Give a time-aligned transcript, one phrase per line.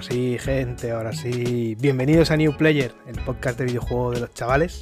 [0.00, 1.76] ahora sí, gente, ahora sí.
[1.78, 4.80] Bienvenidos a New Player, el podcast de videojuego de los chavales.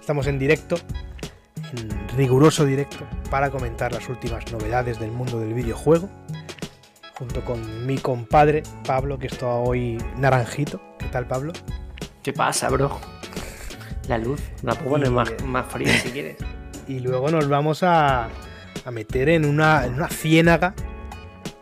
[0.00, 0.76] Estamos en directo,
[1.76, 6.08] en riguroso directo, para comentar las últimas novedades del mundo del videojuego.
[7.14, 10.80] Junto con mi compadre Pablo, que está hoy naranjito.
[11.00, 11.52] ¿Qué tal, Pablo?
[12.22, 12.96] ¿Qué pasa, bro?
[14.06, 16.36] La luz, la puedo poner más, más fría si quieres.
[16.86, 18.28] Y luego nos vamos a,
[18.84, 20.74] a meter en una, en una ciénaga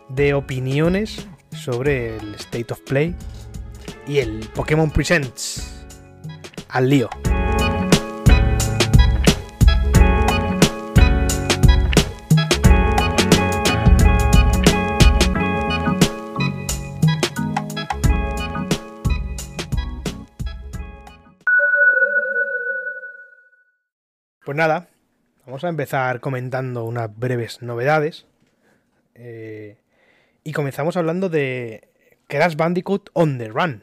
[0.08, 3.15] de opiniones sobre el State of Play
[4.06, 5.84] y el Pokémon Presents.
[6.69, 7.09] Al lío.
[24.45, 24.88] Pues nada,
[25.45, 28.26] vamos a empezar comentando unas breves novedades.
[29.16, 29.76] Eh,
[30.46, 31.88] y comenzamos hablando de
[32.28, 33.82] Crash Bandicoot On the Run.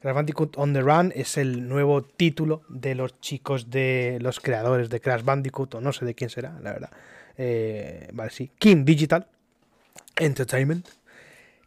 [0.00, 4.90] Crash Bandicoot On the Run es el nuevo título de los chicos de los creadores
[4.90, 6.90] de Crash Bandicoot, o no sé de quién será, la verdad.
[7.36, 8.52] Eh, vale, sí.
[8.60, 9.26] King Digital
[10.20, 10.86] Entertainment.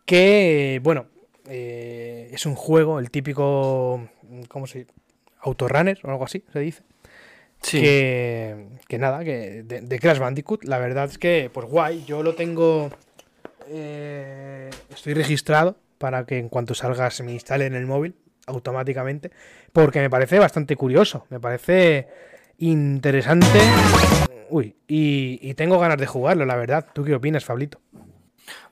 [0.06, 1.08] Que, bueno,
[1.50, 4.08] eh, es un juego, el típico.
[4.48, 4.92] ¿Cómo se dice?
[5.42, 6.84] Autorunner o algo así, se dice.
[7.62, 7.82] Sí.
[7.82, 12.24] Que, que nada, que de, de Crash Bandicoot, la verdad es que, pues guay, yo
[12.24, 12.92] lo tengo
[13.68, 18.16] eh, estoy registrado para que en cuanto salga se me instale en el móvil
[18.48, 19.32] automáticamente,
[19.74, 22.08] porque me parece bastante curioso, me parece
[22.60, 23.60] interesante.
[24.50, 26.88] Uy, y, y tengo ganas de jugarlo, la verdad.
[26.94, 27.80] ¿Tú qué opinas, Fablito?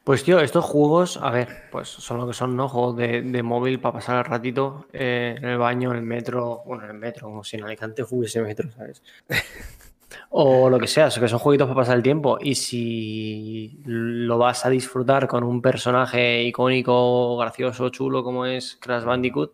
[0.04, 2.68] Pues tío, estos juegos, a ver, pues son lo que son, ¿no?
[2.68, 6.62] Juegos de, de móvil para pasar el ratito eh, en el baño, en el metro,
[6.66, 9.02] bueno, en el metro, como si en Alicante hubiese metro, ¿sabes?
[10.30, 12.38] O lo que sea, que son jueguitos para pasar el tiempo.
[12.42, 19.04] Y si lo vas a disfrutar con un personaje icónico, gracioso, chulo como es Crash
[19.04, 19.54] Bandicoot,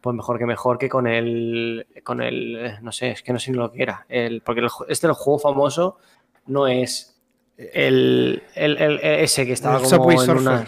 [0.00, 1.86] pues mejor que mejor que con el.
[2.02, 2.78] con el.
[2.82, 4.06] no sé, es que no sé ni lo que era.
[4.08, 5.98] El, porque el, este el juego famoso
[6.46, 7.20] no es
[7.56, 10.66] el, el, el ese que estaba El como en una.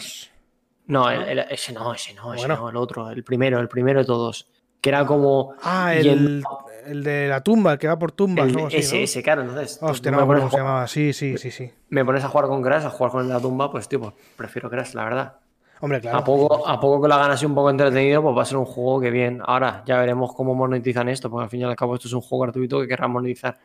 [0.87, 2.62] No, el- el- ese no, ese no, ese Bueno.
[2.62, 4.49] no, el otro, el primero, el primero de todos.
[4.81, 5.55] Que era como.
[5.62, 8.47] Ah, yendo- el, de la tumba, el que va por tumbas.
[8.49, 9.61] el- así, ese, ¿no?
[9.61, 10.87] ese, Hostia, tú no me acuerdo cómo se llamaba.
[10.87, 11.71] Sí, sí, sí, sí.
[11.91, 14.71] me pones a jugar con Crash, a jugar con la tumba, pues tío, pues prefiero
[14.71, 15.37] Crash, la verdad.
[15.81, 16.19] Hombre, claro.
[16.19, 18.57] A poco, a poco que lo hagan así un poco entretenido, pues va a ser
[18.57, 19.43] un juego que bien.
[19.45, 22.23] Ahora ya veremos cómo monetizan esto, porque al fin y al cabo esto es un
[22.23, 23.59] juego gratuito que querrán monetizar,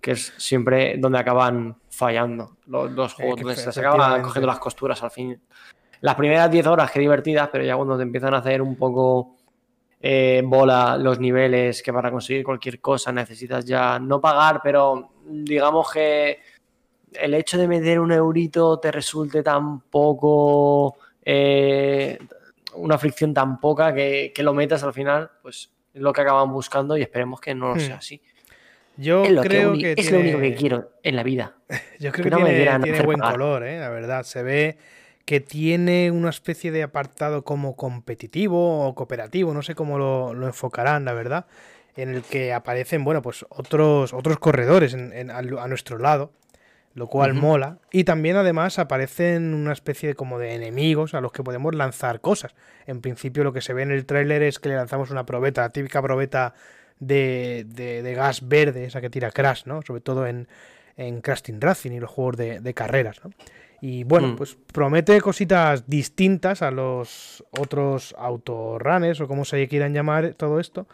[0.00, 4.58] que es siempre donde acaban fallando los, los juegos, que donde se acaban cogiendo las
[4.58, 5.38] costuras al fin.
[6.00, 9.36] Las primeras 10 horas, que divertidas, pero ya cuando te empiezan a hacer un poco
[10.00, 15.90] eh, bola los niveles, que para conseguir cualquier cosa necesitas ya no pagar, pero digamos
[15.92, 16.38] que
[17.12, 22.18] el hecho de meter un eurito te resulte tan poco, eh,
[22.74, 26.52] una fricción tan poca que, que lo metas al final, pues es lo que acaban
[26.52, 27.80] buscando y esperemos que no Hmm.
[27.80, 28.20] sea así.
[28.96, 31.54] Yo es que creo que, es lo único que quiero en la vida.
[32.00, 33.34] Yo creo que que, no me tiene, quieran tiene buen pagar.
[33.34, 33.78] color, ¿eh?
[33.78, 34.24] la verdad.
[34.24, 34.76] Se ve
[35.28, 40.46] que tiene una especie de apartado como competitivo o cooperativo, no sé cómo lo, lo
[40.46, 41.44] enfocarán, la verdad,
[41.96, 46.32] en el que aparecen, bueno, pues otros, otros corredores en- en- a, a nuestro lado,
[46.94, 47.76] lo cual mola.
[47.92, 52.22] Y también además aparecen una especie de, como de enemigos a los que podemos lanzar
[52.22, 52.54] cosas.
[52.86, 55.60] En principio lo que se ve en el tráiler es que le lanzamos una probeta,
[55.60, 56.54] la típica probeta
[57.00, 59.82] de, de- de gas verde, esa que tira Crash, ¿no?
[59.82, 60.48] Sobre todo en,
[60.96, 63.30] en Crash Team Racing y los juegos de, de carreras, ¿no?
[63.80, 64.36] Y bueno, Mm.
[64.36, 70.86] pues promete cositas distintas a los otros autorunners o como se quieran llamar todo esto.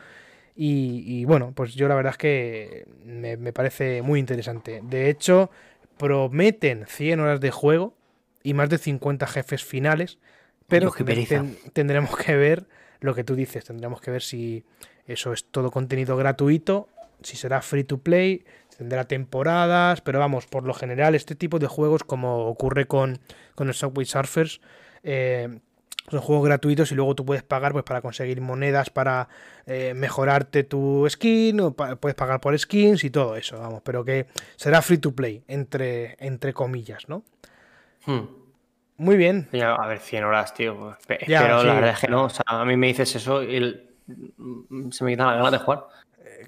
[0.56, 4.80] Y, y bueno, pues yo la verdad es que me, me parece muy interesante.
[4.84, 5.50] De hecho,
[5.98, 7.94] prometen 100 horas de juego
[8.42, 10.18] y más de 50 jefes finales,
[10.68, 10.88] pero
[11.28, 12.66] ten- tendremos que ver
[13.00, 14.64] lo que tú dices, tendremos que ver si
[15.06, 16.88] eso es todo contenido gratuito,
[17.22, 18.44] si será free to play,
[18.76, 23.18] tendrá temporadas, pero vamos, por lo general este tipo de juegos, como ocurre con,
[23.54, 24.60] con el Subway Surfers,
[25.02, 25.60] eh,
[26.10, 29.28] son juegos gratuitos y luego tú puedes pagar pues para conseguir monedas para
[29.66, 34.04] eh, mejorarte tu skin o pa- puedes pagar por skins y todo eso, vamos, pero
[34.04, 34.26] que
[34.56, 37.22] será free to play, entre, entre comillas, ¿no?
[38.06, 38.26] Hmm.
[38.96, 40.78] Muy bien, Ya, a ver, 100 horas, tío.
[40.78, 40.96] pues,
[41.26, 41.66] pero sí.
[41.66, 42.24] la verdad es que no.
[42.26, 43.90] O sea, a mí me dices eso y el-
[44.92, 45.86] se me quitan las ganas de jugar.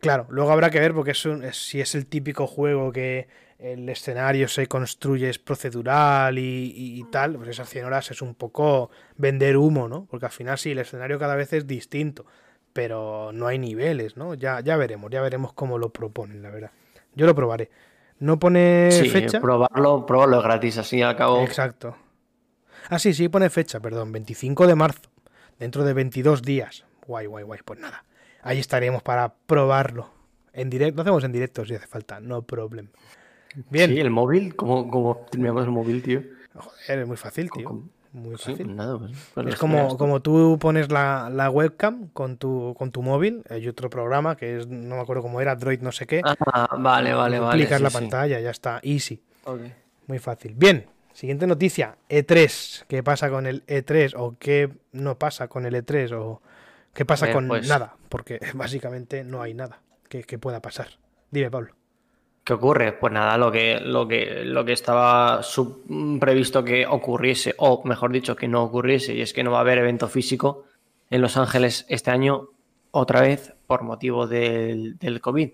[0.00, 3.28] Claro, luego habrá que ver porque es un- es- si es el típico juego que
[3.58, 6.42] el escenario se construye es procedural y,
[6.76, 10.06] y- y tal, pues esas 100 horas es un poco vender humo, ¿no?
[10.10, 12.26] Porque al final sí, el escenario cada vez es distinto,
[12.72, 14.34] pero no hay niveles, ¿no?
[14.34, 16.70] Ya, ya veremos, ya veremos cómo lo proponen, la verdad.
[17.14, 17.70] Yo lo probaré.
[18.18, 19.40] No pone Sí, fecha.
[19.40, 21.42] probarlo, probarlo es gratis, así al cabo.
[21.42, 21.96] Exacto.
[22.88, 25.10] Ah, sí, sí, pone fecha, perdón, 25 de marzo.
[25.58, 26.84] dentro de 22 días.
[27.06, 27.60] Guay, guay, guay.
[27.64, 28.04] Pues nada,
[28.46, 30.08] ahí estaremos para probarlo.
[30.52, 32.88] En directo, lo hacemos en directo si hace falta, no problem.
[33.70, 33.90] Bien.
[33.90, 36.22] Sí, el móvil, ¿cómo, cómo terminamos el móvil, tío?
[36.54, 37.82] Joder, es muy fácil, tío.
[38.12, 38.64] Muy fácil.
[38.64, 42.90] Pues nada, pues, pues es como, como tú pones la, la, webcam con tu, con
[42.90, 46.06] tu móvil, hay otro programa que es, no me acuerdo cómo era, Droid no sé
[46.06, 46.22] qué.
[46.24, 47.58] Ah, vale, vale, vale.
[47.58, 49.20] Clicas la pantalla, ya está, easy.
[50.06, 50.54] Muy fácil.
[50.56, 52.84] Bien, siguiente noticia, E3.
[52.88, 56.40] ¿Qué pasa con el E3 o qué no pasa con el E3 o
[56.96, 57.94] qué pasa con pues nada?
[58.08, 60.88] Porque básicamente no hay nada que, que pueda pasar.
[61.30, 61.74] Dime, Pablo.
[62.42, 62.92] ¿Qué ocurre?
[62.92, 65.40] Pues nada, lo que, lo que, lo que estaba
[66.20, 69.62] previsto que ocurriese, o mejor dicho, que no ocurriese, y es que no va a
[69.62, 70.64] haber evento físico
[71.10, 72.50] en Los Ángeles este año,
[72.92, 75.50] otra vez, por motivo del, del COVID.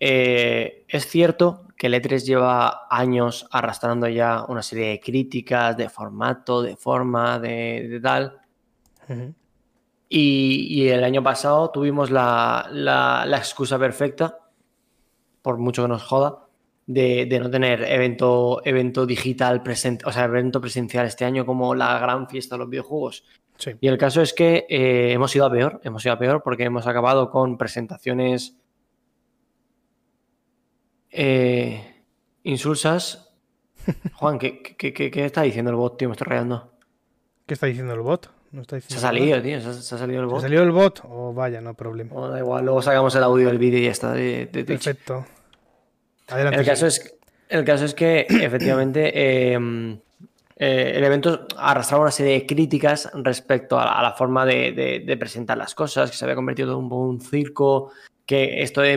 [0.00, 5.88] Eh, es cierto que el E3 lleva años arrastrando ya una serie de críticas de
[5.88, 8.40] formato, de forma, de, tal.
[10.08, 14.38] Y, el año pasado tuvimos la, la, la excusa perfecta
[15.42, 16.48] por mucho que nos joda,
[16.86, 21.98] de, no tener evento, evento digital presente, o sea, evento presencial este año como la
[21.98, 23.24] gran fiesta de los videojuegos.
[23.80, 26.64] Y el caso es que eh, hemos ido a peor, hemos ido a peor porque
[26.64, 28.56] hemos acabado con presentaciones
[31.10, 32.04] eh,
[32.44, 33.34] insulsas.
[34.14, 36.08] Juan, ¿qué, qué, está diciendo el bot, tío?
[36.08, 36.72] Me estoy rayando.
[37.46, 38.37] ¿Qué está diciendo el bot?
[38.66, 39.60] Se ha salido, tío.
[39.60, 40.40] Se ha, salido el bot.
[40.40, 41.00] ¿Se ha salido el bot?
[41.04, 42.12] O oh, vaya, no problema.
[42.14, 44.12] Oh, da igual, luego sacamos el audio del vídeo y ya está.
[44.12, 45.26] Perfecto
[46.36, 47.18] el, caso es,
[47.48, 49.98] el caso es que efectivamente em,
[50.56, 55.74] eh, el evento arrastraba una serie de críticas respecto a, la forma de, presentar las
[55.74, 57.92] cosas, que se había convertido en un, un circo,
[58.26, 58.96] que esto de,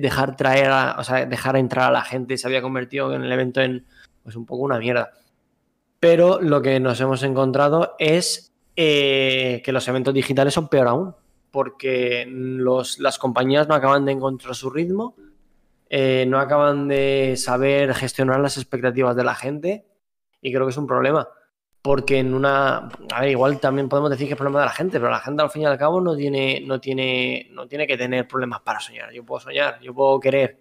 [0.00, 3.60] dejar traer, o sea, dejar entrar a la gente se había convertido en el evento
[3.60, 3.84] en
[4.22, 5.12] pues un poco una mierda.
[6.00, 11.14] Pero lo que nos hemos encontrado es eh, que los eventos digitales son peor aún,
[11.50, 12.26] porque
[12.98, 15.14] las compañías no acaban de encontrar su ritmo
[15.94, 19.84] eh, no acaban de saber gestionar las expectativas de la gente
[20.40, 21.28] y creo que es un problema.
[21.82, 22.88] Porque en una.
[23.12, 25.42] A ver, igual también podemos decir que es problema de la gente, pero la gente
[25.42, 28.80] al fin y al cabo no tiene, no tiene, no tiene que tener problemas para
[28.80, 29.12] soñar.
[29.12, 30.58] Yo puedo soñar, yo puedo querer,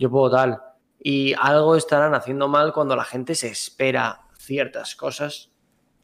[0.00, 0.60] yo puedo tal.
[0.98, 5.51] Y algo estarán haciendo mal cuando la gente se espera ciertas cosas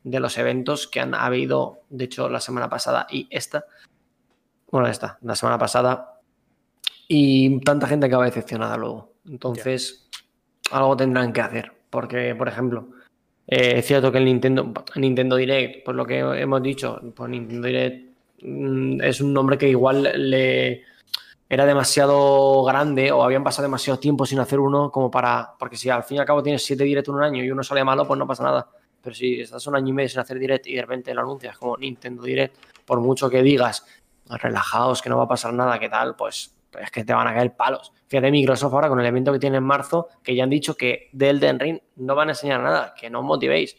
[0.05, 3.65] de los eventos que han habido, de hecho, la semana pasada y esta.
[4.71, 6.21] Bueno, esta, la semana pasada
[7.09, 9.15] y tanta gente acaba decepcionada luego.
[9.27, 10.09] Entonces,
[10.71, 11.73] algo tendrán que hacer.
[11.91, 12.89] Porque, por ejemplo,
[13.47, 17.67] eh, es cierto que el Nintendo, Nintendo Direct, por lo que hemos dicho, pues Nintendo
[17.67, 18.11] Direct
[18.43, 20.85] mm, es un nombre que igual le
[21.49, 25.55] era demasiado grande o habían pasado demasiado tiempo sin hacer uno como para.
[25.59, 27.63] Porque si al fin y al cabo tienes siete direct en un año y uno
[27.63, 28.69] sale malo, pues no pasa nada.
[29.03, 31.57] Pero si estás un año y medio sin hacer direct y de repente lo anuncias
[31.57, 33.85] como Nintendo Direct, por mucho que digas,
[34.29, 37.35] relajados, que no va a pasar nada, que tal, pues es que te van a
[37.35, 37.93] caer palos.
[38.09, 41.09] Fíjate Microsoft ahora con el evento que tiene en marzo, que ya han dicho que
[41.13, 43.77] de Elden Ring no van a enseñar nada, que no os motivéis.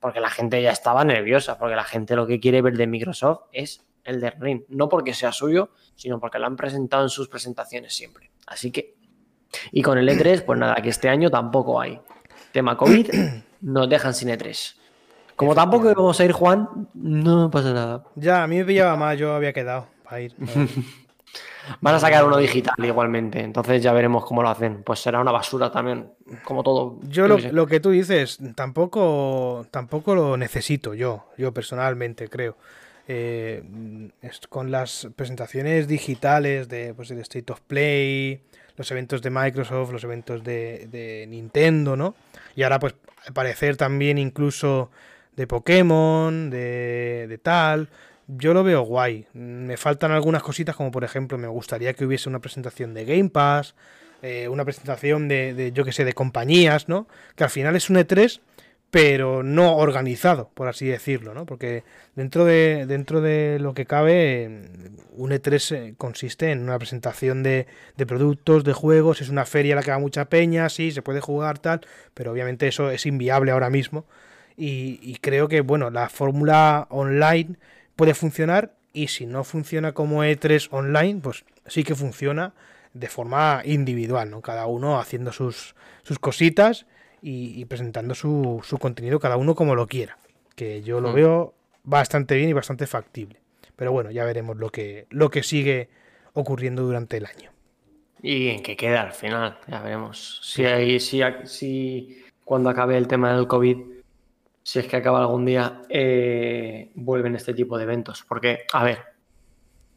[0.00, 3.42] Porque la gente ya estaba nerviosa, porque la gente lo que quiere ver de Microsoft
[3.52, 4.62] es Elden Ring.
[4.68, 8.30] No porque sea suyo, sino porque lo han presentado en sus presentaciones siempre.
[8.46, 8.96] Así que.
[9.70, 12.00] Y con el E3, pues nada, que este año tampoco hay.
[12.52, 13.10] Tema COVID,
[13.62, 14.74] nos dejan sin E3.
[15.36, 18.04] Como tampoco vamos a ir, Juan, no pasa nada.
[18.16, 20.34] Ya, a mí me pillaba más, yo había quedado para ir.
[21.80, 24.82] Van a sacar uno digital igualmente, entonces ya veremos cómo lo hacen.
[24.82, 26.10] Pues será una basura también,
[26.44, 26.98] como todo.
[27.08, 32.56] Yo lo, que tú dices, tampoco, tampoco lo necesito yo, yo personalmente creo.
[33.08, 34.10] Eh,
[34.48, 38.42] con las presentaciones digitales de, pues, State of Play,
[38.76, 42.14] los eventos de Microsoft, los eventos de, de Nintendo, ¿no?
[42.54, 42.94] Y ahora, pues,
[43.26, 44.90] al parecer también incluso
[45.36, 47.88] de Pokémon, de, de tal
[48.26, 49.26] yo lo veo guay.
[49.32, 53.30] Me faltan algunas cositas, como por ejemplo, me gustaría que hubiese una presentación de Game
[53.30, 53.74] Pass,
[54.22, 57.08] eh, una presentación de, yo que sé, de compañías, ¿no?
[57.36, 58.40] Que al final es un E3,
[58.92, 61.46] pero no organizado, por así decirlo, ¿no?
[61.46, 61.82] Porque
[62.14, 64.68] dentro de, dentro de lo que cabe,
[65.16, 69.72] un E3 eh, consiste en una presentación de, de productos, de juegos, es una feria
[69.72, 71.80] a la que va mucha peña, sí, se puede jugar tal,
[72.12, 74.04] pero obviamente eso es inviable ahora mismo.
[74.58, 77.56] Y, y creo que, bueno, la fórmula online
[77.96, 82.52] puede funcionar y si no funciona como E3 online, pues sí que funciona
[82.92, 84.42] de forma individual, ¿no?
[84.42, 86.84] Cada uno haciendo sus, sus cositas
[87.22, 90.18] y, presentando su, su, contenido cada uno como lo quiera.
[90.56, 91.14] Que yo lo hmm.
[91.14, 93.40] veo bastante bien y bastante factible.
[93.76, 95.88] Pero bueno, ya veremos lo que, lo que sigue
[96.34, 97.50] ocurriendo durante el año.
[98.22, 100.40] Y en qué queda al final, ya veremos.
[100.42, 103.92] Si, hay, si, si cuando acabe el tema del COVID
[104.62, 108.24] si es que acaba algún día, eh, vuelven este tipo de eventos.
[108.28, 108.98] Porque, a ver,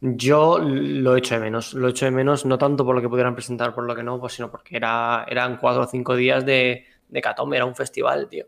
[0.00, 1.74] yo lo echo de menos.
[1.74, 4.20] Lo echo de menos no tanto por lo que pudieran presentar, por lo que no,
[4.20, 8.28] pues, sino porque era, eran cuatro o cinco días de, de Catombe, era un festival,
[8.28, 8.46] tío.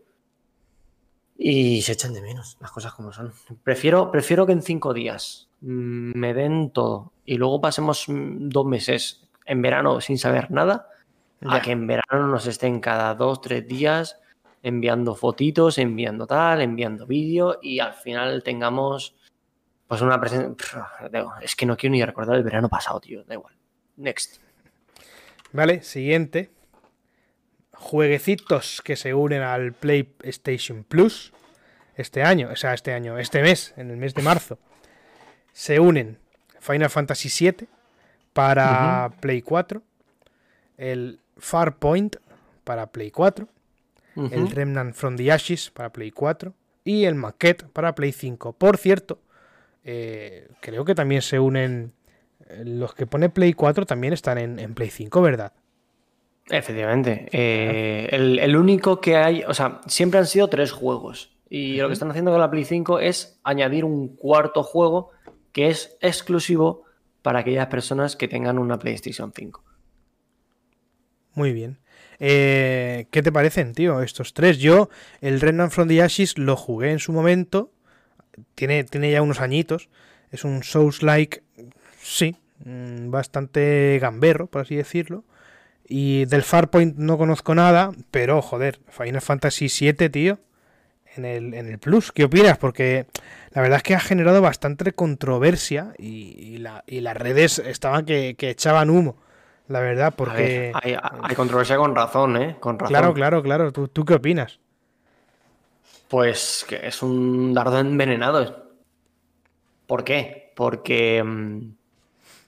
[1.37, 3.31] Y se echan de menos las cosas como son.
[3.63, 8.65] Prefiero, prefiero que en cinco días mm, me den todo y luego pasemos mm, dos
[8.65, 10.89] meses en verano sin saber nada,
[11.41, 14.19] a que en verano nos estén cada dos, tres días
[14.61, 19.15] enviando fotitos, enviando tal, enviando vídeo y al final tengamos
[19.87, 21.29] pues una presentación.
[21.41, 23.23] Es que no quiero ni recordar el verano pasado, tío.
[23.23, 23.55] Da igual.
[23.97, 24.39] Next.
[25.51, 26.51] Vale, siguiente.
[27.79, 31.33] Jueguecitos que se unen al PlayStation Plus
[31.95, 34.59] este año, o sea, este año, este mes, en el mes de marzo.
[35.53, 36.17] Se unen
[36.59, 37.67] Final Fantasy VII
[38.33, 39.81] para Play 4,
[40.77, 42.17] el Farpoint
[42.63, 43.47] para Play 4,
[44.31, 48.53] el Remnant from the Ashes para Play 4 y el Maquette para Play 5.
[48.53, 49.19] Por cierto,
[49.83, 51.93] eh, creo que también se unen.
[52.47, 55.53] Eh, los que pone Play 4 también están en, Play 5, ¿verdad?
[56.49, 57.27] Efectivamente.
[57.31, 59.43] Eh, el, único que hay.
[59.47, 61.31] O sea, siempre han sido tres juegos.
[61.49, 65.11] Y lo que están haciendo con la Play 5 es añadir un cuarto juego
[65.51, 66.83] que es exclusivo
[67.21, 69.63] para aquellas personas que tengan una PlayStation 5.
[71.33, 71.79] Muy bien.
[72.19, 74.59] ¿Qué te parecen, tío, estos tres?
[74.59, 74.89] Yo,
[75.21, 77.71] el Remnant from the Ashes lo jugué en su momento
[78.55, 79.89] tiene, tiene ya unos añitos.
[80.31, 81.43] Es un Souls-like,
[82.01, 85.23] sí, mm, bastante gamberro, por así decirlo.
[85.91, 90.39] Y del Farpoint no conozco nada, pero joder, Final Fantasy VII, tío,
[91.15, 92.11] en el, en el Plus.
[92.11, 92.59] ¿Qué opinas?
[92.59, 93.07] Porque
[93.51, 99.17] la verdad es que ha generado bastante controversia y, las redes estaban que, echaban humo.
[99.67, 100.71] La verdad, porque.
[100.75, 102.57] hay, controversia con razón, ¿eh?
[102.59, 102.93] Con razón.
[102.93, 103.71] Claro, claro, claro.
[103.71, 104.59] ¿Tú, ¿Tú qué opinas?
[106.07, 108.69] Pues que es un dardo envenenado.
[109.87, 110.53] ¿Por qué?
[110.55, 111.59] Porque mm,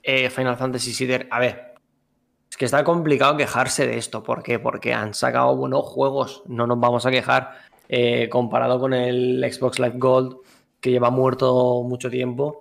[0.04, 1.71] eh, Final Fantasy VII, a ver,
[2.52, 4.22] es que está complicado quejarse de esto.
[4.22, 4.58] ¿Por qué?
[4.58, 7.52] Porque han sacado buenos juegos, no nos vamos a quejar.
[7.88, 10.36] Eh, comparado con el Xbox Live Gold,
[10.78, 12.60] que lleva muerto mucho tiempo,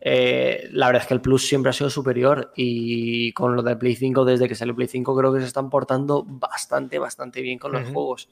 [0.00, 3.74] eh, la verdad es que el Plus siempre ha sido superior y con lo de
[3.74, 7.58] Play 5, desde que salió Play 5, creo que se están portando bastante, bastante bien
[7.58, 8.28] con los juegos.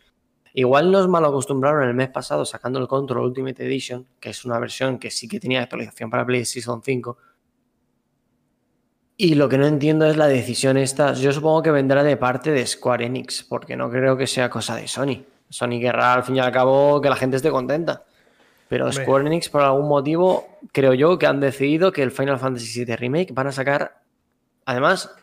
[0.54, 4.60] Igual nos mal acostumbraron el mes pasado sacando el Control Ultimate Edition, que es una
[4.60, 7.18] versión que sí que tenía actualización para PlayStation 5.
[9.22, 11.12] Y lo que no entiendo es la decisión esta.
[11.12, 14.76] Yo supongo que vendrá de parte de Square Enix, porque no creo que sea cosa
[14.76, 15.22] de Sony.
[15.50, 18.04] Sony querrá al fin y al cabo que la gente esté contenta.
[18.70, 22.82] Pero Square Enix, por algún motivo, creo yo que han decidido que el Final Fantasy
[22.82, 24.00] VII Remake van a sacar,
[24.64, 25.14] además,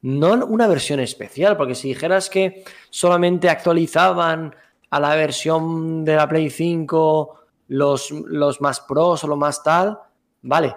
[0.00, 4.52] no una versión especial, porque si dijeras que solamente actualizaban
[4.90, 9.96] a la versión de la Play 5 los, los más pros o lo más tal,
[10.42, 10.74] vale.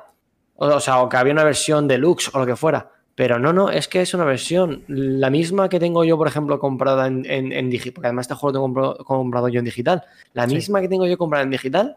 [0.56, 2.92] O, sea, o que había una versión deluxe o lo que fuera.
[3.16, 6.60] Pero no, no, es que es una versión, la misma que tengo yo, por ejemplo,
[6.60, 10.48] comprada en, en, digital, porque además este juego lo tengo comprado, yo en digital, la
[10.48, 11.96] misma que tengo yo comprada en digital,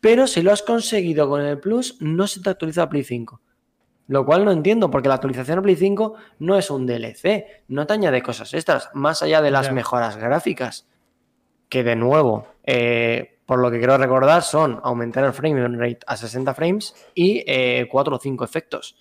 [0.00, 3.40] pero si lo has conseguido con el Plus, no se te actualiza a Play 5.
[4.08, 7.86] Lo cual no entiendo, porque la actualización a Play 5 no es un DLC, no
[7.86, 10.88] te añade cosas extras, más allá de las mejoras gráficas,
[11.68, 16.16] que de nuevo, eh, por lo que quiero recordar, son aumentar el frame rate a
[16.16, 17.42] 60 frames y
[17.84, 18.96] 4 eh, o 5 efectos.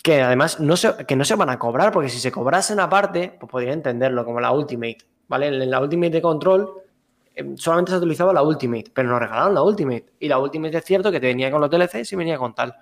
[0.00, 3.36] Que además no se, que no se van a cobrar, porque si se cobrasen aparte,
[3.40, 4.98] pues podría entenderlo, como la Ultimate.
[5.26, 5.48] ¿Vale?
[5.48, 6.70] En la Ultimate de Control
[7.34, 10.06] eh, solamente se utilizaba la Ultimate, pero nos regalaron la Ultimate.
[10.20, 12.76] Y la Ultimate es cierto que te venía con los DLCs y venía con tal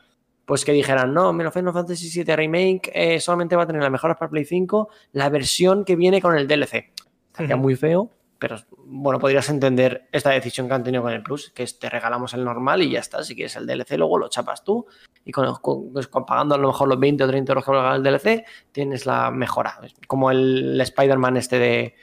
[0.45, 4.19] pues que dijeran, no, Final Fantasy VII Remake eh, solamente va a tener las mejoras
[4.19, 6.93] para Play 5, la versión que viene con el DLC.
[7.29, 8.56] Estaría muy feo, pero
[8.87, 12.32] bueno, podrías entender esta decisión que han tenido con el Plus, que es te regalamos
[12.32, 13.23] el normal y ya está.
[13.23, 14.87] Si quieres el DLC, luego lo chapas tú
[15.26, 15.54] y con,
[15.92, 19.04] pues, pagando a lo mejor los 20 o 30 euros que valga el DLC, tienes
[19.04, 19.78] la mejora.
[20.06, 21.94] Como el, Spider-Man este de,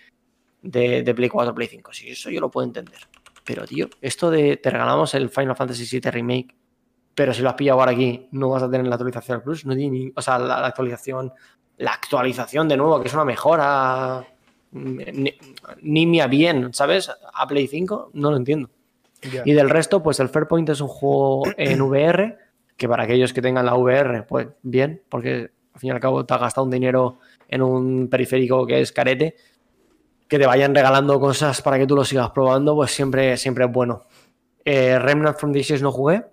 [1.02, 1.92] de, Play 4, Play 5.
[1.92, 3.00] Sí, eso yo lo puedo entender.
[3.44, 6.56] Pero, tío, esto de te regalamos el Final Fantasy VII Remake
[7.16, 9.76] pero si lo has pillado ahora aquí, no vas a tener la actualización Plus, no
[9.76, 11.34] tiene o sea, la, actualización,
[11.78, 14.24] la actualización de nuevo, que es una mejora
[15.82, 17.12] nimia bien, ¿sabes?
[17.34, 18.70] A Play 5, no lo entiendo.
[19.46, 22.38] Y del resto, pues el Fairpoint es un juego en VR,
[22.76, 26.26] que para aquellos que tengan la VR, pues bien, porque al fin y al cabo
[26.26, 29.36] te has gastado un dinero en un periférico que es carete,
[30.28, 33.72] que te vayan regalando cosas para que tú lo sigas probando, pues siempre, siempre es
[33.72, 34.04] bueno.
[34.64, 36.24] Eh, Remnant from the no jugué,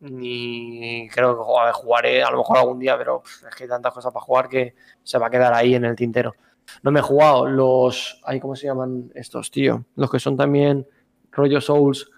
[0.00, 4.12] ni creo que jugaré a lo mejor algún día, pero es que hay tantas cosas
[4.12, 6.34] para jugar que se va a quedar ahí en el tintero.
[6.82, 8.20] No me he jugado los.
[8.40, 9.84] ¿Cómo se llaman estos, tío?
[9.96, 10.86] Los que son también
[11.32, 12.10] rollo Souls,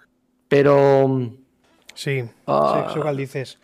[0.47, 1.31] pero...
[1.93, 2.89] Sí, Ah.
[2.93, 3.59] sí, que dices.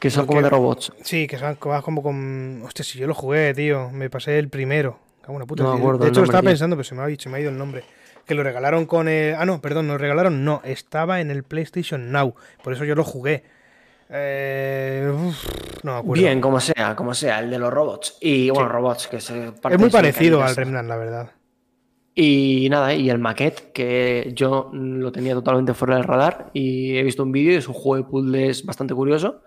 [0.00, 0.92] Que son Porque- como de robots.
[1.02, 2.62] Sí, que son como con...
[2.64, 3.90] Hostia, si yo lo jugué, tío.
[3.90, 4.98] Me pasé el primero.
[5.28, 5.62] La puta.
[5.62, 6.50] No de hecho, nombre, estaba tío.
[6.50, 7.84] pensando, pero se me, ha, se me ha ido el nombre.
[8.26, 9.34] Que lo regalaron con el...
[9.36, 10.44] Ah, no, perdón, no lo regalaron.
[10.44, 12.34] No, estaba en el PlayStation Now.
[12.64, 13.44] Por eso yo lo jugué.
[14.14, 15.46] Eh, uf,
[15.84, 16.22] no me acuerdo.
[16.22, 18.18] Bien, como sea, como sea, el de los robots.
[18.20, 18.72] Y bueno, Sí.
[18.72, 21.30] robots, que se Es muy parecido al Remnant, la verdad.
[22.14, 27.02] Y nada, y el maquette, que yo lo tenía totalmente fuera del radar y he
[27.02, 29.40] visto un vídeo, es un juego de puzzles bastante curioso,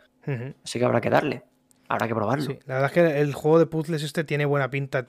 [0.63, 1.43] así que habrá que darle,
[1.87, 2.43] habrá que probarlo.
[2.43, 5.05] Sí, la verdad es que el juego de puzzles este tiene buena pinta.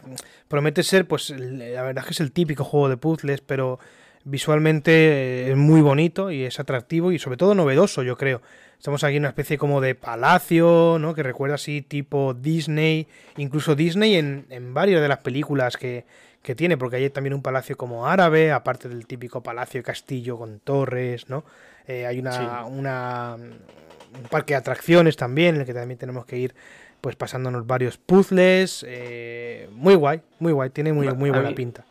[0.49, 3.79] Promete ser, pues, la verdad es que es el típico juego de puzzles, pero
[4.26, 8.42] visualmente eh, es muy bonito y es atractivo y sobre todo novedoso, yo creo.
[8.76, 11.14] Estamos aquí en una especie como de palacio, ¿no?
[11.14, 13.06] Que recuerda así tipo Disney,
[13.38, 16.04] incluso Disney en, en varias de las películas que,
[16.42, 20.37] que tiene, porque hay también un palacio como árabe, aparte del típico palacio y castillo
[20.37, 21.45] con torres, ¿no?
[21.87, 22.71] Eh, hay una, Sí.
[22.71, 26.54] una- un parque de atracciones también, en el que también tenemos que ir
[27.00, 28.85] pues pasándonos varios puzzles.
[28.88, 31.85] eh, muy guay, muy guay, tiene muy, muy buena mí- pinta.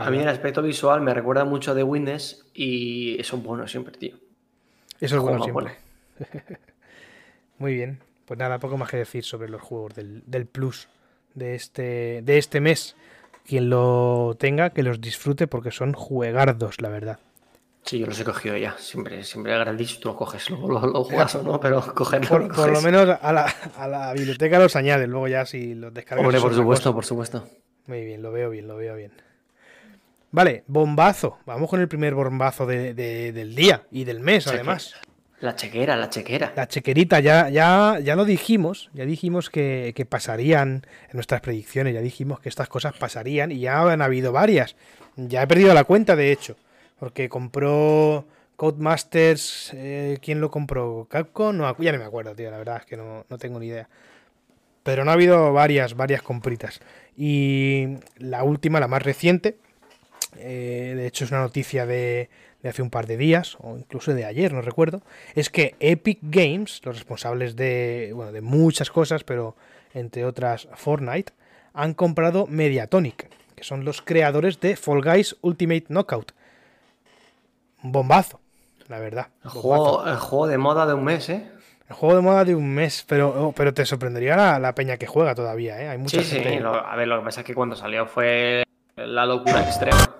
[0.00, 3.96] A mí el aspecto visual me recuerda mucho a The Witness y son buenos siempre,
[3.96, 4.16] tío.
[5.00, 5.76] Eso es bueno siempre.
[7.58, 8.00] Muy bien.
[8.24, 10.88] Pues nada, poco más que decir sobre los juegos del, del Plus
[11.34, 12.96] de este, de este mes.
[13.46, 17.18] Quien lo tenga, que los disfrute porque son juegardos, la verdad.
[17.82, 21.04] Sí, yo los he cogido ya, siempre, siempre gratis, tú lo coges, luego lo, lo
[21.04, 24.58] juegas o no, pero cogerlo Por, lo por lo menos a la, a la biblioteca
[24.58, 26.24] los añade, luego ya si los descargas.
[26.24, 27.46] Hombre, es por supuesto, por supuesto.
[27.86, 29.12] Muy bien, lo veo bien, lo veo bien.
[30.34, 31.38] Vale, bombazo.
[31.46, 34.92] Vamos con el primer bombazo de- de- del día y del mes, Cheque- además.
[35.38, 36.52] La chequera, la chequera.
[36.56, 41.94] La chequerita, ya, ya, ya lo dijimos, ya dijimos que, que pasarían en nuestras predicciones,
[41.94, 44.74] ya dijimos que estas cosas pasarían y ya han habido varias.
[45.14, 46.56] Ya he perdido la cuenta, de hecho,
[46.98, 51.06] porque compró Codemasters, eh, ¿quién lo compró?
[51.08, 51.56] ¿Capcom?
[51.56, 53.88] No, ya no me acuerdo, tío, la verdad es que no, no tengo ni idea.
[54.82, 56.80] Pero no ha habido varias, varias compritas.
[57.16, 59.58] Y la última, la más reciente,
[60.38, 62.28] eh, de hecho es una noticia de,
[62.62, 65.02] de hace un par de días, o incluso de ayer, no recuerdo,
[65.34, 69.56] es que Epic Games, los responsables de, bueno, de muchas cosas, pero
[69.94, 71.32] entre otras Fortnite,
[71.72, 76.32] han comprado Mediatonic, que son los creadores de Fall Guys Ultimate Knockout.
[77.82, 78.40] Un bombazo,
[78.88, 79.28] la verdad.
[79.44, 81.50] El juego, el juego de moda de un mes, ¿eh?
[81.88, 84.96] El juego de moda de un mes, pero, oh, pero te sorprendería la, la peña
[84.96, 85.88] que juega todavía, ¿eh?
[85.88, 88.62] Hay mucha Sí, sí, lo- a ver, lo que pasa es que cuando salió fue
[88.96, 90.16] la locura extrema.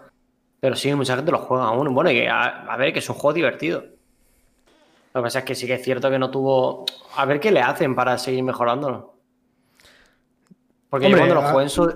[0.64, 1.92] Pero sí, mucha gente lo juega aún.
[1.92, 3.84] Bueno, y a, a ver, que es un juego divertido.
[5.12, 6.86] Lo que pasa es que sí que es cierto que no tuvo.
[7.16, 9.14] A ver qué le hacen para seguir mejorándolo.
[10.88, 11.94] Porque yo Hombre, cuando lo jugué en su.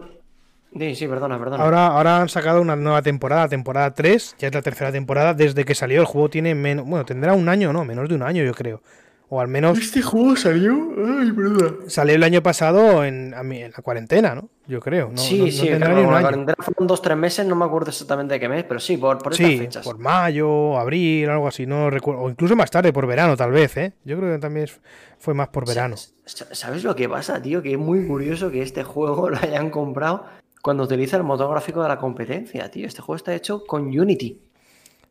[0.78, 1.64] Sí, sí, perdona, perdona.
[1.64, 5.32] Ahora, ahora han sacado una nueva temporada, temporada 3, ya es la tercera temporada.
[5.32, 6.86] Desde que salió el juego tiene menos.
[6.86, 8.82] Bueno, tendrá un año, no, menos de un año, yo creo.
[9.30, 10.72] O al menos Este juego salió.
[11.20, 11.76] Ay, perdona.
[11.86, 14.48] salió el año pasado en, la cuarentena, ¿no?
[14.66, 15.10] Yo creo.
[15.10, 17.44] No, sí, no- no sí, tendrá claro, ni un la cuarentena fueron dos, tres meses,
[17.46, 19.84] no me acuerdo exactamente de qué mes, pero sí, por, por estas Sí, fechas.
[19.84, 22.22] por mayo, abril, algo así, no recuerdo.
[22.22, 23.92] O incluso más tarde, por verano, tal vez, ¿eh?
[24.04, 24.66] Yo creo que también
[25.18, 25.96] fue más por verano.
[25.96, 27.60] Sa- ¿Sabes lo que pasa, tío?
[27.62, 30.24] Que es muy curioso que este juego lo hayan comprado
[30.62, 32.86] cuando utiliza el motor gráfico de la competencia, tío.
[32.86, 34.40] Este juego está hecho con Unity.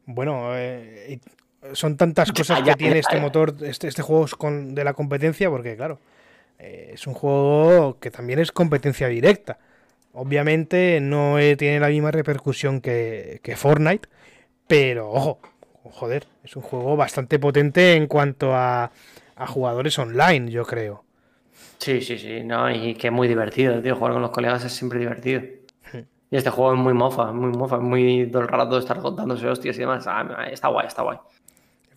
[0.08, 1.20] Bueno, eh,
[1.74, 5.50] son tantas cosas que tiene este motor, este, este juego es con, de la competencia,
[5.50, 6.00] porque claro,
[6.60, 9.60] eh, es un juego que también es competencia directa.
[10.14, 14.10] Obviamente no eh, tiene la misma repercusión que, que Fortnite,
[14.68, 15.40] pero ojo,
[15.84, 18.92] joder, es un juego bastante potente en cuanto a,
[19.36, 21.04] a jugadores online, yo creo.
[21.78, 23.96] Sí, sí, sí, no, y que es muy divertido, tío.
[23.96, 25.42] Jugar con los colegas es siempre divertido.
[26.30, 29.78] Y este juego es muy mofa, muy mofa, muy todo el rato estar contándose hostias
[29.78, 30.06] y demás.
[30.08, 31.18] Ah, está guay, está guay.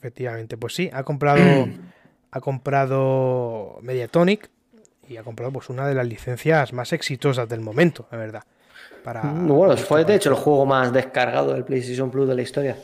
[0.00, 1.68] Efectivamente, pues sí, ha comprado,
[2.32, 4.48] ha comprado Mediatonic
[5.08, 8.42] y ha comprado pues una de las licencias más exitosas del momento, la verdad.
[9.04, 12.42] Para, Mm, Bueno, fue de hecho el juego más descargado del PlayStation Plus de la
[12.42, 12.76] historia.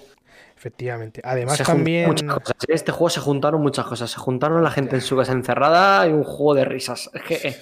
[0.57, 1.21] Efectivamente.
[1.25, 2.07] Además, Se también.
[2.09, 2.57] muchas cosas.
[2.69, 4.11] En este juego se juntaron muchas cosas.
[4.11, 7.11] Se juntaron la gente en su casa encerrada y un juego de risas.
[7.31, 7.57] Eh,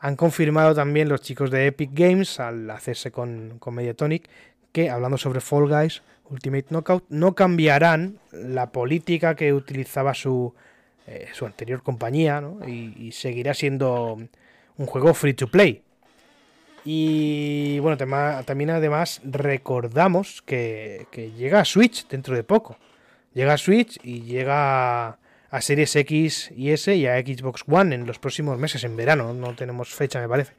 [0.00, 4.28] Han confirmado también los chicos de Epic Games al hacerse con, con Mediatonic
[4.72, 10.54] que, hablando sobre Fall Guys Ultimate Knockout, no cambiarán la política que utilizaba su,
[11.06, 12.66] eh, su anterior compañía ¿no?
[12.68, 14.18] y, seguirá siendo
[14.76, 15.82] un juego free to play.
[16.84, 22.78] Y bueno, tema- también además recordamos que, que llega a Switch dentro de poco.
[23.34, 25.18] Llega a Switch y llega
[25.50, 29.34] a Series X y S y a Xbox One en los próximos meses, en verano.
[29.34, 30.54] No tenemos fecha, me parece.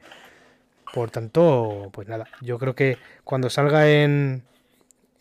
[0.94, 4.42] Por tanto, pues nada, yo creo que cuando salga en,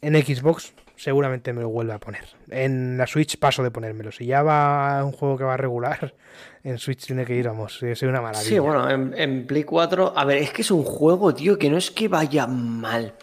[0.02, 2.26] en Xbox seguramente me lo vuelva a poner.
[2.50, 4.12] En la Switch paso de ponérmelo.
[4.12, 6.14] Si ya va un juego que va a regular,
[6.64, 8.50] en Switch tiene que ir, vamos, es una maravilla.
[8.50, 11.78] Sí, bueno, en, Play 4, a ver, es que es un juego, tío, que no
[11.78, 13.14] es que vaya mal.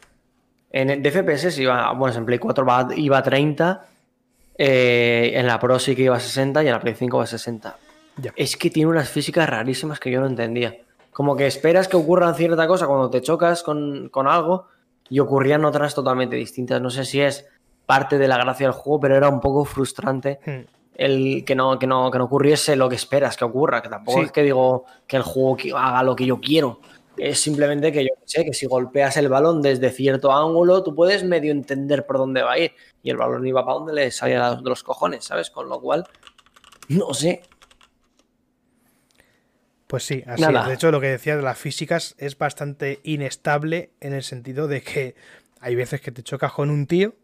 [0.70, 3.86] En de FPS iba, bueno, en Play 4 iba a 30,
[4.58, 7.24] eh, en la Pro sí que iba a 60 y en la Play 5 va
[7.24, 7.76] a 60.
[8.34, 10.76] Es que tiene unas físicas rarísimas que yo no entendía.
[11.12, 14.66] Como que esperas que ocurra cierta cosa cuando te chocas con, algo
[15.10, 16.80] y ocurrían otras totalmente distintas.
[16.80, 17.46] No sé si es
[17.86, 20.74] parte de la gracia del juego, pero era un poco frustrante hmm.
[20.94, 23.82] el que no, que, no, que no ocurriese lo que esperas que ocurra.
[23.82, 26.80] Que tampoco es que digo que el juego haga lo que yo quiero.
[27.16, 31.24] Es simplemente que yo sé que si golpeas el balón desde cierto ángulo, tú puedes
[31.24, 32.72] medio entender por dónde va a ir.
[33.02, 35.50] Y el balón iba para donde le salía de los cojones, ¿sabes?
[35.50, 36.04] Con lo cual,
[36.88, 37.42] no sé.
[39.88, 40.66] Pues sí, así es.
[40.66, 44.82] De hecho, lo que decía de las físicas es bastante inestable en el sentido de
[44.82, 45.14] que
[45.60, 47.14] hay veces que te chocas con un tío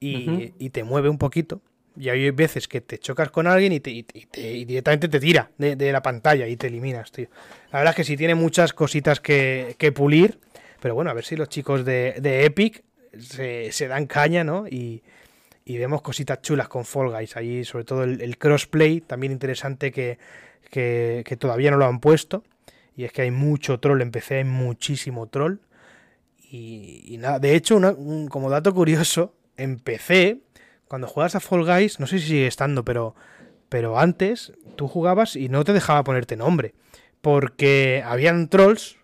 [0.00, 1.60] y, te mueve un poquito.
[1.98, 3.92] Y hay veces que te chocas con alguien y, te,
[4.32, 7.28] directamente te tira de, la pantalla y te eliminas, tío.
[7.70, 10.38] La verdad es que sí tiene muchas cositas que, pulir.
[10.80, 12.82] Pero bueno, a ver si los chicos de, Epic
[13.18, 14.66] se, dan caña, ¿no?
[14.66, 15.02] Y,
[15.66, 17.36] vemos cositas chulas con Fall Guys.
[17.36, 20.18] Ahí, sobre todo el crossplay, también interesante que
[20.70, 22.44] que, todavía no lo han puesto.
[22.96, 25.58] Y es que hay mucho troll en PC, hay muchísimo troll.
[26.50, 27.80] Y, nada, de hecho,
[28.30, 30.40] como dato curioso, en PC,
[30.88, 33.14] cuando juegas a Fall Guys, no sé si sigue estando, pero,
[33.68, 36.74] pero antes tú jugabas y no te dejaba ponerte nombre.
[37.20, 38.96] Porque habían trolls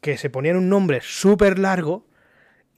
[0.00, 2.06] que se ponían un nombre súper largo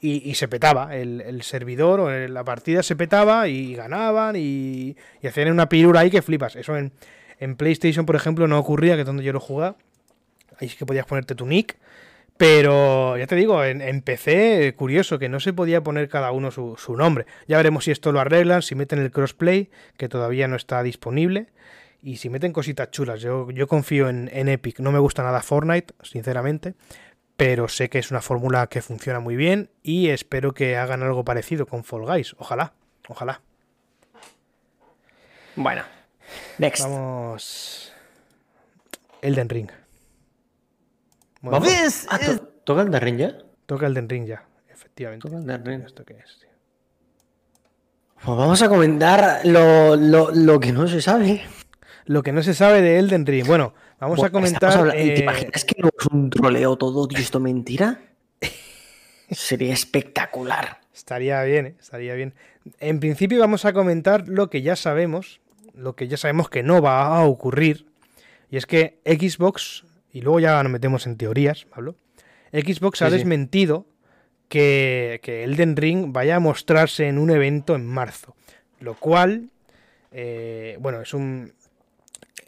[0.02, 0.96] y, se petaba.
[0.96, 6.10] El, servidor o la partida se petaba y ganaban y, y hacían una pirura ahí
[6.10, 6.56] que flipas.
[6.56, 6.92] Eso en,
[7.40, 9.76] en PlayStation, por ejemplo, no ocurría, que donde yo lo jugaba.
[10.58, 11.78] Ahí sí que podías ponerte tu nick.
[12.36, 16.96] Pero ya te digo, en, PC, curioso, que no se podía poner cada uno su,
[16.96, 17.26] nombre.
[17.48, 21.48] Ya veremos si esto lo arreglan, si meten el crossplay, que todavía no está disponible.
[22.02, 23.20] Y si meten cositas chulas.
[23.20, 24.80] Yo, yo confío en, Epic.
[24.80, 26.74] No me gusta nada Fortnite, sinceramente.
[27.36, 29.70] Pero sé que es una fórmula que funciona muy bien.
[29.82, 32.34] Y espero que hagan algo parecido con Fall Guys.
[32.38, 32.72] Ojalá,
[33.08, 33.40] ojalá.
[35.56, 35.82] Bueno,
[36.58, 36.82] Next.
[36.82, 37.92] Vamos.
[39.22, 39.70] Elden Ring.
[41.42, 41.60] Ah,
[42.64, 43.38] ¿Toca Elden Ring ya?
[43.66, 45.26] Toca Elden Ring ya, efectivamente.
[45.26, 45.82] Toca Elden Ring.
[45.86, 46.46] ¿Esto qué es,
[48.22, 51.42] Pues vamos a comentar lo, que no se sabe.
[52.04, 53.46] Lo que no se sabe de Elden Ring.
[53.46, 54.90] Bueno, vamos a comentar.
[54.90, 58.00] ¿Te eh, imaginas que no es un troleo todo y esto mentira?
[59.30, 60.80] Sería espectacular.
[60.92, 61.74] Estaría bien, ¿eh?
[61.80, 62.34] estaría bien.
[62.80, 65.40] En principio vamos a comentar lo que ya sabemos
[65.74, 67.86] lo que ya sabemos que no va a ocurrir,
[68.50, 71.94] y es que Xbox, y luego ya nos metemos en teorías, Pablo,
[72.52, 73.86] Xbox ha desmentido
[74.48, 78.34] que, que, Elden Ring vaya a mostrarse en un evento en marzo,
[78.80, 79.50] lo cual,
[80.10, 81.52] eh, bueno, es un...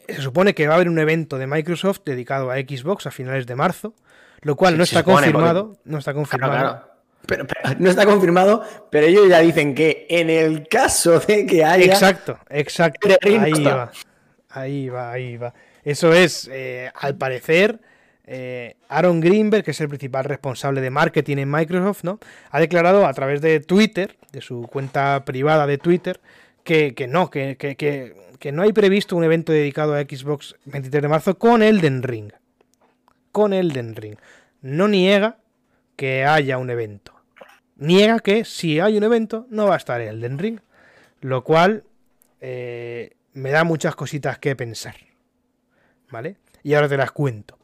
[0.08, 3.46] Se supone que va a haber un evento de Microsoft dedicado a Xbox a finales
[3.46, 3.94] de marzo,
[4.40, 6.91] lo cual no está confirmado, no está confirmado.
[7.26, 7.46] Pero,
[7.78, 11.92] no está confirmado, pero ellos ya dicen que en el caso de que haya.
[11.92, 13.08] Exacto, exacto.
[13.22, 13.90] Ahí va.
[14.48, 15.54] Ahí va, ahí va.
[15.84, 17.80] Eso es, eh, al parecer,
[18.24, 22.18] eh, Aaron Greenberg, que es el principal responsable de marketing en Microsoft, ¿no?
[22.50, 26.20] Ha declarado a través de Twitter, de su cuenta privada de Twitter,
[26.62, 31.08] que, no, que, que, que, no hay previsto un evento dedicado a Xbox 23 de
[31.08, 32.32] marzo con Elden Ring.
[33.32, 34.16] Con Elden Ring.
[34.60, 35.38] No niega
[35.96, 37.12] que haya un evento.
[37.76, 40.60] Niega que si hay un evento no va a estar Elden Ring.
[41.20, 41.84] Lo cual
[42.40, 44.96] eh, me da muchas cositas que pensar.
[46.10, 46.36] ¿Vale?
[46.62, 47.58] Y ahora te las cuento.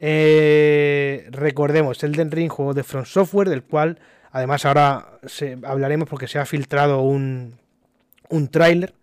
[0.00, 3.98] Eh, recordemos, Elden Ring, juego de Front Software, del cual
[4.30, 5.18] además ahora
[5.64, 7.54] hablaremos porque se ha filtrado un,
[8.28, 8.94] un tráiler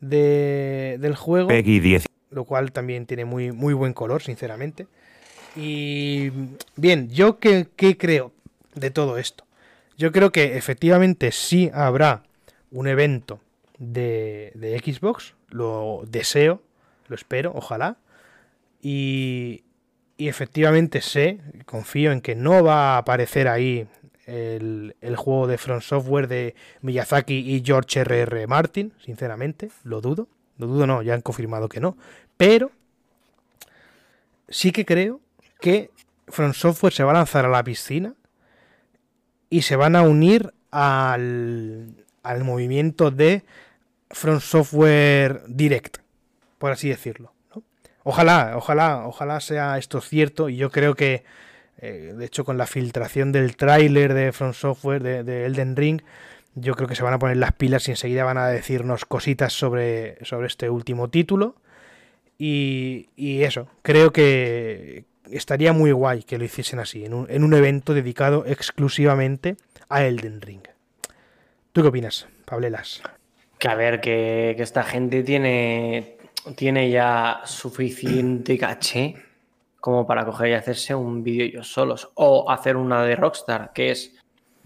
[0.00, 1.48] de, del juego.
[1.48, 2.06] 10.
[2.30, 4.86] Lo cual también tiene muy, muy buen color, sinceramente.
[5.56, 6.30] Y
[6.76, 7.66] bien, ¿yo qué,
[7.98, 8.32] creo
[8.74, 9.44] de todo esto?
[9.96, 12.22] Yo creo que efectivamente sí habrá
[12.70, 13.40] un evento
[13.78, 14.52] de,
[14.84, 16.62] Xbox, lo deseo,
[17.08, 17.96] lo espero, ojalá.
[18.80, 19.64] Y,
[20.16, 23.88] y, efectivamente sé, confío en que no va a aparecer ahí
[24.26, 28.46] el, el, juego de Front Software de Miyazaki y George R.R.
[28.46, 30.28] Martin, sinceramente, lo dudo.
[30.58, 31.96] Lo dudo no, ya han confirmado que no.
[32.36, 32.70] Pero
[34.48, 35.20] sí que creo
[35.60, 35.90] que
[36.28, 38.14] From Software se va a lanzar a la piscina
[39.50, 43.44] y se van a unir al, al movimiento de
[44.10, 45.98] From Software Direct,
[46.58, 47.32] por así decirlo.
[48.04, 51.24] Ojalá, ojalá, ojalá sea esto cierto y yo creo que,
[51.78, 56.00] eh, de hecho, con la filtración del tráiler de From Software de, Elden Ring,
[56.54, 59.52] Yo creo que se van a poner las pilas y enseguida van a decirnos cositas
[59.52, 61.56] sobre, sobre este último título.
[62.38, 67.44] Y, y eso, creo que estaría muy guay que lo hiciesen así, en un, en
[67.44, 69.56] un evento dedicado exclusivamente
[69.88, 70.62] a Elden Ring.
[71.72, 73.02] ¿Tú qué opinas, Pablelas?
[73.58, 76.16] Que a ver, que, que esta gente tiene,
[76.56, 79.16] tiene ya suficiente caché
[79.80, 82.10] como para coger y hacerse un vídeo ellos solos.
[82.14, 84.12] O hacer una de Rockstar, que es,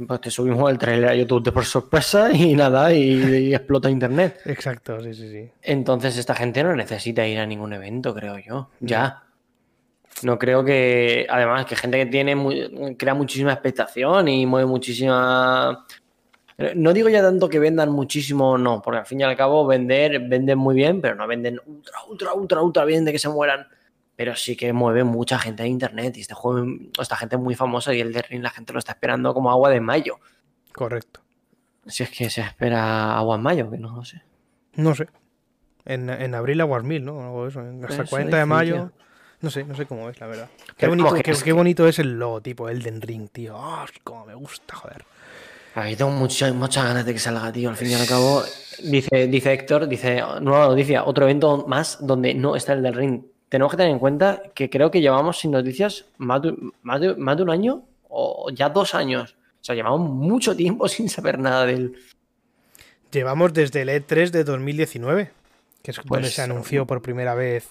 [0.07, 3.91] pues te subimos el trailer a YouTube de por sorpresa y nada, y, y explota
[3.91, 4.41] internet.
[4.47, 5.51] Exacto, sí, sí, sí.
[5.63, 8.71] Entonces esta gente no necesita ir a ningún evento, creo yo.
[8.81, 9.23] Ya.
[10.23, 15.85] No creo que, además, que gente que tiene muy- crea muchísima expectación y mueve muchísima.
[16.77, 20.21] No digo ya tanto que vendan muchísimo, no, porque al fin y al cabo vender,
[20.29, 23.67] venden muy bien, pero no venden ultra, ultra, ultra, ultra bien de que se mueran.
[24.15, 26.67] Pero sí que mueve mucha gente de internet y este juego,
[27.01, 29.51] esta gente es muy famosa y el de Ring la gente lo está esperando como
[29.51, 30.19] agua de mayo.
[30.73, 31.21] Correcto.
[31.87, 34.23] Si es que se espera agua en mayo, que no lo sé.
[34.75, 35.09] No sé.
[35.85, 37.49] En, en abril aguas mil, ¿no?
[37.49, 37.61] Eso.
[37.61, 38.75] Hasta el Eso 40 de mayo.
[38.75, 38.93] tío.
[39.43, 40.49] No sé, no sé cómo es, la verdad.
[40.77, 43.55] Qué bonito, qué, es qué bonito es el logotipo Elden Ring, tío.
[43.57, 45.05] Ah, cómo me gusta, joder.
[45.75, 47.69] A mí tengo mucha- muchas ganas de que salga, tío.
[47.71, 48.43] Al fin y al cabo,
[48.85, 53.23] dice, dice Héctor, dice, nueva noticia, otro evento más donde no está el del ring.
[53.49, 57.17] Tenemos que tener en cuenta que creo que llevamos sin noticias más de, más de-
[57.17, 59.35] más de un año o ya dos años.
[59.61, 61.97] O sea, llevamos mucho tiempo sin saber nada del...
[63.11, 65.31] Llevamos desde el E3 de 2019,
[65.83, 67.69] que es donde Pues, se anunció por primera vez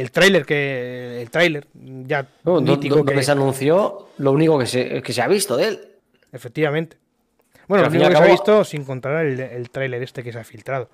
[0.00, 4.66] el tráiler que el tráiler ya No, mítico donde que se anunció lo único que
[4.66, 5.80] se, que se ha visto de él.
[6.32, 6.96] efectivamente.
[7.68, 10.38] Bueno, lo único que se ha visto sin contar el, el tráiler este que se
[10.38, 10.88] ha filtrado.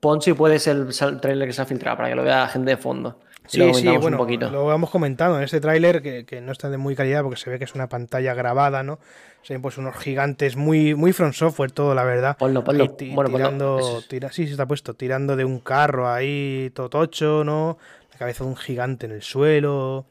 [0.00, 2.48] Pon si puede ser el, trailer que se ha filtrado para que lo vea la
[2.48, 3.18] gente de fondo.
[3.46, 4.48] Sí, lo sí, bueno, un poquito.
[4.50, 7.50] lo hemos comentado en este tráiler que, que no está de muy calidad porque se
[7.50, 8.98] ve que es una pantalla grabada, ¿no?
[9.42, 12.36] Se ven pues unos gigantes muy, muy front software todo, la verdad.
[12.38, 12.84] Ponlo, ponlo.
[12.84, 13.46] Ahí ti- Bueno, ponlo.
[13.48, 14.08] tirando, es.
[14.08, 17.78] tira- sí, sí está puesto, tirando de un carro ahí, todo tocho, ¿no?
[18.20, 20.04] Cabeza de un gigante en el suelo.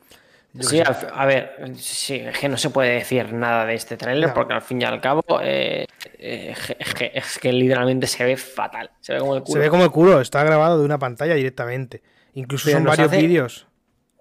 [0.59, 4.33] Sí, a ver, sí, es que no se puede decir nada de este tráiler No.
[4.33, 5.85] porque al fin y al cabo eh,
[6.17, 8.89] eh, es, que, es que literalmente se ve fatal.
[8.99, 9.53] Se ve como el culo.
[9.53, 12.01] Se ve como el culo, está grabado de una pantalla directamente.
[12.33, 13.67] Incluso Pero son varios hace- vídeos.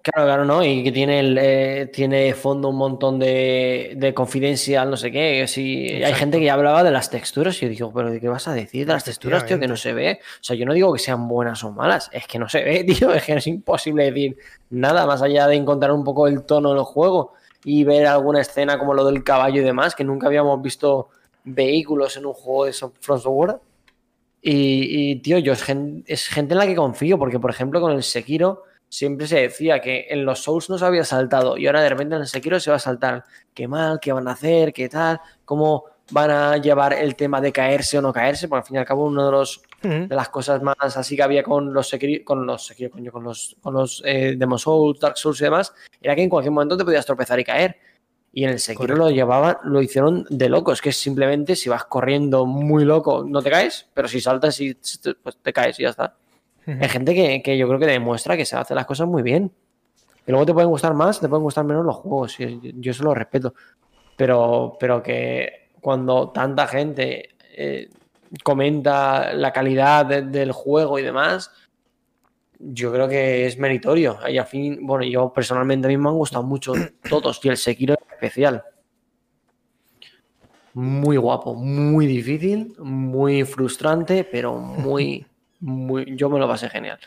[0.01, 0.63] Claro, claro, ¿no?
[0.63, 5.45] Y que tiene, el, eh, tiene fondo un montón de, de confidencial, no sé qué.
[5.45, 6.15] Sí, hay Exacto.
[6.19, 8.53] gente que ya hablaba de las texturas y yo digo, ¿pero de qué vas a
[8.53, 9.59] decir de las texturas, tío?
[9.59, 10.19] Que no se ve.
[10.39, 12.83] O sea, yo no digo que sean buenas o malas, es que no se ve,
[12.87, 13.13] tío.
[13.13, 14.37] Es que es imposible decir
[14.69, 17.33] nada más allá de encontrar un poco el tono del juego
[17.65, 21.09] y ver alguna escena como lo del caballo y demás, que nunca habíamos visto
[21.43, 23.57] vehículos en un juego de From Software.
[24.41, 27.81] Y, y, tío, yo es gen- es gente en la que confío, porque por ejemplo
[27.81, 31.67] con el Sekiro siempre se decía que en los Souls no se había saltado y
[31.67, 33.23] ahora de repente en el Sekiro se va a saltar.
[33.53, 37.51] Qué mal, qué van a hacer, qué tal, cómo van a llevar el tema de
[37.51, 40.27] caerse o no caerse, porque al fin y al cabo uno de los de las
[40.27, 43.73] cosas más así que había con los Sekiro, con los Sekiro, coño, con los, con
[43.73, 47.05] los eh, Demon Souls, Dark Souls y demás, era que en cualquier momento te podías
[47.05, 47.77] tropezar y caer.
[48.31, 49.03] Y en el Sekiro Correcto.
[49.05, 53.41] lo llevaban, lo hicieron de locos, que es simplemente si vas corriendo muy loco, no
[53.41, 54.75] te caes, pero si saltas y
[55.23, 56.15] pues te caes y ya está.
[56.81, 59.51] Hay gente que, que yo creo que demuestra que se hace las cosas muy bien.
[60.25, 62.37] Y luego te pueden gustar más, te pueden gustar menos los juegos.
[62.37, 63.53] yo- eso lo respeto.
[64.15, 67.89] Pero, pero que cuando tanta gente eh,
[68.43, 71.51] comenta la calidad de- del juego y demás,
[72.59, 74.19] yo creo que es meritorio.
[74.27, 76.73] Y al fin, bueno, yo personalmente a mí me han gustado mucho
[77.09, 78.63] todos y el Sekiro en especial.
[80.73, 85.25] Muy guapo, muy difícil, muy frustrante, pero muy,
[85.59, 86.15] muy.
[86.15, 86.99] Yo me lo pasé genial.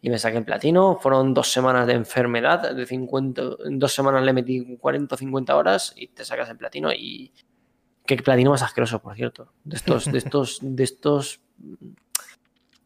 [0.00, 0.98] Y me saqué el platino.
[1.00, 2.74] Fueron dos semanas de enfermedad.
[2.74, 6.56] De 50, en dos semanas le metí 40 o 50 horas y te sacas el
[6.56, 6.92] platino.
[6.92, 7.32] Y.
[8.04, 9.52] Qué platino más asqueroso, por cierto.
[9.64, 11.40] De estos, de estos, de estos.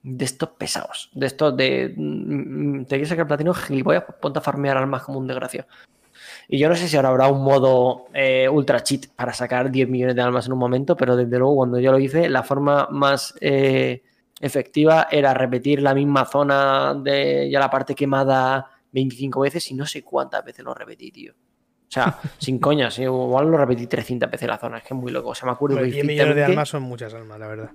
[0.02, 1.10] De estos pesados.
[1.14, 1.94] De estos de.
[1.96, 5.68] mm, Te quieres sacar platino, gilipollas, ponte a farmear armas como un desgraciado.
[6.48, 9.88] Y yo no sé si ahora habrá un modo eh, ultra cheat para sacar 10
[9.88, 12.88] millones de almas en un momento, pero desde luego cuando yo lo hice, la forma
[12.90, 14.02] más eh,
[14.40, 19.86] efectiva era repetir la misma zona de ya la parte quemada 25 veces y no
[19.86, 21.32] sé cuántas veces lo repetí, tío.
[21.32, 25.12] O sea, sin coñas, igual lo repetí 300 veces la zona, es que es muy
[25.12, 25.30] loco.
[25.30, 27.70] O sea, me acuerdo Hombre, 10 millones de almas son muchas almas, la verdad.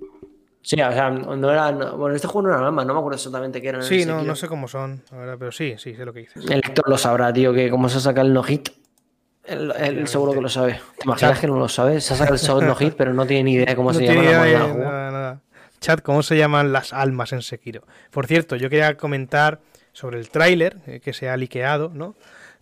[0.63, 1.71] Sí, o sea, no era.
[1.71, 3.79] no- bueno, este juego no era alma, no me acuerdo exactamente qué era.
[3.79, 6.13] en el Sí, no, no sé cómo son, la verdad, pero sí, sí, sé lo
[6.13, 6.43] que dices.
[6.45, 8.69] El lector lo sabrá, tío, que como se saca el no-hit,
[9.45, 10.73] él, él seguro que lo sabe.
[10.99, 11.99] ¿Te imaginas que no lo sabe?
[11.99, 14.23] Se ha sacado el no-hit, pero no tiene ni idea de cómo No se llama
[14.23, 14.83] la idea juego.
[14.83, 15.41] nada, nada.
[15.81, 17.81] Chat, ¿cómo se llaman las almas en Sekiro?
[18.11, 19.61] Por cierto, yo quería comentar
[19.93, 22.15] sobre el tráiler eh, que se ha liqueado, ¿no?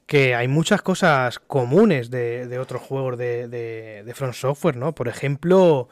[0.06, 4.96] Que hay muchas cosas comunes de, de otros juegos de, de, de From Software, ¿no?
[4.96, 5.90] Por ejemplo,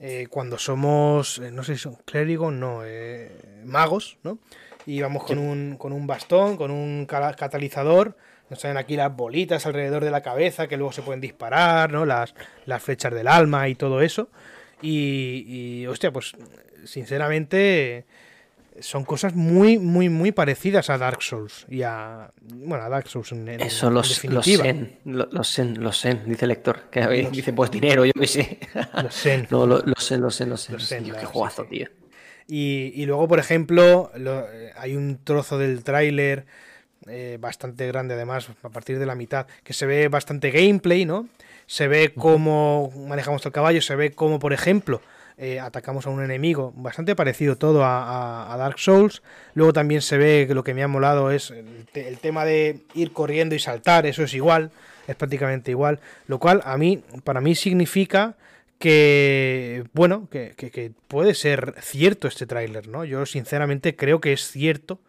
[0.00, 4.40] eh, cuando somos, eh, no sé si son clérigos, no, eh, magos, ¿no?
[4.84, 8.16] Y vamos con un, con un bastón, con un catalizador.
[8.50, 12.04] Nos salen aquí las bolitas alrededor de la cabeza que luego se pueden disparar, ¿no?
[12.04, 12.34] Las,
[12.66, 14.28] las flechas del alma y todo eso.
[14.82, 16.34] Y, y hostia, pues
[16.84, 18.04] sinceramente
[18.80, 22.32] son cosas muy, muy, muy parecidas a Dark Souls y a.
[22.42, 24.64] Bueno, a Dark Souls en, Eso, los, definitiva.
[25.04, 26.90] Los Zen, los Zen, dice el lector.
[26.90, 28.58] Que dice, pues dinero, yo qué sé.
[29.02, 29.46] Los Zen.
[29.50, 31.04] no, los Zen, los Zen, los Zen.
[31.04, 31.88] qué jugazo, tío.
[32.46, 34.10] Y, y, luego, por ejemplo,
[34.76, 36.44] hay un trozo del tráiler
[37.06, 41.28] eh, bastante grande, además, a partir de la mitad, que se ve bastante gameplay, ¿no?
[41.66, 45.00] Se ve cómo manejamos el caballo, se ve cómo, por ejemplo,
[45.36, 49.22] eh, atacamos a un enemigo, bastante parecido todo a, Dark Souls.
[49.54, 53.12] Luego también se ve que lo que me ha molado es el, tema de ir
[53.12, 54.70] corriendo y saltar, eso es igual,
[55.08, 55.98] es prácticamente igual.
[56.28, 58.36] Lo cual a mí, para mí significa
[58.78, 63.04] que, bueno, que, puede ser cierto este tráiler, ¿no?
[63.04, 65.00] Yo sinceramente creo que es cierto.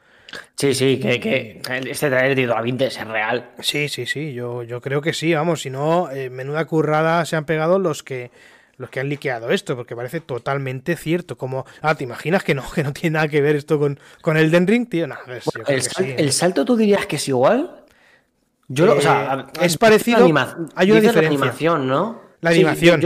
[0.56, 3.52] Sí, sí, que, este trailer de 20 es real.
[3.60, 7.36] Sí, sí, sí, yo, yo creo que sí, vamos, si no, eh, menuda currada se
[7.36, 8.32] han pegado los que
[8.78, 11.38] los que han liqueado esto, porque parece totalmente cierto.
[11.38, 14.38] Como, ah, ¿te imaginas que no, que no tiene nada que ver esto con, con
[14.38, 15.08] Elden Ring, tío?
[15.08, 15.16] No,
[15.68, 17.84] el, salto tú dirías que es igual.
[18.68, 20.26] Yo, o sea, eh, es parecido.
[20.76, 21.22] hay una diferencia.
[21.22, 22.22] La animación, ¿no?
[22.42, 23.02] La animación.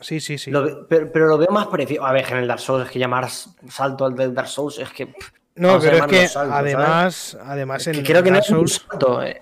[0.00, 0.52] sí, sí, sí.
[0.88, 2.04] pero, lo veo más parecido.
[2.04, 4.90] A ver, en el Dark Souls es que llamar salto al del Dark Souls es
[4.90, 5.14] que.
[5.56, 8.86] no, pero es que además, además en creo que Dark Souls,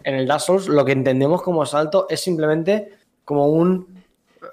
[0.04, 2.92] En el Dark Souls lo que entendemos como salto es simplemente
[3.24, 3.97] como un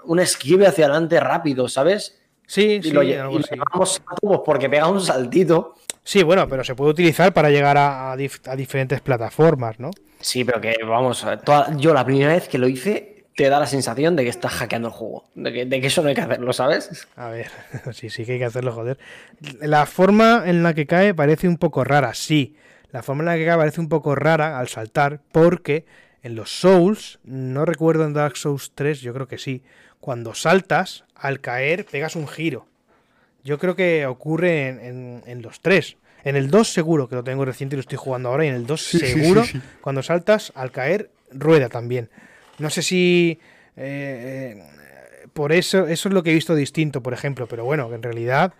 [0.05, 2.19] un esquive hacia adelante rápido, ¿sabes?
[2.47, 5.75] Sí, sí, lo, porque pega un saltito.
[6.03, 9.89] Sí, bueno, pero se puede utilizar para llegar a, diferentes plataformas, ¿no?
[10.19, 11.25] Sí, pero que vamos,
[11.77, 14.87] yo la primera vez que lo hice te da la sensación de que estás hackeando
[14.87, 17.07] el juego, de que, eso no hay que hacerlo, ¿sabes?
[17.15, 17.49] A ver,
[17.91, 18.97] sí, sí que hay que hacerlo, joder.
[19.59, 22.55] La forma en la que cae parece un poco rara, sí.
[22.91, 25.85] La forma en la que cae parece un poco rara al saltar, porque
[26.25, 29.61] en los Souls, no recuerdo en Dark Souls 3, yo creo que sí,
[29.99, 32.65] cuando saltas, al caer, pegas un giro.
[33.43, 35.97] Yo creo que ocurre en, los tres.
[36.23, 38.55] En el 2 seguro, que lo tengo reciente y lo estoy jugando ahora, y en
[38.55, 39.43] el 2 seguro,
[39.81, 42.09] cuando saltas, al caer, rueda también.
[42.57, 43.39] No sé si...
[43.77, 47.93] Eh, eh, por eso, eso es lo que he visto distinto, por ejemplo, pero bueno,
[47.93, 48.53] en realidad,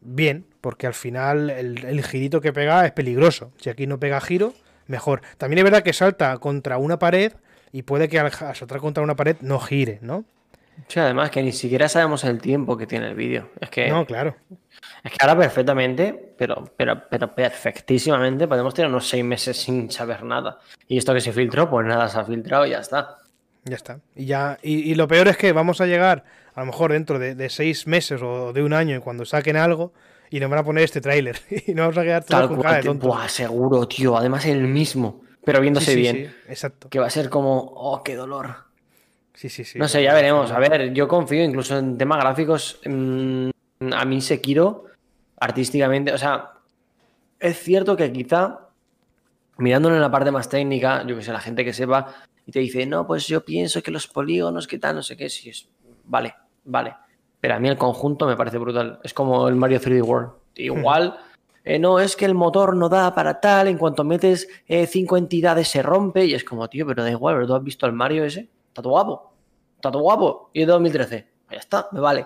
[0.00, 3.50] bien, porque al final el, el girito que pega es peligroso.
[3.58, 4.54] Si aquí no pega giro,
[4.90, 5.22] mejor.
[5.38, 7.32] También es verdad que salta contra una pared
[7.72, 10.24] y puede que al saltar contra una pared no gire, ¿no?
[10.88, 13.50] Sí, además que ni siquiera sabemos el tiempo que tiene el vídeo.
[13.60, 13.88] Es que.
[13.88, 14.36] No, claro.
[15.04, 20.24] Es que ahora perfectamente, pero, pero, pero perfectísimamente, podemos tener unos seis meses sin saber
[20.24, 20.58] nada.
[20.88, 23.18] Y esto que se filtró, pues nada, se ha filtrado y ya está.
[23.64, 24.00] Ya está.
[24.14, 26.24] Y ya, y, lo peor es que vamos a llegar,
[26.54, 29.92] a lo mejor dentro de, seis meses o de un año, y cuando saquen algo,
[30.30, 31.40] y nos van a poner este tráiler.
[31.66, 34.16] y nos vamos a quedar todos con cara de Buah, seguro, tío.
[34.16, 36.16] Además el mismo, pero viéndose bien.
[36.16, 36.88] Sí, exacto.
[36.88, 38.54] Que va a ser como, oh, qué dolor.
[39.34, 39.78] Sí, sí, sí.
[39.78, 40.50] No sé, ya veremos.
[40.52, 42.80] A ver, yo confío incluso en temas gráficos.
[42.84, 43.50] Mm,
[43.92, 44.84] a mí Sekiro,
[45.38, 46.52] artísticamente, o sea,
[47.38, 48.68] es cierto que quizá,
[49.56, 52.14] mirándolo en la parte más técnica, yo que sé, la gente que sepa,
[52.46, 55.30] y te dice, no, pues yo pienso que los polígonos, que tal, no sé qué,
[55.30, 55.68] si es.
[56.04, 56.94] Vale, vale.
[57.40, 59.00] Pero a mí el conjunto me parece brutal.
[59.02, 60.32] Es como el Mario 3D World.
[60.56, 61.18] Igual.
[61.64, 65.16] Eh, no, es que el motor no da para tal, en cuanto metes eh, cinco
[65.16, 67.92] entidades se rompe y es como, tío, pero da igual, pero tú has visto el
[67.92, 69.30] Mario ese, está todo guapo
[69.80, 70.50] está todo guapo.
[70.52, 71.26] Y es de 2013.
[71.50, 72.24] Ya está, me vale.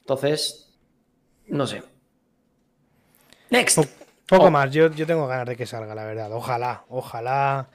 [0.00, 0.72] Entonces,
[1.46, 1.82] no sé.
[3.50, 3.78] Next.
[4.26, 4.50] poco oh.
[4.50, 6.32] más, yo, yo tengo ganas de que salga, la verdad.
[6.32, 7.68] Ojalá, ojalá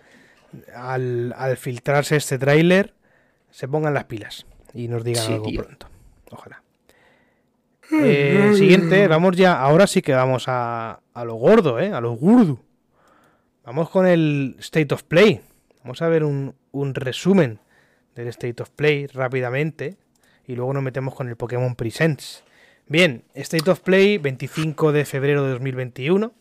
[0.73, 2.93] al, filtrarse este tráiler
[3.51, 5.87] se pongan las pilas y nos digan algo pronto.
[6.31, 6.61] Ojalá.
[7.91, 9.59] Eh, siguiente, vamos ya.
[9.59, 11.91] Ahora sí que vamos a, a lo gordo, ¿eh?
[11.93, 12.59] A lo gurdu.
[13.63, 15.41] Vamos con el State of Play.
[15.83, 17.59] Vamos a ver un, un resumen
[18.15, 19.97] del State of Play rápidamente
[20.47, 22.43] y luego nos metemos con el Pokémon Presents.
[22.87, 26.31] Bien, State of Play 25 de febrero de 2021.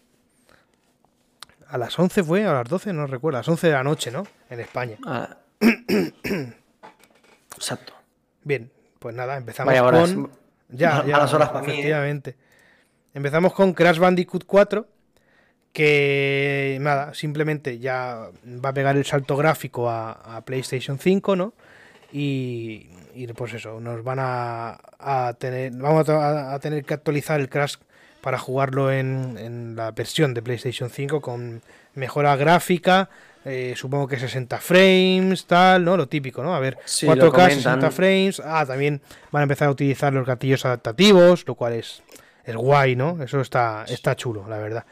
[1.68, 4.10] A las 11 fue, a las 12, no recuerdo, a las 11 de la noche,
[4.10, 4.26] ¿no?
[4.50, 4.98] En España.
[5.06, 5.38] Ah.
[7.56, 7.94] Exacto.
[8.42, 8.70] Bien,
[9.04, 10.30] pues nada, empezamos con...
[10.70, 11.58] Ya, ya, las horas ¿eh?
[11.60, 12.36] efectivamente.
[13.12, 14.86] Empezamos con Crash Bandicoot 4,
[15.74, 18.30] que nada, simplemente ya
[18.64, 21.52] va a pegar el salto gráfico a, a PlayStation 5, ¿no?
[22.12, 22.86] Y,
[23.36, 27.74] pues eso, nos van a, tener, vamos a, tener que actualizar el Crash
[28.22, 31.60] para jugarlo en, la versión de PlayStation 5 con
[31.92, 33.10] mejora gráfica,
[33.44, 35.96] eh, supongo que 60 frames, tal, ¿no?
[35.96, 36.54] Lo típico, ¿no?
[36.54, 37.54] A ver, Sí, 4K, lo comentan.
[37.62, 38.40] 60 frames.
[38.44, 42.02] Ah, también van a empezar a utilizar los gatillos adaptativos, lo cual es,
[42.44, 43.22] es guay, ¿no?
[43.22, 44.84] Eso está, está chulo, la verdad.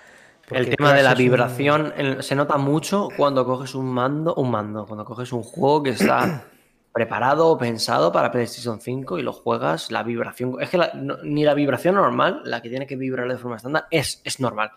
[0.50, 4.50] El tema de la un- vibración el- se nota mucho cuando coges un mando, un
[4.50, 6.44] mando, cuando coges un juego que está
[6.92, 11.16] preparado o pensado para PlayStation 5 y lo juegas, la vibración, es que la- no-
[11.22, 14.72] ni la vibración normal, la que tiene que vibrar de forma estándar, es, es normal.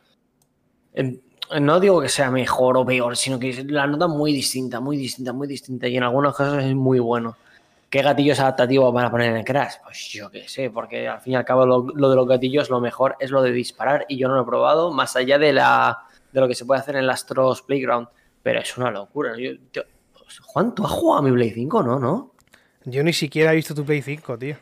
[1.61, 5.31] No digo que sea mejor o peor, sino que la nota muy distinta, muy distinta,
[5.33, 7.35] muy distinta y en algunos casos es muy bueno.
[7.89, 9.75] ¿Qué gatillos adaptativos van a poner en el Crash?
[9.83, 12.69] Pues yo qué sé, porque al fin y al cabo lo, lo de los gatillos
[12.69, 15.53] lo mejor es lo de disparar y yo no lo he probado más allá de,
[15.53, 15.99] la,
[16.31, 18.07] de lo que se puede hacer en el Astros Playground,
[18.43, 19.33] pero es una locura.
[19.37, 19.83] Yo- tío,
[20.43, 21.83] Juan, ¿tú has jugado a mi Play 5?
[21.83, 22.31] No, ¿no?
[22.85, 24.57] Yo ni siquiera he visto tu Play 5, tío.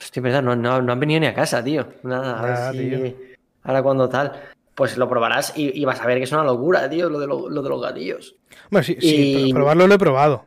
[0.00, 1.86] Hostia, verdad, no, no, no han venido ni a casa, tío.
[2.02, 3.14] Nada, a ver Nada, si- tío.
[3.62, 4.32] Ahora cuando tal,
[4.76, 7.26] pues lo probarás y, y vas a ver que es una locura, tío, lo de,
[7.26, 8.36] lo, lo de los gatillos.
[8.70, 10.46] Bueno, sí, Y- probarlo lo he probado.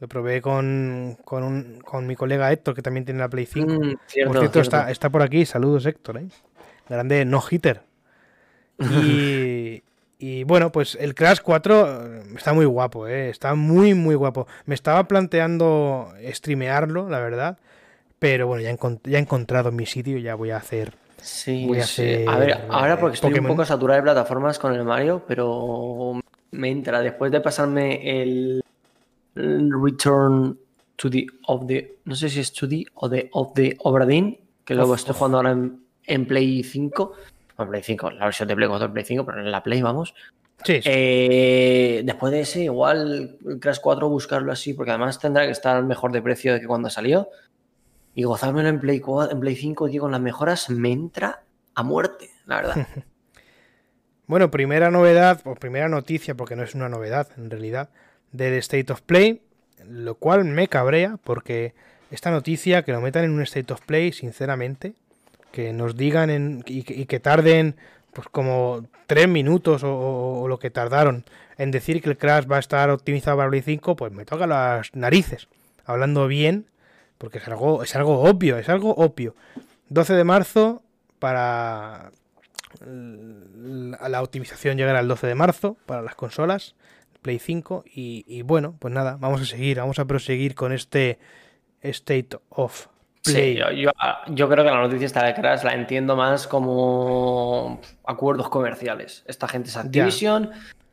[0.00, 3.68] Lo probé con, con, un- con mi colega Héctor, que también tiene la Play 5.
[3.70, 3.94] Mm,
[4.26, 4.60] por cierto.
[4.60, 5.44] Está, está por aquí.
[5.44, 6.16] Saludos, Héctor.
[6.18, 6.26] ¿eh?
[6.88, 7.82] Grande no hitter.
[8.80, 9.82] Y,
[10.18, 13.28] y bueno, pues el Crash 4 eh, está muy guapo, ¿eh?
[13.30, 14.46] está muy, muy guapo.
[14.66, 17.58] Me estaba planteando streamearlo, la verdad.
[18.18, 18.78] Pero bueno, ya, he
[19.10, 20.94] ya he encontrado mi sitio, ya voy a hacer.
[21.22, 22.02] Sí, Voy a sí.
[22.02, 23.50] hacer, A ver, ahora porque estoy Pokémon.
[23.50, 26.20] un poco saturado de plataformas con el Mario, pero
[26.50, 28.62] me entra después de pasarme el,
[29.34, 30.58] Return
[30.96, 34.04] to the of the no sé si es to the o the of the Obra
[34.04, 37.12] Dinn, que luego estoy jugando ahora en, en Play 5.
[37.58, 39.80] No, Play 5, la versión de Play 4 en Play 5, pero en la Play
[39.80, 40.14] vamos.
[40.64, 40.82] Sí, sí.
[40.84, 46.12] Eh, después de ese, igual Crash 4 buscarlo así, porque además tendrá que estar mejor
[46.12, 47.28] de precio de que cuando salió.
[48.14, 51.42] Y gozármelo en Play 4, en Play 5, tío, con las mejoras, me entra
[51.74, 52.86] a muerte, la verdad.
[54.26, 57.90] Bueno, primera novedad, o primera noticia, porque no es una novedad en realidad,
[58.30, 59.42] del State of Play,
[59.86, 61.74] lo cual me cabrea porque
[62.10, 64.94] esta noticia, que lo metan en un State of Play, sinceramente,
[65.50, 67.76] que nos digan en- y, que, y que tarden
[68.14, 71.24] pues como tres minutos o- o lo que tardaron
[71.58, 74.46] en decir que el Crash va a estar optimizado para Play 5, pues me toca
[74.46, 75.48] las narices,
[75.84, 76.66] hablando bien,
[77.22, 79.36] porque es algo, es algo obvio, es algo obvio.
[79.90, 80.82] 12 de marzo
[81.20, 82.10] para
[82.84, 86.74] la, optimización llegará el 12 de marzo para las consolas
[87.22, 91.20] Play 5 y, y bueno, pues nada, vamos a seguir, vamos a proseguir con este
[91.80, 92.88] State of
[93.22, 93.54] Play.
[93.54, 93.90] Sí, yo, yo-
[94.34, 99.22] yo creo que la noticia esta de Crash la entiendo más como acuerdos comerciales.
[99.28, 100.50] Esta gente es Activision.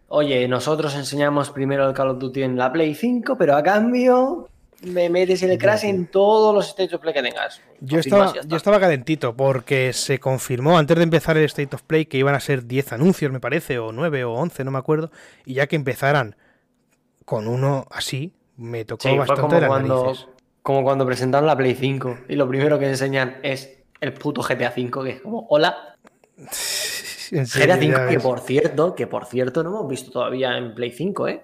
[0.09, 4.47] Oye, nosotros enseñamos primero el Call of Duty en la Play 5, pero a cambio
[4.83, 7.61] me metes el Crash en todos los State of Play que tengas.
[7.81, 12.05] Yo estaba, yo estaba calentito porque se confirmó antes de empezar el State of Play
[12.05, 15.11] que iban a ser 10 anuncios, me parece, o 9 o 11, no me acuerdo.
[15.45, 16.35] Y ya que empezaran
[17.25, 20.27] con uno así, me tocó Sí, bastante como las cuando, narices.
[20.63, 24.71] como cuando presentaron la Play 5 y lo primero que enseñan es el puto GTA
[24.71, 25.95] 5, que es como, hola,
[27.31, 30.91] GTA ya 5, que por cierto, que por cierto no hemos visto todavía en Play
[30.91, 31.43] 5, ¿eh?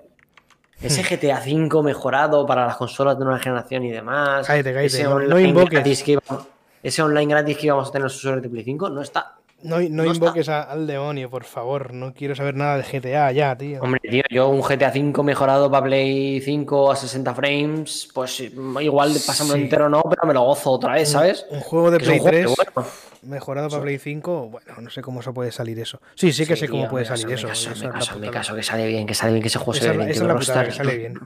[0.81, 4.45] Ese GTA 5 mejorado para las consolas de nueva generación y demás.
[4.47, 6.47] Cállate, cállate, ese, no- online gratis que íbamos-
[6.83, 9.34] ese online gratis que íbamos a tener los usuarios de Play 5 no está.
[9.63, 11.91] No, no invoques a- al demonio, por favor.
[11.93, 13.81] No quiero saber nada de GTA ya, tío.
[13.81, 19.11] Hombre, tío, yo un GTA 5 mejorado para Play 5 a 60 frames, pues igual
[19.25, 19.63] pasármelo Sí.
[19.63, 21.47] entero no, pero me lo gozo otra vez, ¿sabes?
[21.49, 22.89] Un juego de Que Play juego 3 que, bueno,
[23.23, 25.99] mejorado para Play 5, bueno, no sé cómo se puede salir eso.
[26.13, 27.47] Sí, sí que Sí, sé cómo puede me salir caso, eso.
[27.47, 29.57] me caso, esa me caso, me caso, que sale bien, que sale bien, que ese
[29.57, 31.19] juego se Esa ve es la- bien, esa es la putada, que sale bien.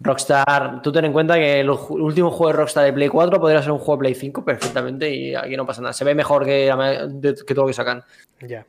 [0.00, 3.62] Rockstar, tú ten en cuenta que el último juego de Rockstar de Play 4 podría
[3.62, 5.92] ser un juego de Play 5 perfectamente y aquí no pasa nada.
[5.92, 6.72] Se ve mejor que,
[7.46, 8.04] que todo lo que sacan.
[8.40, 8.66] Ya.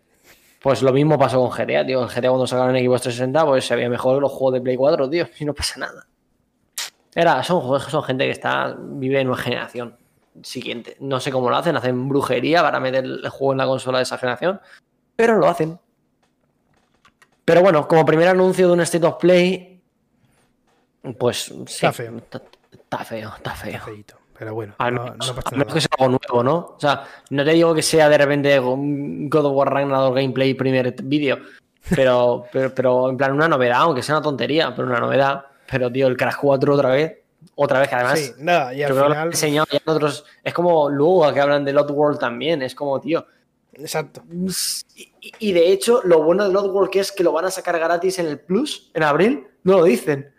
[0.62, 2.02] Pues lo mismo pasó con GTA, tío.
[2.02, 4.62] En GTA cuando sacaron en Xbox 360, pues se veía mejor que los juegos de
[4.62, 5.28] Play 4, tío.
[5.40, 6.06] Y no pasa nada.
[7.16, 9.96] Era, son, son gente que está vive en una generación
[10.44, 10.98] siguiente.
[11.00, 14.04] No sé cómo lo hacen, hacen brujería para meter el juego en la consola de
[14.04, 14.60] esa generación,
[15.16, 15.80] pero lo hacen.
[17.46, 19.79] Pero bueno, como primer anuncio de un State of Play,
[21.18, 22.18] pues sí, Está feo.
[22.18, 22.42] Está,
[22.72, 23.82] está feo, está feo.
[23.82, 24.16] feíto.
[24.38, 25.74] Pero bueno, no, menos, no pasa al menos nada.
[25.74, 26.56] que sea algo nuevo, ¿no?
[26.76, 30.96] O sea, no te digo que sea de repente God of War Ragnarok gameplay primer
[31.04, 31.40] vídeo,
[31.94, 35.46] pero, pero, pero en plan una novedad, aunque sea una tontería, pero una novedad.
[35.70, 37.18] Pero, tío, el Crash 4 otra vez,
[37.56, 39.28] otra vez que además Sí, nada, y al final.
[39.28, 40.26] enseñado ya otros.
[40.44, 43.26] Es como luego que hablan de Lot World también, es como, tío.
[43.74, 44.24] Exacto.
[44.96, 47.52] Y, y de hecho, lo bueno de Lot World que es que lo van a
[47.52, 50.34] sacar gratis en el Plus en abril, no lo dicen.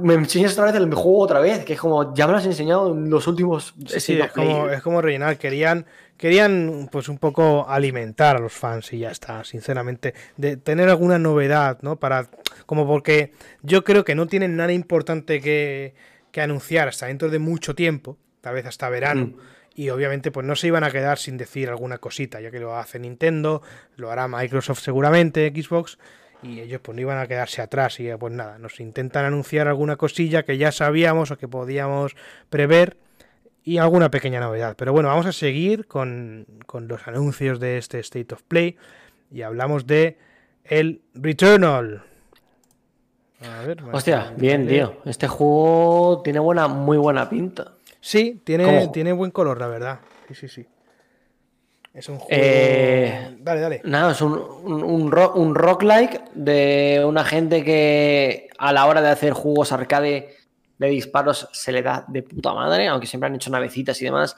[0.00, 2.46] Me enseñas otra vez el juego otra vez, que es como, ya me lo has
[2.46, 3.74] enseñado en los últimos...
[3.86, 5.36] Sí, es, como, es como rellenar.
[5.36, 5.84] Querían,
[6.16, 10.14] querían pues un poco alimentar a los fans y ya está, sinceramente.
[10.38, 11.96] De tener alguna novedad, ¿no?
[11.96, 12.28] Para,
[12.64, 15.94] como porque yo creo que no tienen nada importante que,
[16.32, 19.26] que anunciar hasta dentro de mucho tiempo, tal vez hasta verano.
[19.26, 19.34] Mm.
[19.74, 22.76] Y obviamente pues no se iban a quedar sin decir alguna cosita, ya que lo
[22.76, 23.62] hace Nintendo,
[23.96, 25.98] lo hará Microsoft seguramente, Xbox
[26.42, 29.96] y ellos pues no iban a quedarse atrás y pues nada, nos intentan anunciar alguna
[29.96, 32.16] cosilla que ya sabíamos o que podíamos
[32.48, 32.96] prever
[33.64, 34.76] y alguna pequeña novedad.
[34.76, 38.76] Pero bueno, vamos a seguir con, los anuncios de este State of Play
[39.30, 40.18] y hablamos de
[40.64, 42.02] el Returnal.
[43.40, 44.96] A ver, Hostia, bien, tío.
[45.04, 47.72] Este juego tiene buena, muy buena pinta.
[48.00, 50.00] Sí, tiene, tiene buen color, la verdad.
[50.28, 50.66] Sí, sí, sí.
[51.98, 52.28] Es un juego.
[52.30, 53.80] Eh, dale, dale.
[53.82, 59.08] Nada, es un, un, rock, un rock-like de una gente que a la hora de
[59.08, 60.28] hacer juegos arcade
[60.78, 64.36] de disparos se le da de puta madre, aunque siempre han hecho navecitas y demás.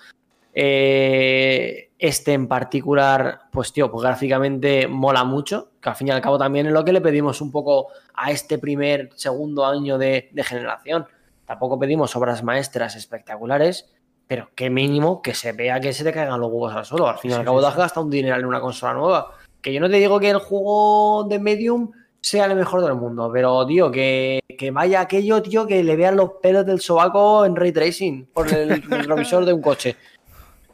[0.54, 6.22] Eh, este en particular, pues tío, pues gráficamente mola mucho, que al fin y al
[6.22, 10.30] cabo también es lo que le pedimos un poco a este primer, segundo año de,
[10.32, 11.06] de generación.
[11.44, 13.90] Tampoco pedimos obras maestras espectaculares,
[14.30, 17.08] pero qué mínimo que se vea que se te caigan los huevos al suelo.
[17.08, 19.32] Al fin y al cabo, te has gastado un dinero en una consola nueva.
[19.60, 23.28] Que yo no te digo que el juego de Medium sea el mejor del mundo,
[23.32, 24.40] pero, tío, que,
[24.72, 28.80] vaya aquello, tío, que le vean los pelos del sobaco en ray tracing por el
[28.88, 29.96] retrovisor de un coche.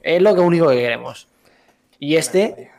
[0.03, 1.27] Es lo que único que queremos.
[1.99, 2.71] Y este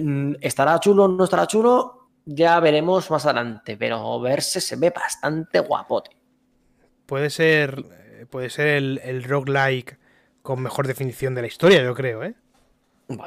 [0.00, 4.90] mm, estará chulo o no estará chulo, ya veremos más adelante, pero verse se ve
[4.90, 6.12] bastante guapote.
[7.06, 9.98] Puede ser, puede ser el, el roguelike
[10.42, 12.34] con mejor definición de la historia, yo creo, ¿eh?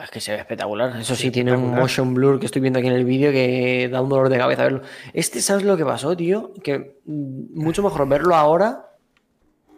[0.03, 0.97] es que se ve espectacular.
[0.97, 4.01] Eso sí, tiene un motion blur que estoy viendo aquí en el vídeo que da
[4.01, 4.81] un dolor de cabeza verlo.
[5.13, 6.53] Este, ¿sabes lo que pasó, tío?
[6.63, 8.89] Que mucho mejor verlo ahora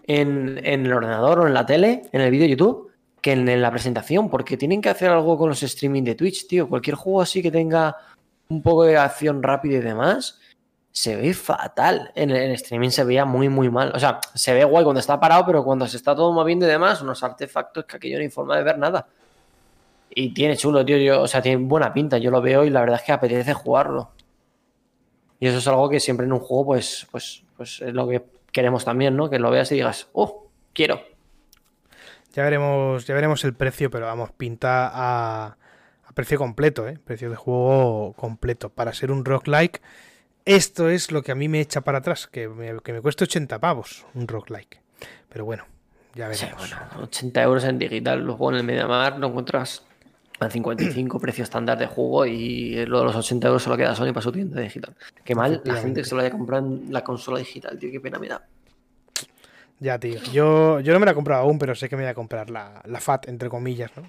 [0.04, 3.72] en, el ordenador o en la tele, en el vídeo de YouTube, que en, la
[3.72, 6.70] presentación, porque tienen que hacer algo con los streaming de Twitch, tío.
[6.70, 7.96] Cualquier juego así que tenga
[8.50, 10.40] un poco de acción rápida y demás,
[10.92, 12.12] se ve fatal.
[12.16, 13.92] En el streaming se veía muy, muy mal.
[13.94, 16.70] O sea, se ve guay cuando está parado, pero cuando se está todo moviendo y
[16.70, 19.08] demás, unos artefactos que aquello no informa de ver nada.
[20.10, 20.98] Y tiene chulo, tío.
[20.98, 22.18] Yo, o sea, tiene buena pinta.
[22.18, 24.12] Yo lo veo y la verdad es que apetece jugarlo.
[25.40, 28.26] Y eso es algo que siempre en un juego, pues, pues, pues es lo que
[28.52, 29.30] queremos también, ¿no?
[29.30, 31.00] Que lo veas y digas, oh, quiero.
[32.34, 35.58] Ya veremos, ya veremos el precio, pero vamos, pinta a,
[36.04, 36.98] a precio completo, ¿eh?
[37.04, 38.70] Precio de juego completo.
[38.70, 39.82] Para ser un roguelike
[40.48, 43.26] esto es lo que a mí me echa para atrás, que me, que me cuesta
[43.26, 44.80] 80 pavos un roguelike.
[45.30, 45.66] Pero bueno,
[46.16, 46.64] ya veremos.
[46.64, 49.84] Sí, bueno, 80 euros en digital, luego en el MediaMar lo encuentras
[50.39, 54.14] a 55 precio estándar de juego y lo de los 80 euros solo queda Sony
[54.14, 54.95] para su tienda digital.
[55.24, 58.00] Qué mal la gente que se lo haya comprado en la consola digital, tío, qué
[58.00, 58.45] pena me da.
[59.80, 60.20] Ya, tío.
[60.34, 62.50] Yo, yo no me la he comprado aún, pero sé que me voy a comprar
[62.50, 64.04] la, la FAT, entre comillas, ¿no?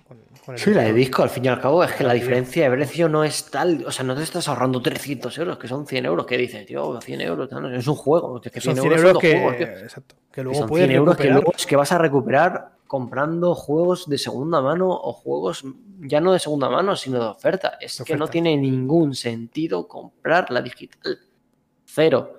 [0.57, 3.09] sí, la de disco, al fin y al cabo, es que la diferencia de precio
[3.09, 3.85] no es tal.
[3.87, 6.25] O sea, no te estás ahorrando 300 euros, que son 100 euros.
[6.25, 6.99] ¿Qué dices, tío?
[6.99, 8.41] 100 euros, no, es un juego.
[8.43, 11.53] Es que 100 son 100 euros, que, exacto, que luego son 100 euros que, luego
[11.55, 15.65] es que vas a recuperar comprando juegos de segunda mano o juegos
[16.01, 17.77] ya no de segunda mano, sino de oferta.
[17.79, 21.19] Es que no tiene ningún sentido comprar la digital.
[21.85, 22.38] Cero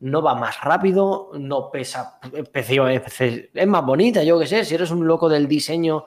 [0.00, 5.06] no va más rápido, no pesa, es más bonita, yo qué sé, si eres un
[5.06, 6.04] loco del diseño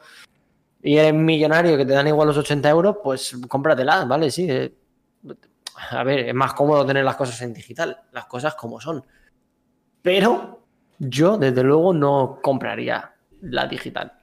[0.82, 4.32] y eres millonario que te dan igual los 80 euros, pues cómpratela, ¿vale?
[4.32, 4.48] Sí.
[4.50, 4.74] Eh,
[5.92, 9.04] a ver, es más cómodo tener las cosas en digital, las cosas como son.
[10.02, 10.62] Pero
[11.00, 14.14] yo, desde luego, no compraría la digital.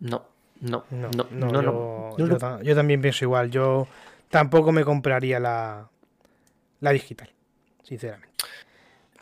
[0.00, 0.24] No,
[0.60, 2.16] no, no, no, no.
[2.16, 3.86] Yo, yo, también pienso igual, yo
[4.30, 5.88] tampoco me compraría la,
[6.80, 7.35] la digital
[7.86, 8.28] sinceramente.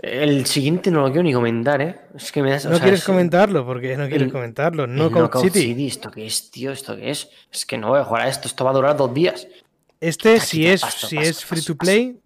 [0.00, 1.96] El siguiente no lo quiero ni comentar, ¿eh?
[2.14, 4.86] Es que me das, no quieres comentarlo, porque no quieres comentarlo.
[4.86, 5.86] No Knockout City.
[5.86, 6.72] ¿Esto qué es, tío?
[6.72, 7.30] ¿Esto qué es?
[7.52, 9.46] Es que no voy a jugar a esto, esto va a durar dos días.
[10.00, 12.18] Este, si es, si es free to play.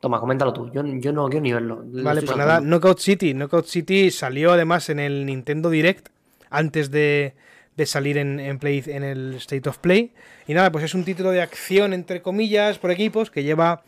[0.00, 0.70] Toma, coméntalo tú.
[0.72, 1.82] Yo, yo no quiero ni verlo.
[1.84, 3.34] Vale, pues nada, Knockout City.
[3.34, 6.08] Knockout City salió además en el Nintendo Direct
[6.48, 7.34] antes de,
[7.76, 10.12] de salir en, en, play, en el State of Play.
[10.46, 13.82] Y nada, pues es un título de acción, entre comillas, por equipos, que lleva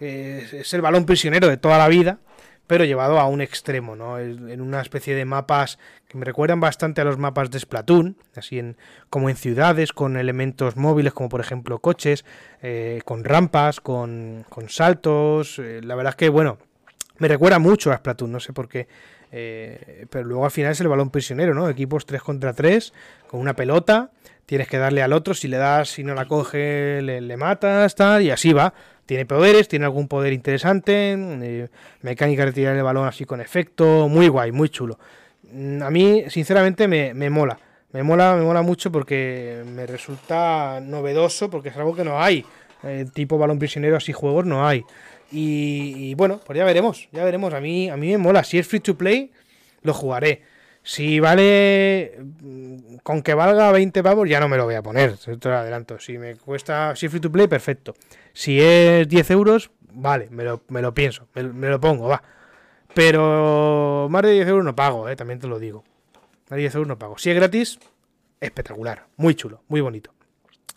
[0.00, 2.18] es el balón prisionero de toda la vida,
[2.70, 4.20] pero llevado a un extremo, ¿no?
[4.20, 8.60] En una especie de mapas que me recuerdan bastante a los mapas de Splatoon, así
[8.60, 8.76] en,
[9.08, 12.24] como en ciudades, con elementos móviles como por ejemplo coches,
[12.62, 15.58] eh, con rampas, con, saltos.
[15.58, 16.58] Eh, la verdad es que, bueno,
[17.18, 18.86] me recuerda mucho a Splatoon, no sé por qué
[19.32, 21.68] Eh, pero luego al final es el balón prisionero, ¿no?
[21.68, 22.92] Equipos 3 contra 3,
[23.26, 24.10] con una pelota,
[24.46, 28.22] tienes que darle al otro, si le das, si no la coge, le, matas, tal,
[28.22, 28.74] y así va.
[29.10, 31.68] Tiene poderes, tiene algún poder interesante, eh,
[32.02, 35.00] mecánica de tirar el balón así con efecto, muy guay, muy chulo.
[35.52, 37.58] Mm, a mí, sinceramente, me, mola.
[37.90, 42.46] Me mola, me mola mucho porque me resulta novedoso, porque es algo que no hay.
[42.84, 44.84] Eh, tipo balón prisionero, así juegos no hay.
[45.32, 47.52] Y, bueno, pues ya veremos, ya veremos.
[47.52, 48.44] A mí, a mí me mola.
[48.44, 49.32] Si es free to play,
[49.82, 50.42] lo jugaré.
[50.82, 52.18] Si vale.
[52.40, 55.16] Mm, con que valga 20 pavos, ya no me lo voy a poner.
[55.16, 55.98] Te lo adelanto.
[55.98, 56.94] Si me cuesta.
[56.96, 57.94] Si es free to play, perfecto.
[58.32, 61.28] Si es 10 euros, vale, me lo, pienso.
[61.34, 62.22] Me, lo pongo, va.
[62.94, 65.84] Pero más de 10 euros no pago, eh, también te lo digo.
[66.48, 67.18] Más de 10 euros no pago.
[67.18, 67.78] Si es gratis,
[68.40, 69.06] espectacular.
[69.16, 70.12] Muy chulo, muy bonito.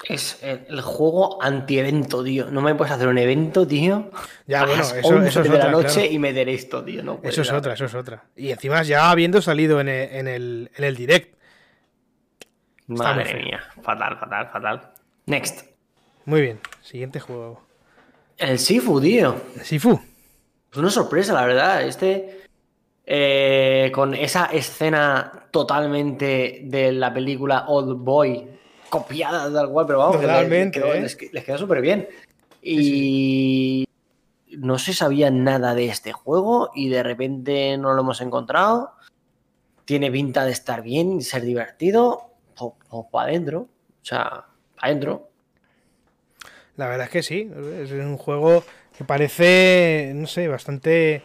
[0.09, 2.51] Es el, juego anti-evento, tío.
[2.51, 4.11] No me puedes hacer un evento, tío.
[4.47, 7.03] Ya, bueno, eso, eso es de otra, la noche y me daré esto, tío.
[7.03, 8.23] No eso es otra, eso es otra.
[8.35, 11.37] Y encima ya habiendo salido en el, en el, en el direct.
[12.87, 13.61] Madre mía.
[13.81, 14.93] Fatal, fatal, fatal.
[15.25, 15.69] Next.
[16.25, 16.59] Muy bien.
[16.81, 17.61] Siguiente juego.
[18.37, 19.35] El Sifu, tío.
[19.55, 19.99] El Sifu.
[20.71, 21.81] Es una sorpresa, la verdad.
[21.83, 22.41] Este.
[23.05, 28.47] Eh, con esa escena totalmente de la película Old Boy
[28.93, 31.01] copiada tal cual, pero vamos, Totalmente, ¿eh?
[31.01, 32.07] les, queda súper bien.
[32.61, 33.85] Y
[34.51, 38.91] no se sabía nada de este juego y de repente no lo hemos encontrado.
[39.85, 42.29] Tiene pinta de estar bien, y ser divertido,
[42.59, 43.61] o, para adentro.
[43.61, 45.29] O sea, para adentro.
[46.77, 48.63] La verdad es que sí, es un juego
[48.95, 51.23] que parece, no sé, bastante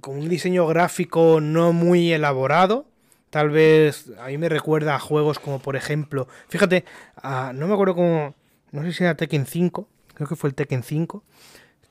[0.00, 2.86] con un diseño gráfico no muy elaborado,
[3.34, 6.84] Tal vez a mí me recuerda a juegos como por ejemplo, fíjate,
[7.24, 8.36] no me acuerdo cómo,
[8.70, 11.24] no sé si era Tekken 5, creo que fue el Tekken 5,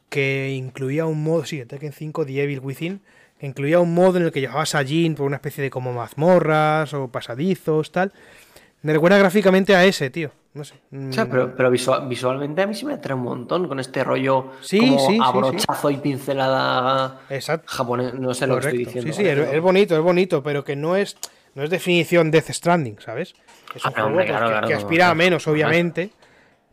[0.07, 3.01] que incluía un modo, sí, el Tekken 5 The Evil Within,
[3.37, 5.91] que incluía un modo en el que llevabas a Jin por una especie de como
[5.91, 8.13] mazmorras o pasadizos, tal.
[8.81, 10.31] Me recuerda gráficamente a ese, tío.
[10.53, 10.75] No sé.
[11.31, 15.89] pero, pero visualmente a mí sí me atrae un montón con este rollo como abrochazo
[15.89, 17.21] y pincelada
[17.65, 18.13] japonés.
[18.13, 19.11] No sé lo que estoy diciendo.
[19.11, 21.17] Sí, sí, es, bonito, es bonito, pero que no es,
[21.55, 23.33] no es definición Death Stranding, ¿sabes?
[23.73, 26.11] Es un ah, juego pues, que, aspira a menos, obviamente.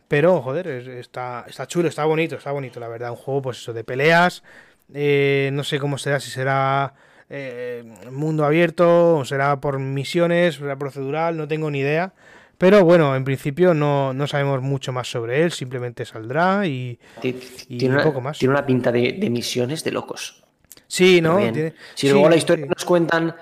[0.07, 3.09] Pero, joder, está, está chulo, está bonito, está bonito, la verdad.
[3.09, 4.43] Un juego, pues eso, de peleas.
[4.93, 6.93] Eh, no sé cómo será, si será
[7.29, 12.13] eh, mundo abierto o será por misiones, será procedural, no tengo ni idea.
[12.61, 16.99] Pero bueno, en principio no, sabemos mucho más sobre él, simplemente saldrá y,
[17.67, 18.37] tiene un poco más.
[18.37, 20.43] Tiene una pinta de, misiones de locos.
[20.85, 21.39] Sí, ¿no?
[21.95, 23.35] si luego la historia nos cuentan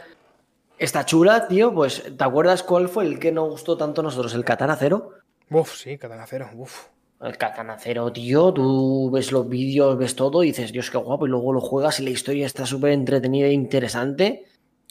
[0.78, 4.34] esta chula, tío, pues ¿te acuerdas cuál fue el que nos gustó tanto a nosotros?
[4.36, 5.12] ¿El Katana Cero?
[5.50, 6.86] Uf, sí, Katana Cero, uf.
[7.20, 11.28] El Katana Cero, tío, tú ves los vídeos, ves todo y dices, Dios, qué guapo,
[11.28, 14.46] y luego lo juegas y la historia está súper entretenida e interesante.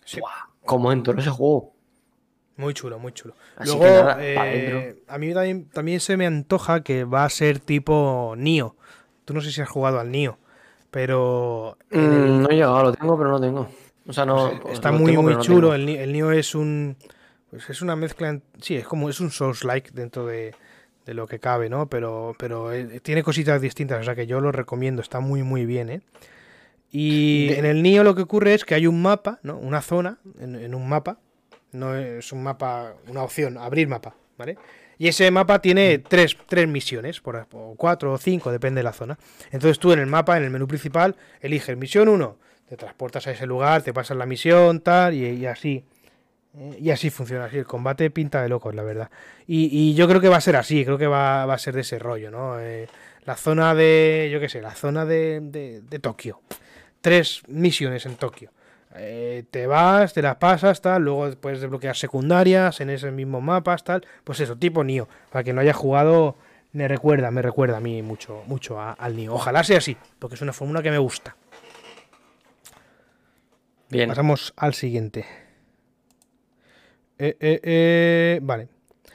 [0.05, 0.21] Sí.
[0.67, 1.78] Como en todo ese juego.
[2.59, 3.35] Muy chulo, muy chulo.
[3.65, 3.85] Luego,
[4.19, 5.33] eh, a mí
[5.73, 8.75] también, se me antoja que va a ser tipo Nio.
[9.25, 10.39] Tú no sé si has jugado al Nio,
[10.91, 11.79] pero...
[11.93, 13.69] Mm, no he llegado, lo tengo, pero no tengo.
[14.09, 14.59] O sea, no...
[14.61, 15.73] Pues está muy, muy chulo.
[15.73, 16.97] El, el, Nio es un...
[17.51, 18.41] Pues es una mezcla...
[18.61, 19.09] Sí, es como...
[19.09, 20.53] Es un Souls-like dentro de,
[21.07, 21.89] de, lo que cabe, ¿no?
[21.89, 25.01] Pero, pero eh, tiene cositas distintas, o sea que yo lo recomiendo.
[25.01, 26.01] Está muy, muy bien, ¿eh?
[26.91, 29.57] Y en el Nio lo que ocurre es que hay un mapa, ¿no?
[29.59, 31.19] Una zona en un mapa
[31.73, 34.57] no es un mapa, una opción, abrir mapa, ¿vale?
[34.99, 39.17] Y ese mapa tiene tres, misiones, por, o cuatro o cinco, depende de la zona.
[39.53, 42.37] Entonces tú en el mapa, en el menú principal, eliges misión 1,
[42.69, 45.85] te transportas a ese lugar, te pasas la misión, tal, y, así.
[46.57, 47.59] Eh, y así funciona, así.
[47.59, 49.09] El combate pinta de locos, la verdad.
[49.47, 52.01] Y, yo creo que va a ser así, creo que va, a ser de ese
[52.01, 52.59] rollo, ¿no?
[52.59, 52.89] Eh,
[53.25, 56.43] la zona de, yo qué sé, la zona de, de Tokio.
[57.01, 58.51] Tres misiones en Tokio.
[58.95, 63.77] Eh, te vas, te las pasas, tal, luego puedes desbloquear secundarias en ese mismo mapa,
[63.77, 66.37] tal, pues eso, tipo Nio, para que no haya jugado,
[66.73, 69.35] me recuerda, me recuerda a mí mucho, mucho al Nio.
[69.35, 71.37] Ojalá sea así, porque es una fórmula que me gusta.
[73.91, 74.09] Bien.
[74.09, 75.27] Pasamos al siguiente.
[77.19, 78.69] Eh, eh, vale.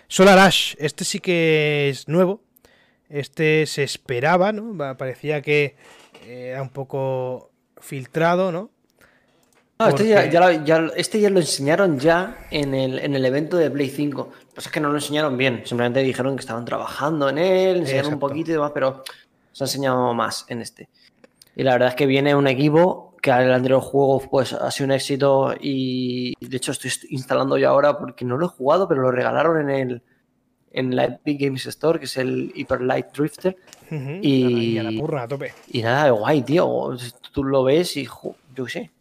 [0.07, 2.41] Solar Ash, este sí que es nuevo.
[3.07, 4.76] Este se esperaba, ¿no?
[4.97, 5.76] Parecía que
[6.26, 8.71] era un poco filtrado, ¿no?
[9.80, 14.17] Este, ya, este ya lo enseñaron ya en el, en el evento de Play 5.
[14.17, 15.63] Lo que pasa es que no lo enseñaron bien.
[15.65, 19.03] Simplemente dijeron que estaban trabajando en él, enseñaron un poquito y demás, pero
[19.51, 20.89] se ha enseñado más en este.
[21.55, 24.86] Y la verdad es que viene un equipo que el anterior juego pues, ha sido
[24.86, 29.01] un éxito y de hecho estoy instalando yo ahora porque no lo he jugado, pero
[29.01, 30.01] lo regalaron en el
[30.74, 33.55] en la Epic Games Store, que es el Hyper Light Drifter.
[34.21, 35.53] y, a la a tope.
[35.71, 36.97] Y nada, guay, tío.
[37.32, 38.07] Tú lo ves y
[38.55, 38.91] yo qué sé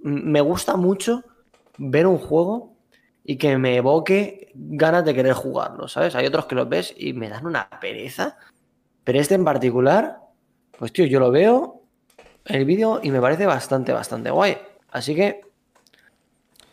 [0.00, 1.24] Me gusta mucho
[1.78, 2.76] ver un juego
[3.24, 6.14] y que me evoque ganas de querer jugarlo, ¿sabes?
[6.14, 8.36] Hay otros que los ves y me dan una pereza.
[9.04, 10.18] Pero este en particular,
[10.78, 11.82] pues tío, yo lo veo
[12.44, 14.58] el vídeo y me parece bastante, bastante guay.
[14.90, 15.40] Así que,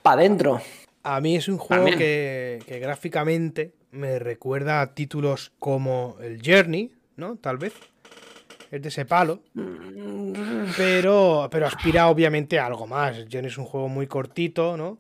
[0.01, 0.62] para adentro.
[1.03, 6.91] A mí es un juego que, que, gráficamente me recuerda a títulos como el Journey,
[7.16, 7.38] ¿no?
[7.38, 7.74] Tal vez.
[8.72, 9.42] Es de ese palo.
[10.78, 13.18] Pero, pero aspira obviamente a algo más.
[13.18, 15.00] El Journey es un juego muy cortito, ¿no?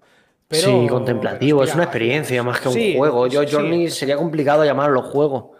[0.51, 3.27] sí, contemplativo, es una experiencia más que un juego.
[3.27, 5.55] Yo, Journey sería complicado llamarlo juego.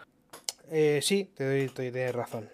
[0.72, 2.50] Eh, sí, te doy, te doy razón.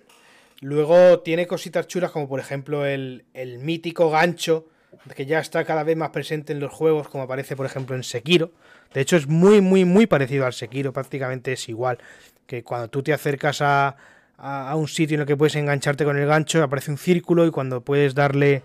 [0.61, 3.23] Luego tiene cositas chulas como por ejemplo el,
[3.59, 4.67] mítico gancho
[5.15, 8.03] que ya está cada vez más presente en los juegos como aparece por ejemplo en
[8.03, 8.51] Sekiro.
[8.93, 11.99] De hecho es muy muy muy parecido al Sekiro, prácticamente es igual.
[12.47, 13.97] Que cuando tú te acercas a,
[14.37, 17.81] un sitio en el que puedes engancharte con el gancho aparece un círculo y cuando
[17.81, 18.63] puedes darle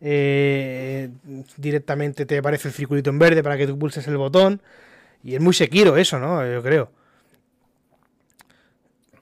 [0.00, 1.10] eh,
[1.56, 4.62] directamente te aparece el circulito en verde para que tú pulses el botón.
[5.22, 6.46] Y es muy Sekiro eso, ¿no?
[6.50, 6.90] Yo creo.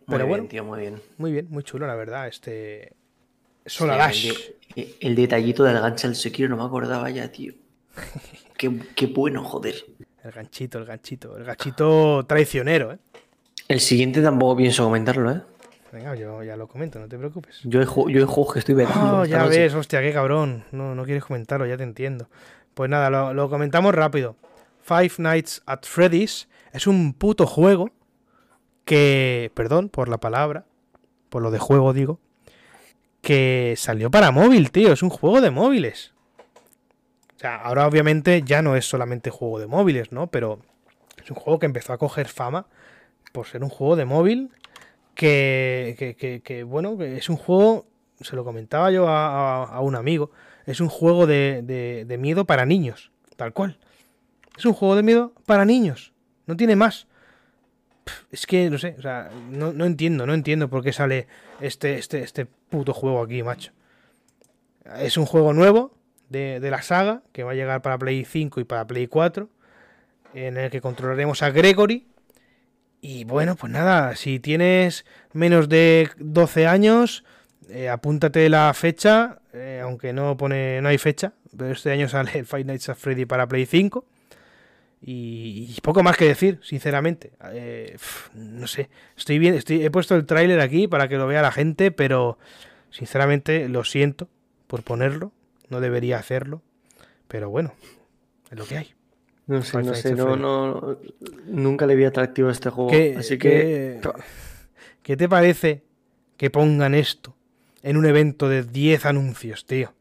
[0.07, 1.03] Pero muy bien, tío, muy bien.
[1.19, 2.29] Muy bien, muy chulo, la verdad.
[2.29, 2.93] Este.
[3.67, 4.13] Solar
[5.01, 7.53] el, detallito del gancho del Sekiro no me acordaba ya, tío.
[8.57, 9.75] qué, bueno, joder.
[10.23, 11.37] El ganchito, el ganchito.
[11.37, 12.99] El ganchito traicionero, ¿eh?
[13.67, 15.43] El siguiente tampoco pienso comentarlo, ¿eh?
[15.93, 17.61] Venga, yo ya lo comento, no te preocupes.
[17.65, 18.95] Yo he, yo juegos que estoy viendo.
[19.21, 20.65] Oh, ya ves, hostia, qué cabrón.
[20.71, 22.29] No, no quieres comentarlo, ya te entiendo.
[22.75, 24.37] Pues nada, lo, lo comentamos rápido.
[24.83, 27.91] Five Nights at Freddy's es un puto juego
[28.85, 30.65] que, perdón por la palabra,
[31.29, 32.21] por lo de juego digo,
[33.21, 36.13] que salió para móvil, tío, es un juego de móviles.
[37.37, 40.29] O sea, ahora obviamente ya no es solamente juego de móviles, ¿no?
[40.29, 40.61] Pero
[41.23, 42.67] es un juego que empezó a coger fama
[43.33, 44.51] por ser un juego de móvil
[45.19, 47.87] que, que, que, bueno, es un juego,
[48.21, 50.31] se lo comentaba yo a, un amigo,
[50.67, 51.63] es un juego de,
[52.07, 53.79] de miedo para niños, tal cual.
[54.57, 56.13] Es un juego de miedo para niños,
[56.47, 57.09] no tiene más
[58.31, 61.27] es que no sé, o sea, no, entiendo, no entiendo por qué sale
[61.61, 63.73] este, este, este puto juego aquí, macho.
[64.99, 65.95] Es un juego nuevo
[66.29, 69.49] de, la saga que va a llegar para Play 5 y para Play 4,
[70.35, 72.07] en el que controlaremos a Gregory.
[73.01, 77.25] Y bueno, pues nada, si tienes menos de 12 años,
[77.69, 82.39] eh, apúntate la fecha, eh, aunque no pone, no hay fecha, pero este año sale
[82.39, 84.05] el Five Nights at Freddy para Play 5.
[85.01, 87.33] Y, poco más que decir, sinceramente.
[87.53, 87.97] Eh,
[88.35, 91.53] no sé, estoy bien, estoy, he puesto el tráiler aquí para que lo vea la
[91.53, 92.37] gente, pero
[92.91, 94.29] sinceramente lo siento
[94.67, 95.33] por ponerlo.
[95.69, 96.63] No debería hacerlo,
[97.29, 97.75] pero bueno,
[98.51, 98.98] es lo que hay.
[99.49, 100.99] No sé, no sé, no, no,
[101.47, 103.19] nunca le vi atractivo a este juego.
[103.19, 104.01] así que...
[105.03, 105.85] ¿Qué te parece
[106.37, 107.35] que pongan esto
[107.83, 109.95] en un evento de 10 anuncios, tío?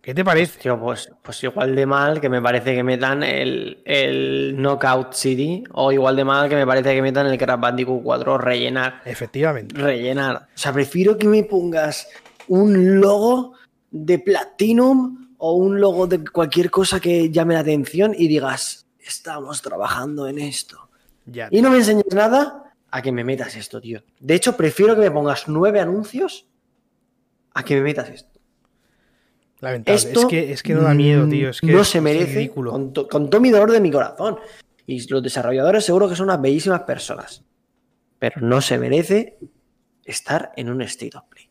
[0.00, 0.58] ¿Qué te parece?
[0.58, 5.64] Tío, pues, pues igual de mal que me parece que metan el, el Knockout City
[5.72, 9.02] o igual de mal que me parece que metan el Crash Bandicoot 4 rellenar.
[9.04, 9.78] Efectivamente.
[9.78, 10.36] Rellenar.
[10.36, 12.08] O sea, prefiero que me pongas
[12.46, 13.52] un logo
[13.90, 19.62] de Platinum o un logo de cualquier cosa que llame la atención y digas, estamos
[19.62, 20.88] trabajando en esto.
[21.26, 24.02] Ya, y no me enseñes nada a que me metas esto, tío.
[24.20, 26.46] De hecho, prefiero que me pongas nueve anuncios
[27.54, 28.38] a que me metas esto.
[29.86, 31.50] Esto es, que, es que no da miedo, tío.
[31.50, 32.50] Es que no se merece.
[32.50, 34.38] Con, todo mi dolor de mi corazón.
[34.86, 37.44] Y los desarrolladores seguro que son unas bellísimas personas.
[38.18, 39.38] Pero no se merece
[40.04, 41.47] estar en un State of Play.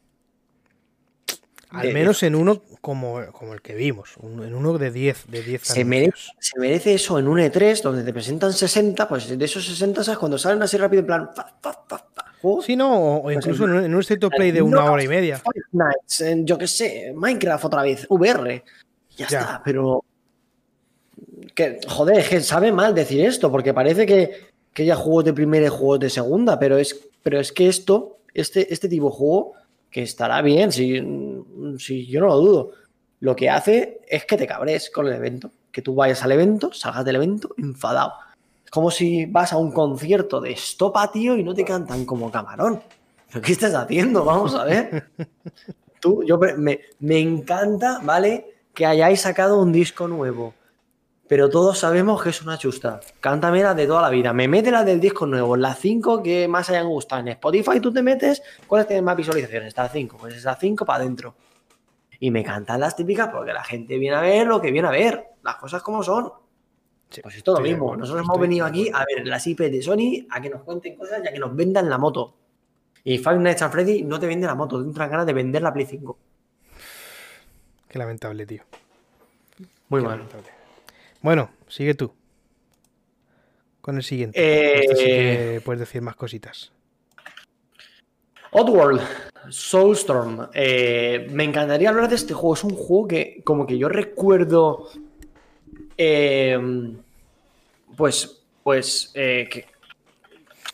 [1.77, 5.61] Al menos en uno como, como, el que vimos, en uno de 10 de 10
[5.61, 9.65] se merece, se merece, eso en un E3 donde te presentan 60, pues de esos
[9.65, 10.17] 60 ¿sabes?
[10.17, 11.29] cuando salen así rápido en plan
[12.61, 15.41] Sí, no, o pues incluso en un state of play de una hora y media.
[16.43, 18.63] yo qué sé, Minecraft otra vez, VR.
[19.17, 20.03] Ya, está, pero.
[21.55, 25.33] Que, joder, es que sabe mal decir esto, porque parece que, que ya juegos de
[25.33, 29.15] primera y juegos de segunda, pero es, pero es que esto, este, este tipo de
[29.15, 29.53] juego,
[29.89, 31.01] que estará bien, si,
[31.79, 32.71] si yo no lo dudo,
[33.19, 35.51] lo que hace es que te cabres con el evento.
[35.71, 38.13] Que tú vayas al evento, salgas del evento enfadado
[38.67, 42.29] es como si vas a un concierto de estopa, tío, y no te cantan como
[42.29, 42.81] camarón.
[43.41, 44.25] qué estás haciendo?
[44.25, 45.09] Vamos a ver.
[46.01, 46.81] Tú, yo me,
[47.17, 48.57] encanta, ¿vale?
[48.73, 50.53] Que hayáis sacado un disco nuevo.
[51.27, 52.99] Pero todos sabemos que es una chusta.
[53.19, 54.31] Cántame la de toda la vida.
[54.31, 57.21] Me mete la del disco nuevo, las cinco que más hayan gustado.
[57.21, 59.69] En Spotify tú te metes, ¿cuáles tienen más visualizaciones?
[59.69, 60.17] Está cinco.
[60.17, 61.35] Pues está cinco para adentro.
[62.19, 64.91] Y me cantan las típicas porque la gente viene a ver lo que viene a
[64.91, 65.25] ver.
[65.43, 66.31] Las cosas como son
[67.21, 67.95] pues es todo lo mismo.
[67.95, 71.21] Nosotros hemos venido aquí a ver las IP de Sony, a que nos cuenten cosas
[71.23, 72.35] y a que nos vendan la moto.
[73.03, 75.61] Y Five Nights at Freddy no te vende la moto, te entran ganas de vender
[75.61, 76.17] la Play 5.
[77.87, 78.63] Qué lamentable, tío.
[79.87, 80.17] Muy Qué mal.
[80.17, 80.56] lamentable.
[81.21, 82.13] Bueno, sigue tú.
[83.81, 84.39] Con el siguiente.
[84.39, 86.71] Eh, Este sí que puedes decir más cositas.
[88.51, 89.01] Oddworld,
[89.49, 90.49] Soulstorm.
[90.53, 92.53] Eh, me encantaría hablar de este juego.
[92.53, 94.89] Es un juego que, como que yo recuerdo.
[95.97, 96.57] eh,
[97.95, 99.65] pues, pues, eh, que.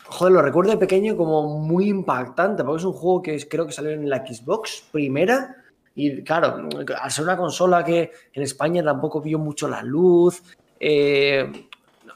[0.06, 3.74] Joder, lo recuerdo de pequeño como muy impactante, porque es un juego que creo que
[3.74, 5.63] salió en la Xbox primera.
[5.96, 6.70] Y claro,
[7.02, 10.42] al ser una consola que en España tampoco vio mucho la luz,
[10.80, 11.52] eh,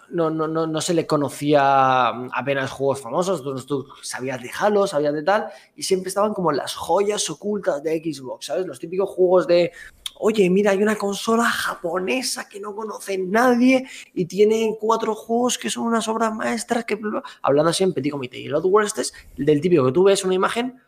[0.09, 3.43] no, no, no, no se le conocía apenas juegos famosos.
[3.65, 8.01] Tú, sabías de Halo, sabías de tal, y siempre estaban como las joyas ocultas de
[8.01, 8.65] Xbox, ¿sabes?
[8.65, 9.71] Los típicos juegos de,
[10.19, 15.69] oye, mira, hay una consola japonesa que no conoce nadie y tiene cuatro juegos que
[15.69, 18.39] son unas obras maestras que, bla, bla, hablando en petit comité.
[18.39, 20.81] Y el Oddworld este es del típico que tú ves una imagen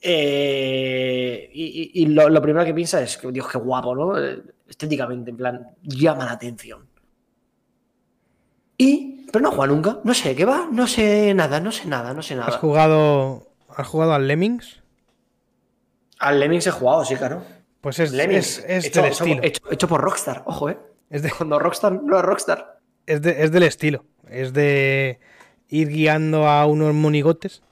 [0.00, 4.18] eh, y, y- y lo, lo primero que piensas es que, Dios, qué guapo, ¿no?
[4.22, 6.86] Eh, Estéticamente, en plan, llama la atención.
[8.76, 12.12] Y, pero no juega nunca, no sé qué va, no sé nada, no sé nada,
[12.14, 12.58] no sé ¿Has nada.
[12.58, 14.82] jugado, ¿Has jugado al Lemmings?
[16.18, 17.42] Al Lemmings he jugado, sí, claro.
[17.80, 19.42] Pues es, Lemmings, es, es hecho, del estilo.
[19.42, 20.78] hecho- hecho por Rockstar, ojo, ¿eh?
[21.10, 22.80] Es, de- Cuando Rockstar no es Rockstar.
[23.06, 24.04] es de- es del estilo.
[24.28, 25.18] Es de
[25.70, 27.62] ir guiando a unos monigotes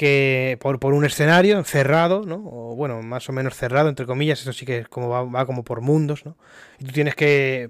[0.00, 2.36] que por, por un escenario encerrado, ¿no?
[2.36, 5.44] O bueno, más o menos cerrado, entre comillas, eso sí que es como va, va
[5.44, 6.38] como por mundos, ¿no?
[6.78, 7.68] Y tú tienes que,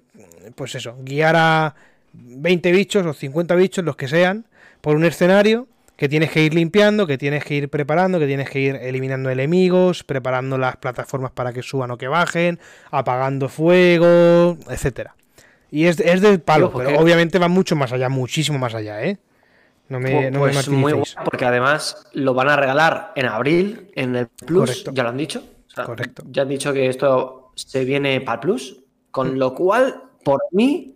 [0.54, 1.74] pues eso, guiar a
[2.12, 4.46] 20 bichos o 50 bichos, los que sean,
[4.80, 5.66] por un escenario
[5.96, 9.28] que tienes que ir limpiando, que tienes que ir preparando, que tienes que ir eliminando
[9.28, 12.60] enemigos, preparando las plataformas para que suban o que bajen,
[12.92, 15.16] apagando fuego, etcétera.
[15.68, 18.76] Y es, es del palo, Tío, ¿por pero obviamente va mucho más allá, muchísimo más
[18.76, 19.18] allá, ¿eh?
[19.90, 23.90] No me, no me pues muy guay, porque además lo van a regalar en abril
[23.96, 24.92] en el Plus, Correcto.
[24.94, 25.42] ya lo han dicho.
[25.66, 26.22] O sea, Correcto.
[26.30, 30.94] Ya han dicho que esto se viene para el Plus, con lo cual, por mí,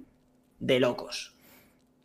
[0.60, 1.34] de locos.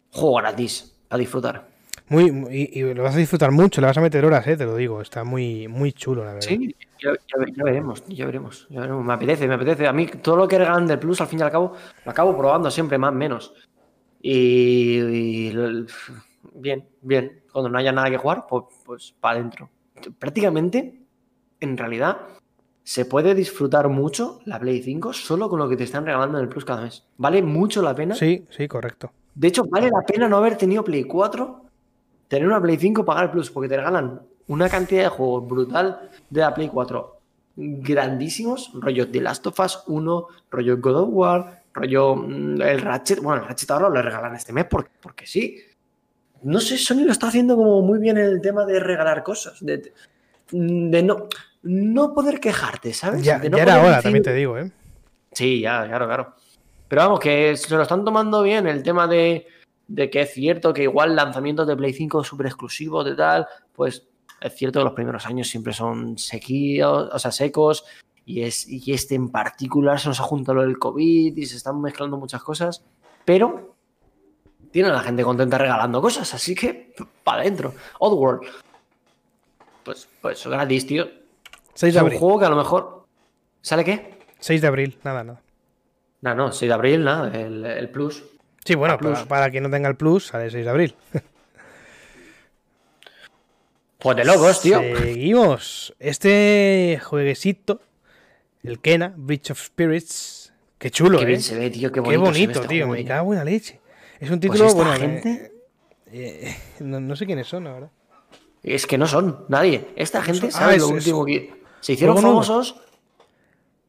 [0.10, 1.70] Juego gratis, a disfrutar.
[2.08, 4.58] Muy, muy- y, lo vas a disfrutar mucho, le vas a meter horas, ¿eh?
[4.58, 6.48] Te lo digo, está muy, muy chulo, la verdad.
[6.48, 9.06] Sí, ya, ya- ya veremos, ya veremos, ya veremos.
[9.06, 9.86] Me apetece, me apetece.
[9.86, 11.74] A mí todo lo que regalan del Plus, al fin y al cabo,
[12.04, 13.54] lo acabo probando siempre más menos.
[14.24, 15.52] Y,
[16.60, 17.42] bien, bien.
[17.52, 19.70] Cuando no haya nada que jugar, pues, pues para adentro.
[20.20, 21.02] Prácticamente,
[21.60, 22.18] en realidad,
[22.84, 26.46] se puede disfrutar mucho la Play 5 solo con lo que te están regalando en
[26.46, 27.06] el Plus cada mes.
[27.18, 28.16] Vale mucho la pena.
[28.16, 29.12] Sí, sí, correcto.
[29.36, 31.62] De hecho, vale la pena no haber tenido Play 4,
[32.28, 36.10] tener una Play 5, pagar el Plus, porque te regalan una cantidad de juegos brutal
[36.30, 37.20] de la Play 4.
[37.56, 43.22] Grandísimos, rollo The Last of Us 1, rollo God of War, rollo mm, el Ratchet.
[43.22, 45.58] Bueno, el Ratchet ahora lo regalan este mes porque, porque sí.
[46.44, 49.58] No sé, Sony lo está haciendo como muy bien en el tema de regalar cosas,
[49.64, 49.94] de,
[50.52, 51.28] de no,
[51.64, 53.24] no poder quejarte, ¿sabes?
[53.24, 54.72] Ya, De no ya era hora, decir- también te digo, ¿eh?
[55.32, 56.36] Sí, ya, claro, claro.
[56.88, 59.46] Pero vamos, que se lo están tomando bien el tema de,
[59.88, 64.08] de que es cierto que igual lanzamientos de Play 5 súper exclusivos de tal, pues
[64.42, 67.84] es cierto que los primeros años siempre son sequíos, o sea, secos,
[68.26, 71.58] y, es, y este en particular se nos ha juntado lo del COVID y se
[71.58, 72.84] están mezclando muchas cosas,
[73.26, 73.76] pero
[74.72, 76.94] tienen a la gente contenta regalando cosas, así que
[77.24, 77.74] para adentro.
[78.00, 78.42] Oddworld.
[79.84, 81.10] Pues, pues gratis, tío.
[81.74, 82.20] 6 Es de un abril.
[82.20, 83.06] juego que a lo mejor...
[83.62, 84.18] ¿Sale qué?
[84.40, 85.42] 6 de abril, nada, nada.
[86.22, 88.24] No, no, 6 de abril, nada, el, el plus.
[88.66, 89.14] Sí, bueno, A Plus.
[89.20, 90.96] para, para quien no tenga el plus, sale el 6 de abril.
[93.98, 94.80] Pues de locos, tío.
[94.80, 95.94] Seguimos.
[96.00, 97.82] Este jueguecito,
[98.64, 100.54] el Kena, Bridge of Spirits.
[100.78, 101.28] Qué chulo, Qué ¿eh?
[101.28, 102.26] bien se ve, tío, qué Qué bonito.
[102.26, 102.88] se ve bonito, este tío.
[102.88, 103.06] Me eh.
[103.06, 103.79] cago en la leche.
[104.20, 105.52] Es un Pues título, esta bueno, gente-
[106.12, 107.92] eh, eh, no, no sé quiénes son, la verdad.
[108.64, 109.88] Es que no son nadie.
[109.96, 111.60] Esta gente son- sabe ah, lo es- último es- que.
[111.82, 112.76] Se hicieron famosos.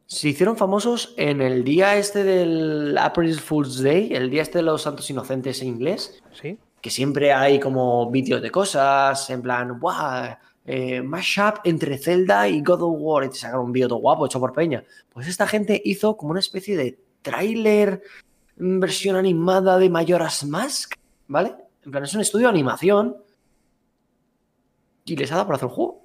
[0.05, 4.63] Se hicieron famosos en el día este del April Fool's Day, el día este de
[4.63, 6.57] los Santos Inocentes en inglés, ¿Sí?
[6.81, 10.35] que siempre hay como vídeos de cosas, en plan, ¡guau!
[10.65, 14.25] Eh, mashup entre Zelda y God of War, y te sacaron un vídeo todo guapo
[14.25, 14.83] hecho por Peña.
[15.13, 18.01] Pues esta gente hizo como una especie de tráiler,
[18.61, 20.95] versión animada de Majora's Mask,
[21.27, 21.55] ¿vale?
[21.83, 23.17] En plan, es un estudio de animación
[25.03, 26.01] y les ha dado por hacer el juego.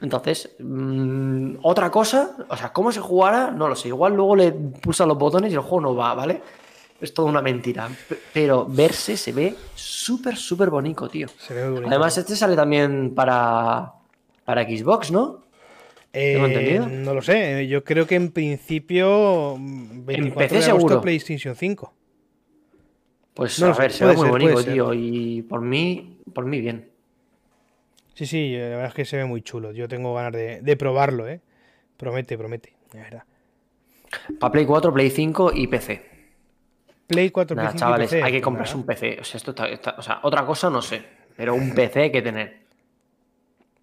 [0.00, 3.88] Entonces, mm, otra cosa, o sea, cómo se jugará, no lo sé.
[3.88, 6.42] Igual luego le pulsan los botones y el juego no va, ¿vale?
[7.00, 7.88] Es toda una mentira.
[8.32, 11.28] Pero verse se ve súper, súper bonito, tío.
[11.38, 11.88] Se ve bonito.
[11.88, 13.92] Además, este sale también para,
[14.44, 15.45] para Xbox, ¿no?
[16.16, 17.66] ¿Tengo Eh, no lo sé.
[17.68, 19.56] Yo creo que en principio.
[19.58, 21.00] mm, 24 PC de seguro.
[21.00, 21.92] PlayStation 5.
[23.34, 24.72] Pues No a ver, se ve muy ser, bonito, puede ser.
[24.74, 24.94] tío.
[24.94, 26.90] Y por mí, por mí bien.
[28.14, 29.72] Sí, sí, la verdad es que se ve muy chulo.
[29.72, 31.40] Yo tengo ganas de, de probarlo, ¿eh?
[31.98, 33.24] Promete, promete, de verdad.
[34.40, 36.02] Para Play 4, Play 5 y PC.
[37.08, 38.80] Play 4, Nada, Play 5 y chavales, PC, hay que comprarse nada.
[38.80, 39.18] un PC.
[39.20, 41.02] O sea, esto está, está- o sea, otra cosa no sé,
[41.36, 42.60] pero un PC hay que tener.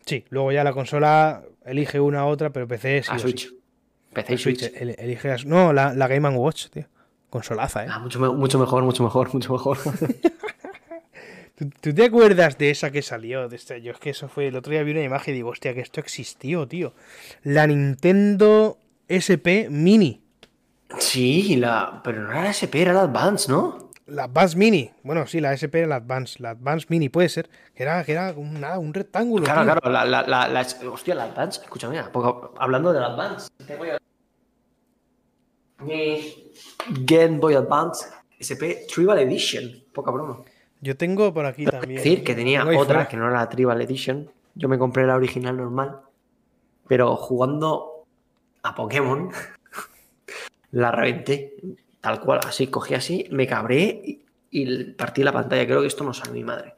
[0.06, 3.48] Sí, luego ya la consola elige una u otra, pero PC sí a o Switch.
[3.50, 3.60] sí.
[4.14, 4.74] PC y Switch, Switch.
[4.82, 6.86] el- elige las- No, la, la Game Watch, tío.
[7.30, 7.88] Consolaza, ¿eh?
[7.90, 9.78] Ah, mucho, mucho mejor, mucho mejor, mucho mejor.
[11.56, 13.48] ¿Tú, tú te acuerdas de esa que salió?
[13.48, 14.48] De este, yo es que eso fue.
[14.48, 16.94] El otro día vi una imagen y digo, hostia, que esto existió, tío.
[17.44, 18.78] La Nintendo
[19.10, 20.22] SP Mini.
[20.98, 22.02] sí, la...
[22.04, 23.92] pero no era la SP, era la Advance, ¿no?
[24.08, 24.92] La Advance Mini.
[25.04, 26.42] Bueno, sí, la SP la Advance.
[26.42, 27.50] La Advance Mini puede ser.
[27.74, 29.46] Que era, que era un, nada, un rectángulo.
[29.46, 29.72] Claro, tío.
[29.82, 32.00] claro, la, la, la, la- hostia, la Advance, escúchame,
[32.58, 33.50] hablando de la Advance.
[35.80, 36.52] Mi
[37.02, 38.06] Game Boy Advance
[38.40, 40.40] SP Tribal Edition, poca broma.
[40.82, 41.96] Yo tengo por aquí también.
[41.96, 44.30] decir que tenía otra que no era la Tribal Edition.
[44.56, 46.02] Yo me compré la original normal.
[46.88, 48.06] Pero jugando
[48.64, 49.30] a Pokémon,
[50.72, 51.56] la reventé.
[52.04, 55.66] Tal cual, así, cogí así, me cabré y, y partí la pantalla.
[55.66, 56.74] Creo que esto no sabe mi madre.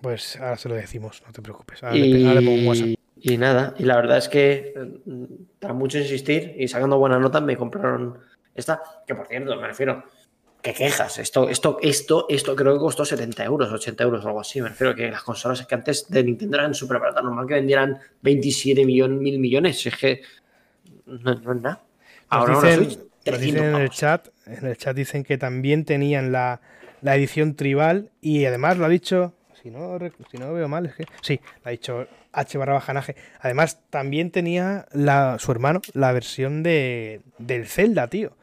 [0.00, 1.82] Pues ahora se lo decimos, no te preocupes.
[1.82, 2.86] Ahora, le, ahora le pongo un WhatsApp.
[3.16, 5.26] Y, y nada, y la verdad es que eh,
[5.58, 8.16] tras mucho insistir y sacando buenas notas me compraron
[8.54, 10.04] esta, que por cierto, me refiero,
[10.62, 11.18] ¿qué quejas?
[11.18, 14.62] Esto, esto, esto, esto creo que costó 70 euros, 80 euros o algo así.
[14.62, 17.54] Me refiero que las consolas es que antes de Nintendo eran súper baratas, normal que
[17.54, 20.22] vendieran 27 millones, mil millones, es que
[21.06, 21.82] no, no es nada.
[22.28, 25.84] Ahora dicen, Switch, nos 300 dicen en el chat, en el chat dicen que también
[25.84, 26.60] tenían la,
[27.00, 29.98] la edición tribal y además lo ha dicho, si no,
[30.30, 33.16] si no veo mal, es que sí, lo ha dicho H barra bajanaje.
[33.40, 38.36] Además también tenía la, su hermano la versión de, del Zelda, tío.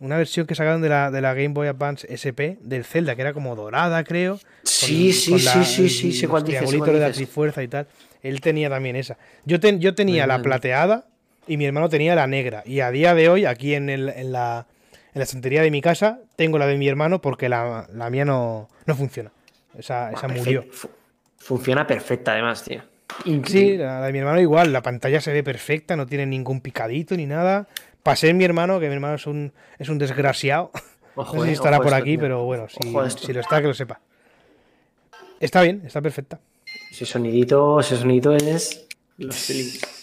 [0.00, 3.22] Una versión que sacaron de la, de la Game Boy Advance SP del Zelda, que
[3.22, 4.38] era como dorada, creo.
[4.62, 7.88] Sí, sí, con sí, sí, sí, dices, sé triangulitos cuál de la trifuerza y tal.
[8.22, 9.18] Él tenía también esa.
[9.44, 11.06] Yo, ten- yo tenía la plateada
[11.48, 12.62] y mi hermano tenía la negra.
[12.66, 15.80] Y a día de hoy, aquí en, el- en la, en la estantería de mi
[15.80, 19.32] casa, tengo la de mi hermano porque la, la mía no, no funciona.
[19.76, 20.64] Esa, esa murió.
[20.70, 20.90] Fu-
[21.38, 22.82] Funciona perfecta además, tío.
[23.46, 24.72] Sí, la de mi hermano igual.
[24.72, 27.66] La pantalla se ve perfecta, no tiene ningún picadito ni nada.
[28.02, 30.70] Pasé en mi hermano, que mi hermano es un, es un desgraciado.
[31.14, 32.20] Ojo, no sé si eh, estará por esto, aquí, tío.
[32.20, 32.78] pero bueno, si,
[33.26, 34.00] si lo está, que lo sepa.
[35.40, 36.38] Está bien, está perfecta.
[36.90, 38.86] Ese sonidito, ese sonidito es.
[39.16, 39.36] Los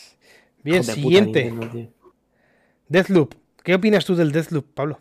[0.65, 1.45] Bien, de siguiente.
[1.45, 1.91] Nintendo.
[2.89, 3.35] Deathloop.
[3.63, 4.99] ¿Qué opinas tú del Deathloop, Pablo?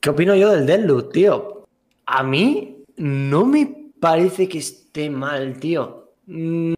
[0.00, 1.66] ¿Qué opino yo del Deadloop, tío?
[2.06, 6.12] A mí no me parece que esté mal, tío.
[6.26, 6.74] Mm,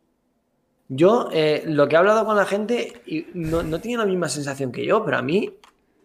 [0.89, 4.29] Yo, eh, lo que he hablado con la gente, y no, no tiene la misma
[4.29, 5.53] sensación que yo, pero a mí,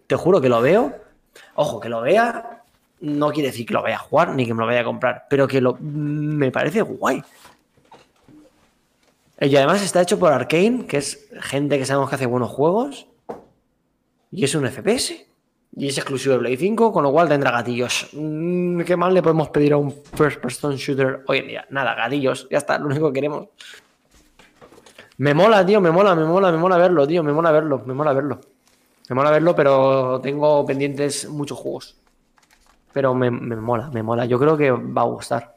[0.07, 0.93] te juro que lo veo.
[1.55, 2.63] Ojo, que lo vea
[2.99, 5.25] no quiere decir que lo vaya a jugar ni que me lo vaya a comprar,
[5.29, 7.23] pero que lo, mm, me parece guay.
[9.39, 13.07] Y además está hecho por Arkane, que es gente que sabemos que hace buenos juegos.
[14.31, 15.13] Y es un FPS.
[15.75, 18.09] Y es exclusivo de Play 5, con lo cual tendrá gatillos.
[18.13, 21.67] Mm, ¿Qué más le podemos pedir a un first person shooter hoy en día?
[21.69, 22.47] Nada, gatillos.
[22.49, 23.49] Ya está, lo único que queremos.
[25.17, 27.93] Me mola, tío, me mola, me mola, me mola verlo, tío, me mola verlo, me
[27.93, 28.39] mola verlo.
[29.09, 31.97] Me mola verlo, pero tengo pendientes muchos juegos.
[32.91, 34.25] Pero me, me mola, me mola.
[34.25, 35.56] Yo creo que va a gustar.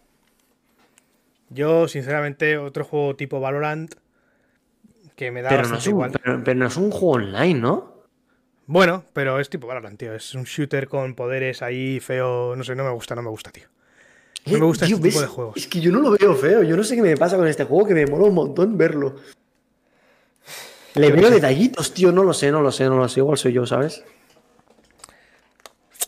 [1.51, 3.95] Yo, sinceramente, otro juego tipo Valorant
[5.17, 6.13] que me da Pero no, es un, igual.
[6.13, 7.95] pero, pero no es un juego online, ¿no?
[8.67, 10.15] Bueno, pero es tipo Valorant, tío.
[10.15, 12.55] Es un shooter con poderes ahí feo.
[12.57, 13.67] No sé, no me gusta, no me gusta, tío.
[14.47, 15.57] No me gusta Tío, este tipo de juegos.
[15.57, 16.63] Es que yo no lo veo feo.
[16.63, 19.17] Yo no sé qué me pasa con este juego, que me mola un montón verlo.
[20.95, 22.13] Le veo detallitos, tío.
[22.13, 23.21] No lo sé, no lo sé, no lo sé.
[23.21, 24.05] Igual soy yo, ¿sabes?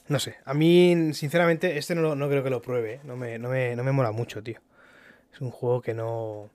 [0.09, 0.37] No sé.
[0.45, 2.95] A mí, sinceramente, este no, lo- no creo que lo pruebe.
[2.95, 3.01] ¿eh?
[3.05, 4.61] No me, no, me, no me mola mucho, tío.
[5.33, 6.51] Es un juego que no.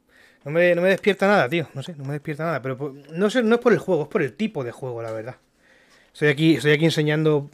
[0.45, 1.67] No me, no me despierta nada, tío.
[1.73, 2.61] No sé, no me despierta nada.
[2.61, 5.01] Pero por- no, sé, no es por el juego, es por el tipo de juego,
[5.01, 5.35] la verdad.
[6.13, 7.49] Estoy aquí, estoy aquí enseñando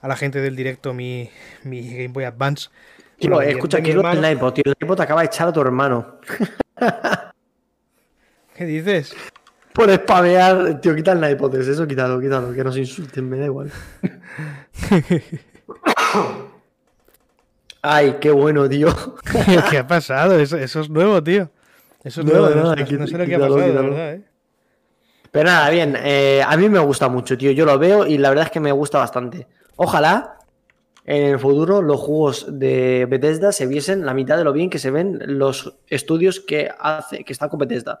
[0.00, 1.30] a la gente del directo mi,
[1.64, 2.68] mi Game Boy Advance.
[3.18, 4.62] Tío, Bueno, escucha, que es lo del iPod, tío.
[4.66, 6.18] El iPod te acaba de echar a tu hermano.
[8.56, 9.14] ¿Qué dices?
[9.72, 10.80] Por spamear.
[10.80, 12.52] Tío, quita el iPod, eso, quítalo, quítalo.
[12.52, 13.70] Que nos insulten, me da igual.
[17.82, 18.88] Ay, qué bueno, tío.
[19.70, 20.38] ¿Qué ha pasado?
[20.38, 21.50] Eso, eso es nuevo, tío.
[22.04, 22.48] Eso es No, nuevo.
[22.50, 23.82] no, No, no, no- sé lo que ha pasado, quítalo.
[23.90, 24.22] verdad, ¿eh?
[25.30, 25.96] Pero nada, bien.
[26.02, 27.50] eh, a mí me gusta mucho, tío.
[27.52, 29.46] Yo lo veo y la verdad es que me gusta bastante.
[29.76, 30.38] Ojalá
[31.04, 34.78] en el futuro los juegos de Bethesda se viesen la mitad de lo bien que
[34.78, 38.00] se ven los estudios que hace que están con Bethesda.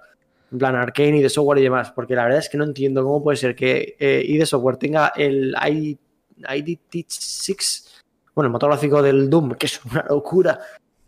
[0.50, 1.92] En plan Arkane y de software y demás.
[1.92, 5.12] Porque la verdad es que no entiendo cómo puede ser que eh, ID Software tenga
[5.14, 5.98] el I-
[6.40, 7.97] ID6,
[8.38, 10.60] bueno, el motor gráfico del Doom, que es una locura.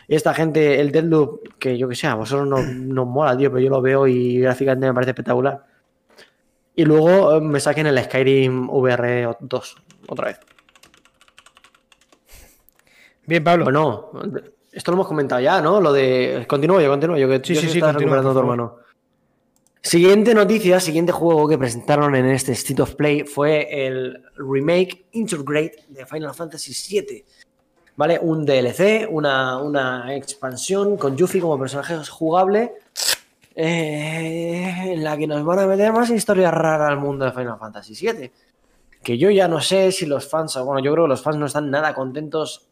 [0.09, 3.53] Y esta gente, el Deadloop, que yo que sé, a vosotros no, no mola, tío,
[3.53, 5.65] pero yo lo veo y gráficamente me parece espectacular.
[6.75, 9.77] Y luego eh, me saquen el Skyrim VR 2
[10.09, 10.41] otra vez.
[13.27, 13.67] Bien, Pablo.
[13.67, 14.11] Bueno,
[14.73, 15.81] esto lo hemos comentado ya, ¿no?
[15.81, 16.45] Lo de.
[16.49, 18.79] Continúo yo, continúo yo, que Sí, sí, sí, recuperando a tu hermano.
[19.83, 25.85] Siguiente noticia, siguiente juego que presentaron en este State of Play fue el remake Integrate
[25.89, 27.25] de Final Fantasy VII.
[27.97, 28.19] ¿Vale?
[28.21, 32.75] Un DLC, una, una expansión con Yuffie como personaje jugable.
[33.55, 37.59] eh, en la que nos van a meter más historias raras al mundo de Final
[37.59, 38.31] Fantasy VII.
[39.03, 41.47] Que yo ya no sé si los fans, bueno, yo creo que los fans no
[41.47, 42.70] están nada contentos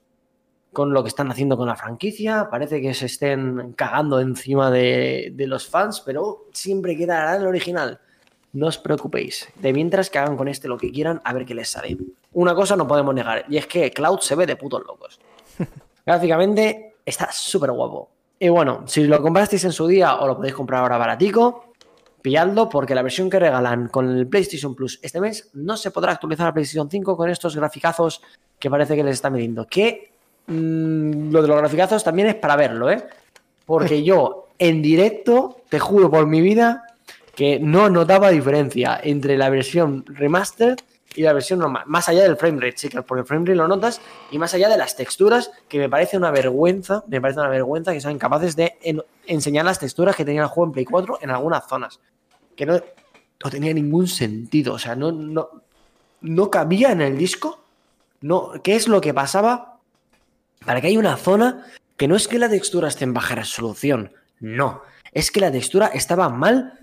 [0.78, 2.46] con lo que están haciendo con la franquicia.
[2.48, 7.98] Parece que se estén cagando encima de, de los fans, pero siempre quedará el original.
[8.52, 9.48] No os preocupéis.
[9.56, 11.98] De mientras que hagan con este lo que quieran, a ver qué les sale.
[12.32, 15.18] Una cosa no podemos negar, y es que Cloud se ve de putos locos.
[16.06, 18.10] Gráficamente está súper guapo.
[18.38, 21.72] Y bueno, si lo comprasteis en su día o lo podéis comprar ahora baratico,
[22.22, 26.12] pilladlo porque la versión que regalan con el PlayStation Plus este mes no se podrá
[26.12, 28.22] actualizar a PlayStation 5 con estos graficazos
[28.60, 29.66] que parece que les está midiendo.
[29.66, 30.17] Que
[30.48, 33.06] mm, lo de los graficazos también es para verlo, ¿eh?
[33.64, 36.84] Porque yo en directo, te juro por mi vida,
[37.36, 40.76] que no notaba diferencia entre la versión remastered
[41.14, 41.84] y la versión normal.
[41.86, 44.00] Más allá del framerate, sí, que por el framerate lo notas,
[44.32, 47.92] y más allá de las texturas, que me parece una vergüenza, me parece una vergüenza
[47.92, 51.18] que sean capaces de en- enseñar las texturas que tenía el juego en Play 4
[51.22, 52.00] en algunas zonas.
[52.56, 55.48] Que no, no tenía ningún sentido, o sea, no, no,
[56.22, 57.60] no cabía en el disco.
[58.20, 59.77] No, ¿Qué es lo que pasaba
[60.68, 61.64] para que haya una zona
[61.96, 65.86] que no es que la textura esté en baja resolución, no, es que la textura
[65.86, 66.78] estaba mal,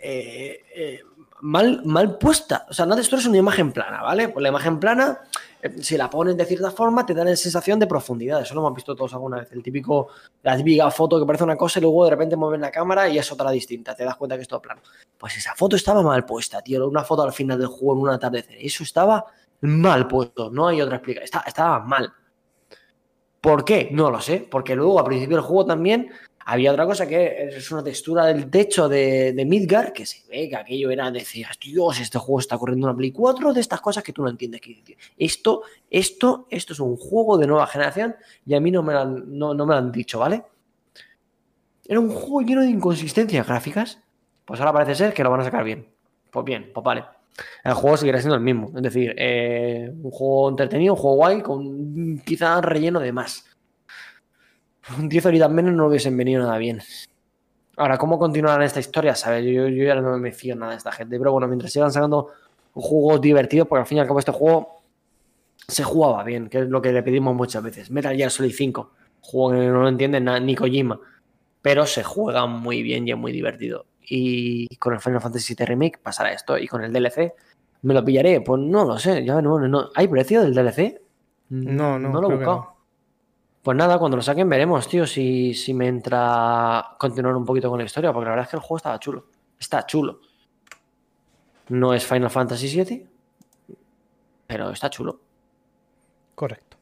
[0.00, 1.00] eh, eh,
[1.42, 2.66] mal, mal puesta.
[2.68, 4.28] O sea, una textura es una imagen plana, ¿vale?
[4.30, 5.20] Pues la imagen plana,
[5.62, 8.42] eh, si la pones de cierta forma, te da la sensación de profundidad.
[8.42, 9.52] Eso lo hemos visto todos alguna vez.
[9.52, 10.08] El típico,
[10.42, 13.18] la típica foto que parece una cosa y luego de repente mueves la cámara y
[13.18, 13.94] es otra distinta.
[13.94, 14.80] Te das cuenta que es todo plano.
[15.16, 16.88] Pues esa foto estaba mal puesta, tío.
[16.88, 18.56] Una foto al final del juego en un atardecer.
[18.58, 19.26] Eso estaba
[19.60, 20.50] mal puesto.
[20.50, 21.42] No hay otra explicación.
[21.46, 22.12] Estaba mal.
[23.40, 23.88] ¿Por qué?
[23.92, 24.46] No lo sé.
[24.50, 26.10] Porque luego al principio del juego también
[26.50, 30.48] había otra cosa que es una textura del techo de, de Midgar que se ve
[30.48, 34.02] que aquello era, decías, Dios, este juego está corriendo una Play 4 de estas cosas
[34.02, 34.62] que tú no entiendes.
[35.18, 38.16] Esto, esto, esto es un juego de nueva generación
[38.46, 40.42] y a mí no me han, no, no me lo han dicho, ¿vale?
[41.86, 43.98] Era un juego lleno de inconsistencias gráficas.
[44.46, 45.86] Pues ahora parece ser que lo van a sacar bien.
[46.30, 47.04] Pues bien, pues vale.
[47.64, 48.72] El juego seguirá siendo el mismo.
[48.76, 53.44] Es decir, eh, un juego entretenido, un juego guay, con quizá relleno de más.
[54.98, 56.80] 10 horitas menos no hubiesen venido nada bien.
[57.76, 59.14] Ahora, ¿cómo continuarán esta historia?
[59.14, 59.44] ¿Sabes?
[59.44, 61.18] Yo, yo ya no me fío nada de esta gente.
[61.18, 62.28] Pero bueno, mientras sigan sacando
[62.72, 64.82] juegos divertidos, porque al fin y al cabo este juego
[65.66, 67.90] se jugaba bien, que es lo que le pedimos muchas veces.
[67.90, 70.98] Metal Gear Solid 5, juego que no lo entiende ni Kojima,
[71.60, 73.86] pero se juega muy bien y es muy divertido.
[74.08, 77.34] Y con el Final Fantasy VII Remake pasará esto, y con el DLC,
[77.82, 78.40] ¿me lo pillaré?
[78.40, 79.90] Pues no lo sé, ya no, no.
[79.94, 81.00] ¿Hay precio del DLC?
[81.50, 82.56] No, no, No lo he buscado.
[82.56, 82.78] no.
[83.62, 87.78] Pues nada, cuando lo saquen veremos, tío, si, si me entra continuar un poquito con
[87.78, 89.26] la historia, porque la verdad es que el juego estaba chulo.
[89.58, 90.20] Está chulo.
[91.68, 93.06] No es Final Fantasy VII,
[94.46, 95.20] pero está chulo.
[96.34, 96.78] Correcto.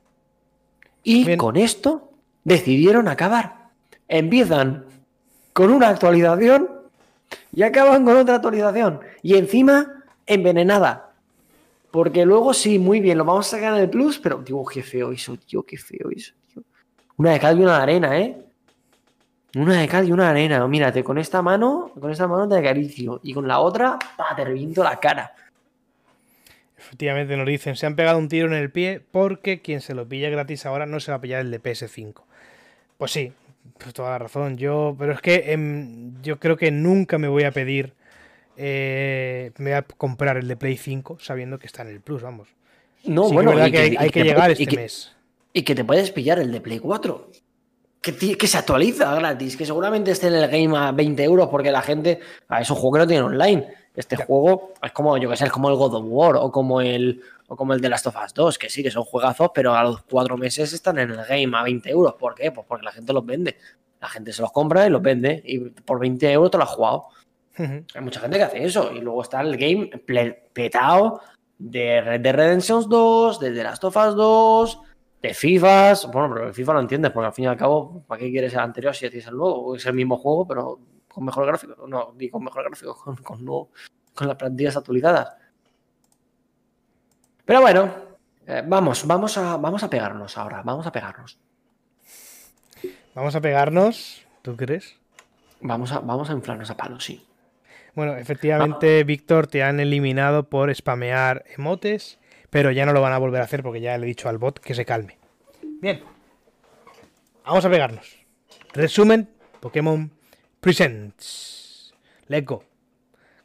[1.02, 1.38] Y Bien.
[1.38, 2.12] con esto
[2.44, 3.70] decidieron acabar.
[4.06, 4.84] Empiezan
[5.52, 6.75] con una actualización
[7.52, 9.00] y acaban con otra actualización.
[9.22, 11.14] Y encima, envenenada.
[11.90, 14.82] Porque luego sí, muy bien, lo vamos a sacar en el plus, pero digo, qué
[14.82, 16.62] feo eso, tío, qué feo eso, tío.
[17.16, 18.36] Una de cal y una de arena, ¿eh?
[19.54, 20.66] Una de cal y una de arena.
[20.68, 23.20] Mírate, con esta mano, con esta mano te acaricio.
[23.22, 25.34] Y con la otra, pa, te reviento la cara.
[26.76, 30.06] Efectivamente nos dicen, se han pegado un tiro en el pie porque quien se lo
[30.06, 32.22] pilla gratis ahora no se va a pillar el de PS5.
[32.98, 33.32] Pues sí,
[33.78, 34.56] pues toda la razón.
[34.56, 37.94] Yo, pero es que em, yo creo que nunca me voy a pedir,
[38.56, 42.22] eh, me voy a comprar el de Play 5 sabiendo que está en el Plus,
[42.22, 42.48] vamos.
[43.04, 45.12] No, Sí bueno, y que, hay, y que llegar este mes.
[45.52, 47.30] Y que te puedes pillar el de Play 4.
[48.00, 49.56] Que, que se actualiza gratis.
[49.56, 52.20] Que seguramente esté en el game a 20 euros porque la gente.
[52.48, 53.66] ah, es un juego que no tiene online.
[53.94, 56.82] Este juego es como, yo que sé, es como el God of War o como
[56.82, 59.74] el, o como el de Last of Us 2, que sí, que son juegazos, pero
[59.74, 62.14] a los cuatro meses están en el game a 20 euros.
[62.14, 62.50] ¿Por qué?
[62.52, 63.56] Pues porque la gente los vende.
[64.00, 65.42] La gente se los compra y los vende.
[65.44, 67.06] Y por 20 euros te lo has jugado.
[67.94, 68.92] Hay mucha gente que hace eso.
[68.92, 69.86] Y luego está el game
[70.52, 71.20] petado
[71.58, 74.80] de Red Dead Redemption 2, de The Last of Us 2,
[75.22, 76.10] de FIFAs.
[76.12, 78.52] Bueno, pero el FIFA lo entiendes, porque al fin y al cabo, ¿para qué quieres
[78.52, 79.74] el anterior si tienes el nuevo?
[79.74, 80.78] Es el mismo juego, pero
[81.08, 81.86] con mejor gráfico.
[81.86, 83.70] No, ni con mejor gráfico, con, con, nuevo-
[84.14, 85.34] con las plantillas actualizadas.
[87.46, 87.90] Pero bueno,
[88.46, 91.38] eh, vamos, vamos a, vamos a pegarnos ahora, vamos a pegarnos.
[93.14, 94.96] Vamos a pegarnos, ¿tú crees?
[95.60, 97.24] Vamos a, vamos a inflarnos a palos, sí.
[97.94, 102.18] Bueno, efectivamente, Víctor, te han eliminado por spamear emotes,
[102.50, 104.38] pero ya no lo van a volver a hacer porque ya le he dicho al
[104.38, 105.16] bot que se calme.
[105.80, 106.02] Bien.
[107.44, 108.18] Vamos a pegarnos.
[108.74, 110.10] Resumen, Pokémon
[110.60, 111.94] Presents.
[112.26, 112.64] Let's go.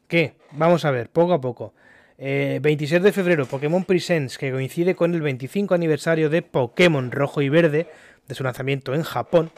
[0.08, 0.36] ¿Qué?
[0.52, 1.74] Vamos a ver, poco a poco.
[2.22, 7.42] 26 eh, de febrero, Pokémon Presents, que coincide con el 25 aniversario de Pokémon Rojo
[7.42, 7.88] y Verde,
[8.28, 9.50] de su lanzamiento en Japón,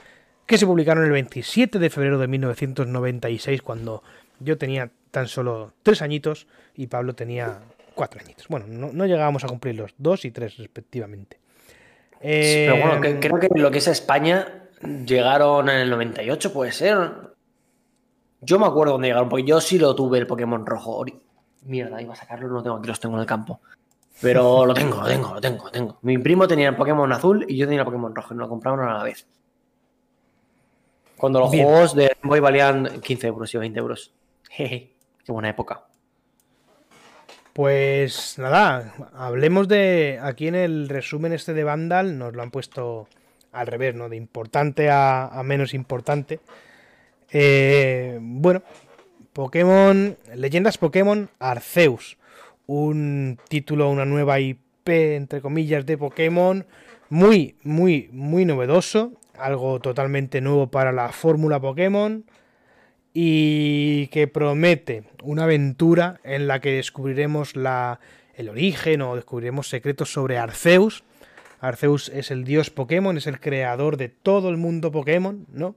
[0.46, 4.02] que se publicaron el 27 de febrero de 1996, cuando
[4.40, 7.60] yo tenía tan solo 3 añitos y Pablo tenía
[7.96, 8.48] 4 añitos.
[8.48, 11.40] Bueno, no, llegábamos a cumplir los 2 y 3 respectivamente.
[12.22, 14.70] pero bueno, eh, creo que lo que es España
[15.06, 16.98] llegaron en el 98, puede ser.
[18.40, 21.06] Yo me acuerdo dónde llegaron, porque yo sí lo tuve el Pokémon rojo.
[21.66, 23.62] Mierda, iba a sacarlo, no tengo, aquí los tengo en el campo.
[24.22, 25.98] Pero lo tengo, lo tengo, lo tengo, lo tengo.
[26.02, 28.50] Mi primo tenía el Pokémon azul y yo tenía el Pokémon rojo y nos lo
[28.50, 29.28] compraron a la vez.
[31.18, 34.14] Cuando los juegos de Boy valían 15 euros y 20 euros.
[34.50, 35.86] Jeje, qué buena época.
[37.54, 40.20] Pues nada, hablemos de.
[40.22, 43.08] Aquí en el resumen este de Vandal nos lo han puesto
[43.52, 44.10] al revés, ¿no?
[44.10, 46.40] De importante a, menos importante.
[47.32, 48.64] Eh, bueno,
[49.34, 50.18] Pokémon.
[50.36, 52.18] Leyendas Pokémon Arceus.
[52.68, 56.66] Un título, una nueva IP, entre comillas, de Pokémon.
[57.10, 62.24] Muy, muy, muy novedoso algo totalmente nuevo para la fórmula Pokémon
[63.14, 68.00] y que promete una aventura en la que descubriremos la,
[68.36, 71.04] el origen o descubriremos secretos sobre Arceus.
[71.60, 75.76] Arceus es el dios Pokémon, es el creador de todo el mundo Pokémon, ¿no?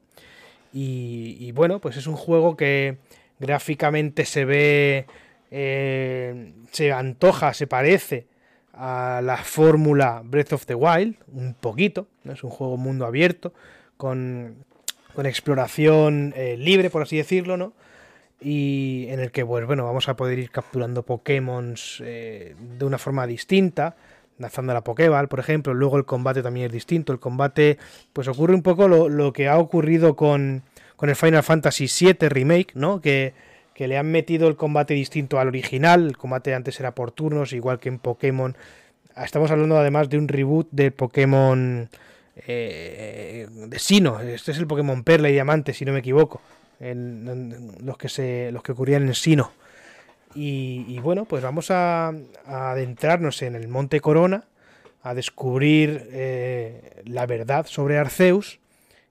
[0.78, 2.98] Y, bueno, pues es un juego que
[3.38, 5.06] gráficamente se ve,
[5.50, 8.26] eh, se antoja, se parece
[8.72, 12.32] a la fórmula Breath of the Wild, un poquito, ¿no?
[12.32, 13.52] es un juego mundo abierto,
[13.96, 14.64] con,
[15.24, 17.72] exploración eh, libre, por así decirlo, ¿no?
[18.38, 22.98] Y en el que, pues bueno, vamos a poder ir capturando Pokémon eh, de una
[22.98, 23.96] forma distinta,
[24.38, 25.74] lanzando la Pokéball, por ejemplo.
[25.74, 27.12] Luego el combate también es distinto.
[27.12, 27.78] El combate,
[28.12, 30.62] pues ocurre un poco lo, que ha ocurrido con,
[30.96, 33.00] con el Final Fantasy VII Remake, ¿no?
[33.00, 33.34] Que
[33.76, 36.06] que le han metido el combate distinto al original.
[36.06, 38.56] El combate antes era por turnos, igual que en Pokémon.
[39.14, 41.90] Estamos hablando además de un reboot de Pokémon
[42.36, 44.18] eh, de Sino.
[44.20, 46.40] Este es el Pokémon Perla y Diamante, si no me equivoco.
[46.80, 49.52] Los, que se, los que ocurrían en Sino.
[50.34, 52.14] Y, bueno, pues vamos a,
[52.46, 54.44] adentrarnos en el Monte Corona,
[55.02, 58.58] a descubrir eh, la verdad sobre Arceus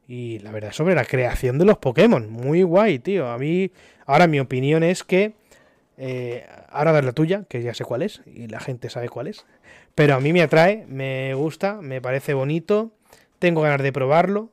[0.08, 2.30] y la verdad sobre la creación de los Pokémon.
[2.30, 3.28] Muy guay, tío.
[3.28, 3.72] A mí
[4.06, 5.34] Ahora mi opinión es que...
[5.98, 9.28] Eh, ahora dar la tuya, que ya sé cuál es, y la gente sabe cuál
[9.28, 9.46] es.
[9.96, 12.92] Pero a mí me atrae, me gusta, me parece bonito,
[13.40, 14.50] tengo ganas de probarlo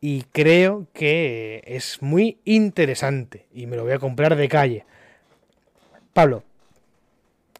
[0.00, 4.84] y creo que es muy interesante y me lo voy a comprar de calle.
[6.12, 6.44] Pablo,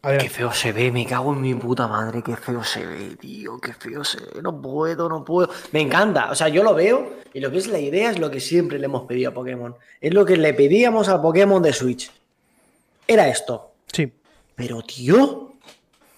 [0.05, 3.59] Qué feo se ve, me cago en mi puta madre, qué feo se ve, tío,
[3.59, 5.49] qué feo se ve, no puedo, no puedo.
[5.71, 8.29] Me encanta, o sea, yo lo veo y lo que es la idea es lo
[8.29, 9.75] que siempre le hemos pedido a Pokémon.
[9.99, 12.11] Es lo que le pedíamos a Pokémon de Switch.
[13.07, 13.71] Era esto.
[13.91, 14.11] Sí.
[14.53, 15.53] Pero, tío,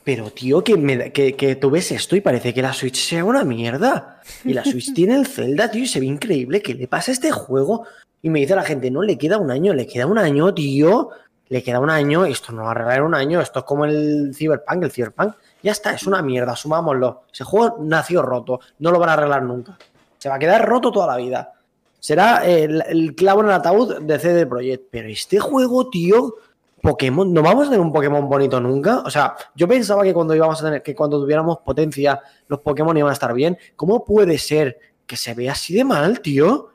[0.03, 3.45] pero, tío, que, me, que, tú ves esto y parece que la Switch sea una
[3.45, 4.21] mierda.
[4.43, 6.61] Y la Switch tiene el Zelda, tío, y se ve increíble.
[6.61, 7.85] ¿Qué le pasa a este juego?
[8.21, 11.11] Y me dice la gente, no, le queda un año, le queda un año, tío
[11.49, 14.33] le queda un año, esto no va a arreglar un año, esto es como el
[14.35, 17.23] Cyberpunk, el Cyberpunk, ya está, es una mierda, sumámoslo.
[17.31, 19.77] Ese juego nació roto, no lo van a arreglar nunca.
[20.17, 21.53] Se va a quedar roto toda la vida.
[21.99, 24.87] Será el, clavo en el ataúd de CD Projekt.
[24.91, 26.35] Pero este juego, tío,
[26.81, 28.99] Pokémon, ¿no vamos a tener un Pokémon bonito nunca?
[28.99, 32.97] O sea, yo pensaba que cuando íbamos a tener, que cuando tuviéramos potencia, los Pokémon
[32.97, 33.57] iban a estar bien.
[33.75, 36.69] ¿Cómo puede ser que se vea así de mal, tío?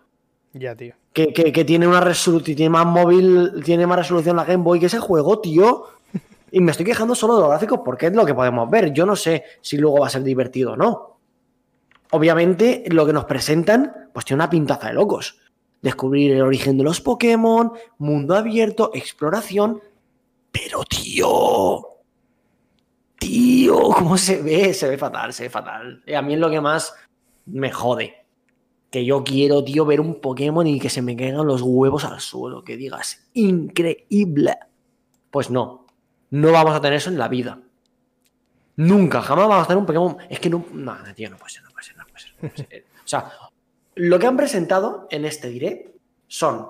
[0.52, 4.86] Ya, tío que, tiene una resolución, más móvil, tiene más resolución la Game Boy que
[4.86, 5.84] ese juego, tío.
[6.50, 8.92] Y me estoy quejando solo de los gráficos porque es lo que podemos ver.
[8.92, 11.18] Yo no sé si luego va a ser divertido o no.
[12.10, 15.38] Obviamente, lo que nos presentan, pues tiene una pintaza de locos.
[15.80, 19.80] Descubrir el origen de los Pokémon, mundo abierto, exploración.
[20.50, 21.86] Pero, tío.
[23.18, 24.74] Tío, ¿cómo se ve?
[24.74, 26.02] Se ve fatal, se ve fatal.
[26.06, 26.94] Y a mí es lo que más
[27.46, 28.21] me jode
[28.92, 32.20] que yo quiero, tío, ver un Pokémon y que se me caigan los huevos al
[32.20, 34.58] suelo, que digas, increíble.
[35.30, 35.86] Pues no,
[36.28, 37.58] no vamos a tener eso en la vida.
[38.76, 40.18] Nunca, jamás vamos a tener un Pokémon.
[40.28, 42.84] Es que no, no, tío, no puede ser, no puede ser, no puede ser.
[43.02, 43.32] O sea,
[43.94, 45.96] lo que han presentado en este direct
[46.28, 46.68] son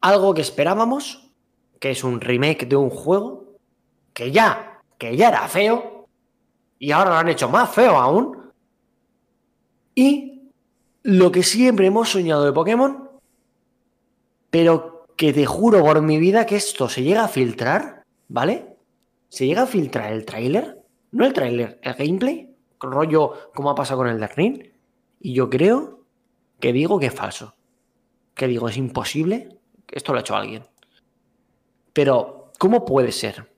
[0.00, 1.30] algo que esperábamos,
[1.78, 3.58] que es un remake de un juego
[4.14, 6.08] que ya, que ya era feo,
[6.78, 8.41] y ahora lo han hecho más feo aún
[9.94, 10.50] y
[11.02, 13.10] lo que siempre hemos soñado de Pokémon,
[14.50, 18.76] pero que te juro por mi vida que esto se llega a filtrar, ¿vale?
[19.28, 20.78] Se llega a filtrar el tráiler,
[21.10, 24.62] no el tráiler, el gameplay, rollo como ha pasado con el Ring,
[25.20, 26.00] y yo creo
[26.60, 27.54] que digo que es falso.
[28.34, 29.58] Que digo, es imposible,
[29.90, 30.64] esto lo ha hecho alguien.
[31.92, 33.52] Pero, ¿cómo puede ser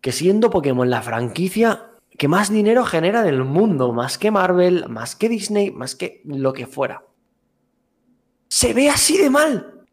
[0.00, 1.89] que siendo Pokémon la franquicia
[2.20, 6.52] que más dinero genera del mundo, más que Marvel, más que Disney, más que lo
[6.52, 7.02] que fuera,
[8.46, 9.86] se ve así de mal?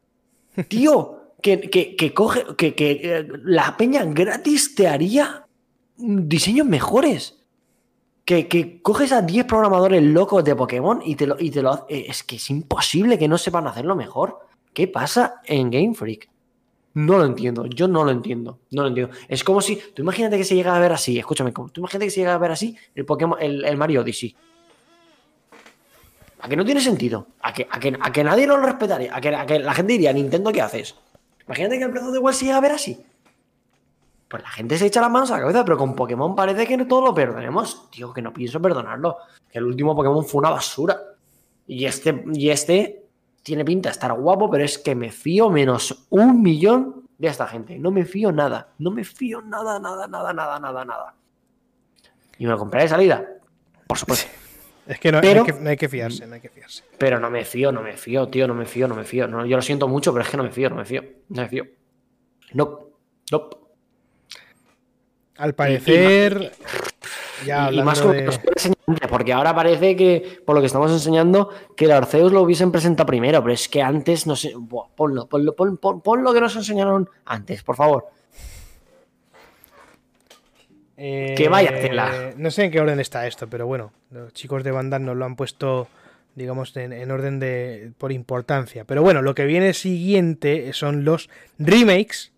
[0.67, 5.47] Tío, que, que, coge, que, que eh, la peña gratis te haría
[5.95, 7.45] diseños mejores.
[8.25, 12.07] Que, coges a 10 programadores locos de Pokémon y te lo, y te lo eh,
[12.09, 14.39] Es que es imposible que no sepan hacerlo mejor.
[14.73, 16.29] ¿Qué pasa en Game Freak?
[16.97, 19.13] No lo entiendo, yo no lo entiendo, no lo entiendo.
[19.27, 22.09] Es como si, tú imagínate que se llega a ver así, escúchame, tú imagínate que
[22.09, 24.35] se llega a ver así el Pokémon, el, Mario Odyssey.
[26.39, 29.45] A que no tiene sentido, a que, a que, nadie lo respetaría, a que, a
[29.45, 30.95] que la gente diría, Nintendo, ¿qué haces?
[31.45, 32.99] Imagínate que el precio de igual se llega a ver así.
[34.27, 36.83] Pues la gente se echa las manos a la cabeza, pero con Pokémon parece que
[36.85, 37.91] todo lo perdonemos.
[37.91, 39.17] Tío, que no pienso perdonarlo.
[39.51, 40.99] Que el último Pokémon fue una basura.
[41.67, 43.06] Y este, y este
[43.43, 47.47] tiene pinta de estar guapo, pero es que me fío menos un millón de esta
[47.47, 47.79] gente.
[47.79, 48.73] No me fío nada.
[48.79, 51.15] No me fío nada, nada, nada, nada, nada, nada.
[52.37, 53.25] ¿Y me lo compraré de salida?
[53.87, 54.29] Por supuesto.
[54.87, 56.81] Es que no, hay que fiarse, no hay que fiarse.
[56.97, 59.27] Pero no me fío, no me fío, tío, no me fío, no me fío.
[59.27, 61.03] No, yo lo siento mucho, pero es que no me fío, no me fío.
[61.27, 61.65] No me fío.
[62.53, 62.79] No.
[63.29, 63.49] No.
[65.35, 66.53] Al parecer.
[67.45, 68.29] Y, más como de...
[69.09, 73.05] porque ahora parece que, por lo que estamos enseñando, que el Arceus lo hubiesen presentado
[73.05, 74.53] primero, pero es que antes, no sé,
[74.95, 78.07] ponlo, ponlo, ponlo, que nos enseñaron antes, por favor.
[80.95, 82.33] que vaya eh, tela.
[82.37, 85.25] No sé en qué orden está esto, pero bueno, los chicos de Bandai nos lo
[85.25, 85.87] han puesto,
[86.35, 88.85] digamos, en, orden de por importancia.
[88.85, 92.31] Pero bueno, lo que viene siguiente son los remakes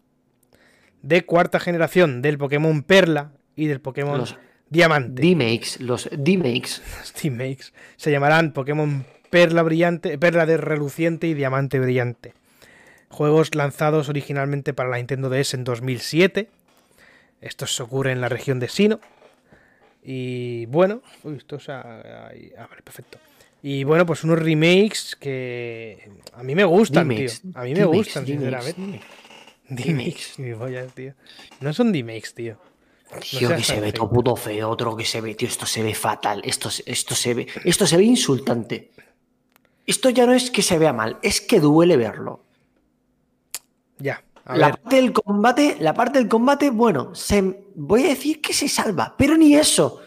[1.02, 4.26] de cuarta generación del Pokémon Perla y del Pokémon
[4.70, 5.22] Diamante.
[5.22, 6.82] D-Makes, los D-Makes.
[7.24, 7.74] D-Makes.
[7.98, 12.34] Se llamarán Pokémon Perla Brillante, Perla de Reluciente y Diamante Brillante.
[13.10, 16.50] Juegos lanzados originalmente para la Nintendo DS en 2007.
[17.42, 19.00] Estos ocurre en la región de Sino.
[20.04, 23.18] Y bueno, uy, esto es ah, vale, perfecto.
[23.62, 27.30] Y bueno, pues unos remakes que a mí me gustan, tío.
[27.56, 29.02] A mí me gustan, sinceramente.
[29.68, 30.38] D-Makes.
[30.96, 31.14] tío.
[31.60, 32.58] No son D-Makes, tío.
[33.18, 35.96] Tío, que se ve todo puto feo, otro que se ve, tío, esto se ve
[35.96, 38.92] fatal, esto, esto se ve, esto se ve insultante.
[39.86, 42.44] Esto ya no es que se vea mal, es que duele verlo.
[43.98, 44.24] Ya.
[44.46, 48.70] la parte del combate, la parte del combate, bueno, se, voy a decir que se
[48.70, 50.02] salva, pero ni eso.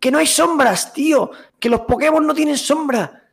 [0.00, 1.30] Que no hay sombras, tío.
[1.58, 3.30] Que los Pokémon no tienen sombra.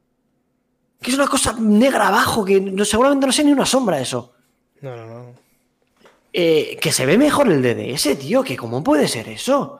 [1.01, 4.33] Que es una cosa negra abajo, que no, seguramente no sea ni una sombra eso.
[4.81, 5.44] No, no, no.
[6.37, 9.79] Eh, que se ve mejor el DDS, tío, que cómo puede ser eso.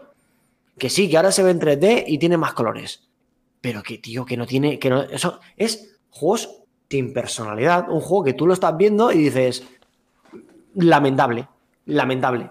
[0.78, 3.10] Que sí, que ahora se ve en 3D y tiene más colores.
[3.60, 4.80] Pero que, tío, que no tiene.
[4.80, 6.50] que no, Eso es juegos
[6.90, 7.90] sin personalidad.
[7.90, 9.68] Un juego que tú lo estás viendo y dices.
[10.76, 11.46] Lamentable.
[11.88, 12.50] Lamentable.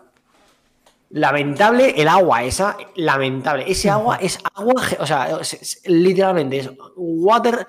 [1.09, 3.65] Lamentable el agua esa, lamentable.
[3.67, 5.41] Ese agua es agua, o sea,
[5.87, 7.67] literalmente es water,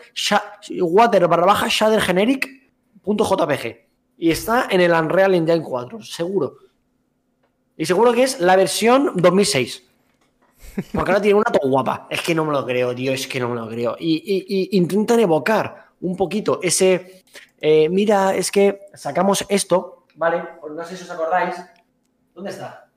[0.81, 2.45] water barra baja shader generic
[3.01, 3.84] punto jpg.
[4.17, 6.57] Y está en el Unreal Engine 4, seguro.
[7.77, 9.83] Y seguro que es la versión 2006.
[10.93, 12.07] Porque ahora tiene una todo guapa.
[12.09, 13.95] Es que no me lo creo, tío, es que no me lo creo.
[13.99, 17.23] Y, intentan evocar un poquito ese.
[17.59, 20.43] Eh, mira, es que sacamos esto, ¿vale?
[20.69, 21.55] No sé si os acordáis.
[22.33, 22.89] ¿Dónde está?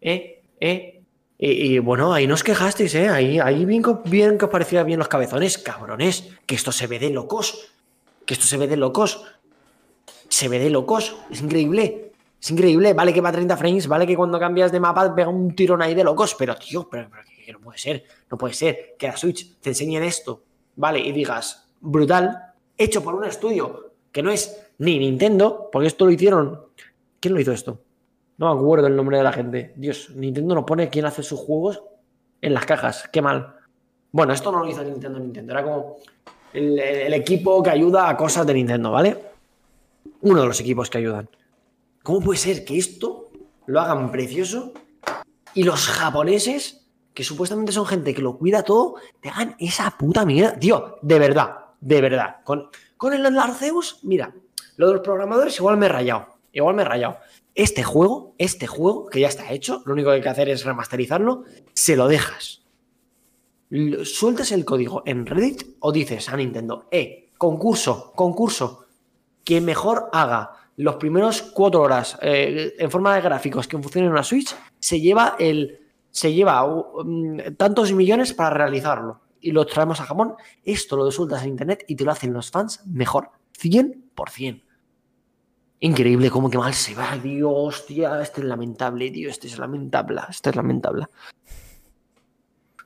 [0.00, 1.02] Eh, eh.
[1.38, 3.08] Y, bueno, ahí nos quejasteis, ¿eh?
[3.08, 6.28] Ahí, ahí bien, bien que os parecía bien los cabezones, cabrones.
[6.46, 7.72] Que esto se ve de locos
[8.30, 9.24] que esto se ve de locos.
[10.28, 11.16] Se ve de locos.
[11.32, 12.12] Es increíble.
[12.40, 12.92] Es increíble.
[12.92, 15.82] Vale que va a 30 frames, vale que cuando cambias de mapa pega un tirón
[15.82, 17.10] ahí de locos, pero tío, pero,
[17.44, 18.04] que no puede ser.
[18.30, 20.44] No puede ser que la Switch te enseñen esto,
[20.76, 26.04] vale, y digas, brutal, hecho por un estudio que no es ni Nintendo, porque esto
[26.04, 26.66] lo hicieron.
[27.18, 27.80] ¿Quién lo hizo esto?
[28.38, 29.72] No me acuerdo el nombre de la gente.
[29.74, 31.82] Dios, Nintendo no pone quién hace sus juegos
[32.40, 33.10] en las cajas.
[33.12, 33.56] Qué mal.
[34.12, 35.52] Bueno, esto no lo hizo Nintendo Nintendo.
[35.52, 35.96] Era como
[36.52, 39.16] el, equipo que ayuda a cosas de Nintendo, ¿vale?
[40.22, 41.28] Uno de los equipos que ayudan.
[42.02, 43.30] ¿Cómo puede ser que esto
[43.66, 44.72] lo hagan precioso
[45.54, 50.24] y los japoneses, que supuestamente son gente que lo cuida todo, te hagan esa puta
[50.24, 50.58] mierda?
[50.58, 52.36] Tío, de verdad, de verdad.
[52.44, 54.34] Con, con el Arceus, mira,
[54.76, 56.26] lo de los programadores igual me he rayado.
[56.52, 57.18] Igual me he rayado.
[57.54, 60.64] Este juego, este juego, que ya está hecho, lo único que hay que hacer es
[60.64, 61.44] remasterizarlo,
[61.74, 62.59] se lo dejas
[64.04, 68.86] sueltas el código en Reddit o dices a Nintendo, eh, concurso, concurso.
[69.44, 74.12] Quien mejor haga los primeros cuatro horas eh, en forma de gráficos que funcionen en
[74.12, 75.78] una Switch, se lleva el.
[76.10, 79.20] Se lleva um, tantos millones para realizarlo.
[79.40, 80.34] Y lo traemos a Japón.
[80.64, 83.30] Esto lo sueltas en internet y te lo hacen los fans mejor.
[83.60, 84.62] 100%.
[85.82, 90.20] Increíble cómo que mal se va, Dios, hostia, este es lamentable, tío, este es lamentable,
[90.28, 91.06] este es lamentable.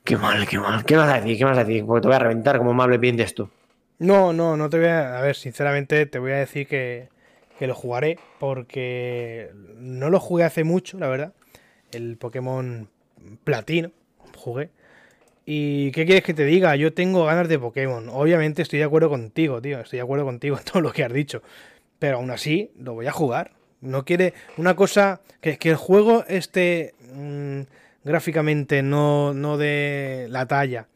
[0.05, 0.85] Qué mal, qué mal.
[0.85, 1.35] ¿Qué vas a decir?
[1.35, 1.83] ¿Qué vas a decir?
[1.83, 3.49] Porque te voy a reventar como amable piensas tú.
[3.97, 5.17] No, no, no te voy a.
[5.17, 7.09] A ver, sinceramente, te voy a decir que,
[7.59, 11.33] lo jugaré porque no lo jugué hace mucho, la verdad.
[11.91, 12.87] El Pokémon
[13.43, 13.89] Platino
[14.37, 14.69] jugué.
[15.43, 16.75] ¿Y qué quieres que te diga?
[16.75, 18.07] Yo tengo ganas de Pokémon.
[18.09, 19.79] Obviamente estoy de acuerdo contigo, tío.
[19.79, 21.41] Estoy de acuerdo contigo en todo lo que has dicho.
[21.97, 23.53] Pero aún así, lo voy a jugar.
[23.81, 24.35] No quiere.
[24.57, 25.21] Una cosa.
[25.41, 27.61] Que, que el juego esté mmm,
[28.05, 30.87] gráficamente no, no de la talla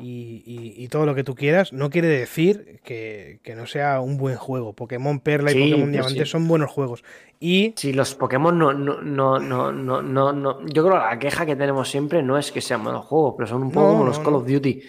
[0.00, 4.00] y, y, y, todo lo que tú quieras, no quiere decir que, que no sea
[4.00, 4.72] un buen juego.
[4.72, 6.30] Pokémon Perla y Pokémon Diamante sí.
[6.30, 7.04] son buenos juegos.
[7.38, 7.74] Y.
[7.76, 10.66] Sí, los Pokémon no, no, no, no, no, no, no.
[10.66, 13.46] Yo creo que la queja que tenemos siempre no es que sean buenos juegos, pero
[13.46, 14.82] son un poco no, como los Call of Duty.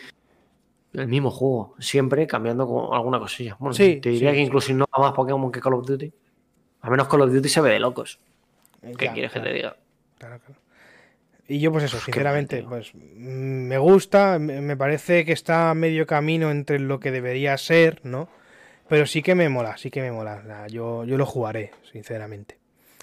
[0.94, 3.56] El mismo juego, siempre cambiando con alguna cosilla.
[3.60, 6.12] Bueno, sí, te diría que incluso no más Pokémon que Call of Duty.
[6.82, 8.20] Al menos Call of Duty se ve de locos.
[8.82, 9.46] ¿Qué claro, quieres claro.
[9.46, 9.78] que te diga?
[10.18, 10.65] Claro, claro.
[11.48, 16.80] Y yo, pues eso, sinceramente, pues me gusta, me parece que está medio camino entre
[16.80, 18.28] lo que debería ser, ¿no?
[18.88, 20.68] Pero sí que me mola, sí que me mola.
[20.70, 22.58] Yo, yo lo jugaré, sinceramente.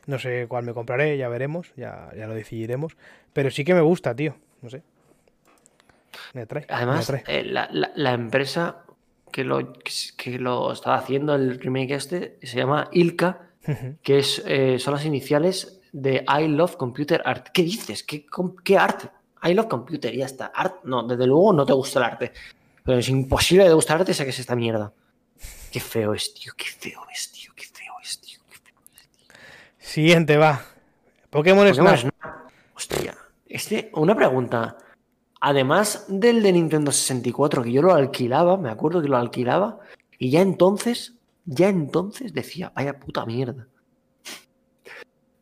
[0.06, 2.97] No sé cuál me compraré, ya veremos, ya, ya lo decidiremos.
[3.32, 4.82] Pero sí que me gusta, tío, no sé.
[6.35, 6.66] Me trae.
[6.69, 7.40] Además, me trae.
[7.40, 8.85] Eh, la, la, la, empresa
[9.31, 9.73] que lo,
[10.16, 13.48] que lo estaba haciendo, el remake este, se llama Ilka,
[14.02, 17.48] que es, eh, son las iniciales de I Love Computer Art.
[17.52, 18.02] ¿Qué dices?
[18.02, 18.27] ¿Qué,
[18.64, 19.10] qué arte?
[19.43, 20.47] I Love Computer, ya está.
[20.47, 22.32] Art, no, desde luego no te gusta el arte.
[22.85, 24.93] Pero es imposible de gustarte, sé que es esta mierda.
[25.70, 28.40] Qué feo es, tío, qué feo es, tío, qué feo es, tío.
[28.51, 29.27] Qué feo es, tío.
[29.78, 30.64] Siguiente, va.
[31.31, 32.12] Pokémon, Pokémon Snap.
[32.20, 32.36] Snap.
[32.74, 33.16] Hostia,
[33.47, 34.77] este, una pregunta.
[35.40, 39.81] Además del de Nintendo 64, que yo lo alquilaba, me acuerdo que lo alquilaba,
[40.19, 41.14] y ya entonces,
[41.44, 43.66] ya entonces decía, vaya puta mierda.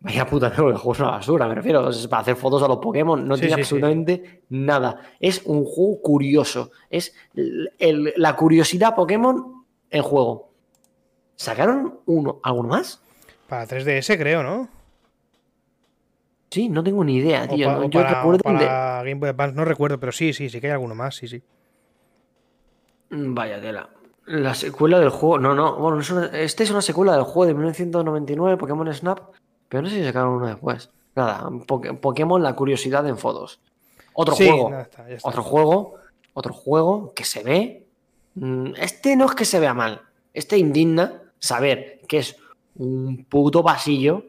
[0.01, 1.90] Vaya puta, el juego es una basura, me refiero.
[1.90, 4.40] Es para hacer fotos a los Pokémon, no sí, tiene sí, absolutamente sí.
[4.51, 5.01] nada.
[5.20, 6.70] Es un juego curioso.
[6.89, 10.51] Es el, el, la curiosidad Pokémon en juego.
[11.36, 13.02] ¿Sacaron uno, alguno más?
[13.48, 14.68] Para 3DS, creo, ¿no?
[16.51, 17.66] Sí, no tengo ni idea, tío.
[17.66, 19.10] Pa, Yo para, recuerdo para de...
[19.10, 21.43] Game Boy Advance, no recuerdo, pero sí, sí, sí que hay alguno más, sí, sí.
[23.10, 23.89] Mm, vaya tela.
[24.27, 25.39] La secuela del juego.
[25.39, 25.77] No, no.
[25.77, 26.27] Bueno, es una...
[26.27, 29.20] este es una secuela del juego de 1999, Pokémon Snap.
[29.70, 30.90] Pero no sé si sacaron uno después.
[31.14, 33.60] Nada, Pokémon La Curiosidad en fotos.
[34.12, 34.70] Otro sí, juego.
[34.70, 35.28] No, está, está.
[35.28, 35.94] Otro juego.
[36.34, 37.86] Otro juego que se ve.
[38.34, 40.02] Mm, este no es que se vea mal.
[40.34, 42.36] Este indigna saber que es
[42.74, 44.24] un puto pasillo.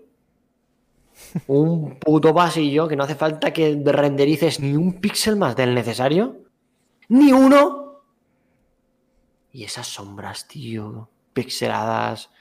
[1.48, 6.38] Un puto pasillo que no hace falta que renderices ni un píxel más del necesario.
[7.10, 8.02] Ni uno.
[9.52, 11.10] Y esas sombras, tío.
[11.34, 12.32] Pixeladas.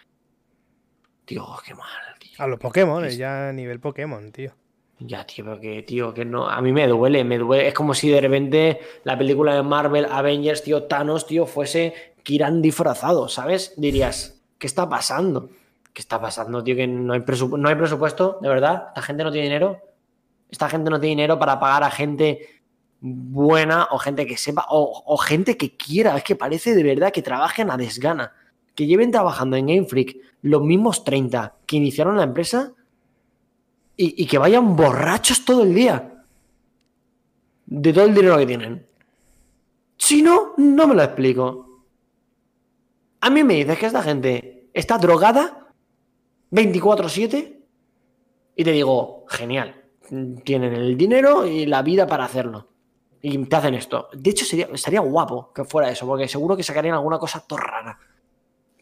[1.27, 2.10] Tío, qué mal.
[2.41, 3.19] A los Pokémon, es...
[3.19, 4.53] ya a nivel Pokémon, tío.
[4.99, 6.49] Ya, tío, pero que, tío, que no.
[6.49, 7.69] A mí me duele, me duele.
[7.69, 12.62] Es como si de repente la película de Marvel Avengers, tío, Thanos, tío, fuese Kiran
[12.62, 13.75] disfrazado, ¿sabes?
[13.77, 15.51] Dirías, ¿qué está pasando?
[15.93, 16.77] ¿Qué está pasando, tío?
[16.77, 18.85] Que no hay, presupu no hay presupuesto, de verdad.
[18.89, 19.79] Esta gente no tiene dinero.
[20.51, 22.62] Esta gente no tiene dinero para pagar a gente
[23.01, 26.17] buena o gente que sepa o, o gente que quiera.
[26.17, 28.33] Es que parece de verdad que trabajen a desgana.
[28.74, 32.72] Que lleven trabajando en Game Freak los mismos 30 que iniciaron la empresa
[33.97, 36.24] y, que vayan borrachos todo el día
[37.66, 38.86] de todo el dinero que tienen.
[39.98, 41.84] Si no, no me lo explico.
[43.20, 45.68] A mí me dices que esta gente está drogada
[46.51, 47.60] 24/7
[48.56, 49.84] y te digo, genial,
[50.44, 52.68] tienen el dinero y la vida para hacerlo.
[53.20, 54.09] Y te hacen esto.
[54.14, 57.59] De hecho, sería, estaría guapo que fuera eso, porque seguro que sacarían alguna cosa todo
[57.59, 57.98] rara.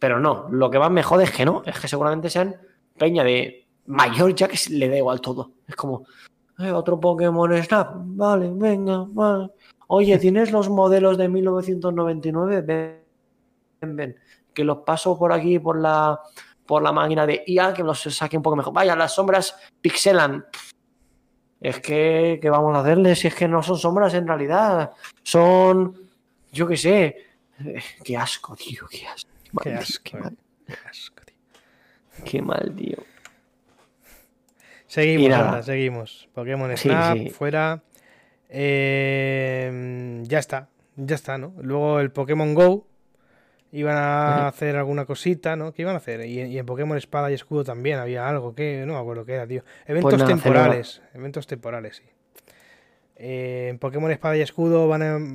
[0.00, 2.56] Pero no, lo que más me jode es que no, es que seguramente sean
[2.96, 5.52] peña de mayor ya que le da igual todo.
[5.66, 6.04] Es como,
[6.58, 9.50] eh, otro Pokémon Snap, vale, venga, vale.
[9.88, 12.60] Oye, ¿tienes los modelos de 1999?
[12.62, 13.04] Ven,
[13.80, 14.16] ven, ven,
[14.52, 16.20] que los paso por aquí, por la,
[16.66, 18.72] por la máquina de IA, que los saque un poco mejor.
[18.72, 20.44] Vaya, las sombras pixelan.
[21.60, 24.92] Es que, ¿qué vamos a hacerle si es que no son sombras en realidad?
[25.22, 25.94] Son,
[26.52, 27.16] yo qué sé,
[27.64, 29.27] eh, qué asco, tío, qué asco.
[29.62, 30.36] Qué asco, qué, mal.
[30.66, 32.24] qué asco, tío.
[32.24, 32.98] Qué mal, tío.
[34.86, 36.28] Seguimos, anda, seguimos.
[36.32, 37.82] Pokémon Snap, sí, fuera.
[38.48, 41.54] Eh, ya está, ya está, ¿no?
[41.60, 42.86] Luego el Pokémon Go,
[43.72, 45.72] iban a hacer alguna cosita, ¿no?
[45.72, 46.24] ¿Qué iban a hacer?
[46.24, 49.34] Y, y en Pokémon Espada y Escudo también había algo, que no me acuerdo qué
[49.34, 49.62] era, tío.
[49.86, 52.04] Eventos Pues nada, temporales, eventos temporales, sí.
[53.20, 54.88] Eh, en Pokémon Espada y Escudo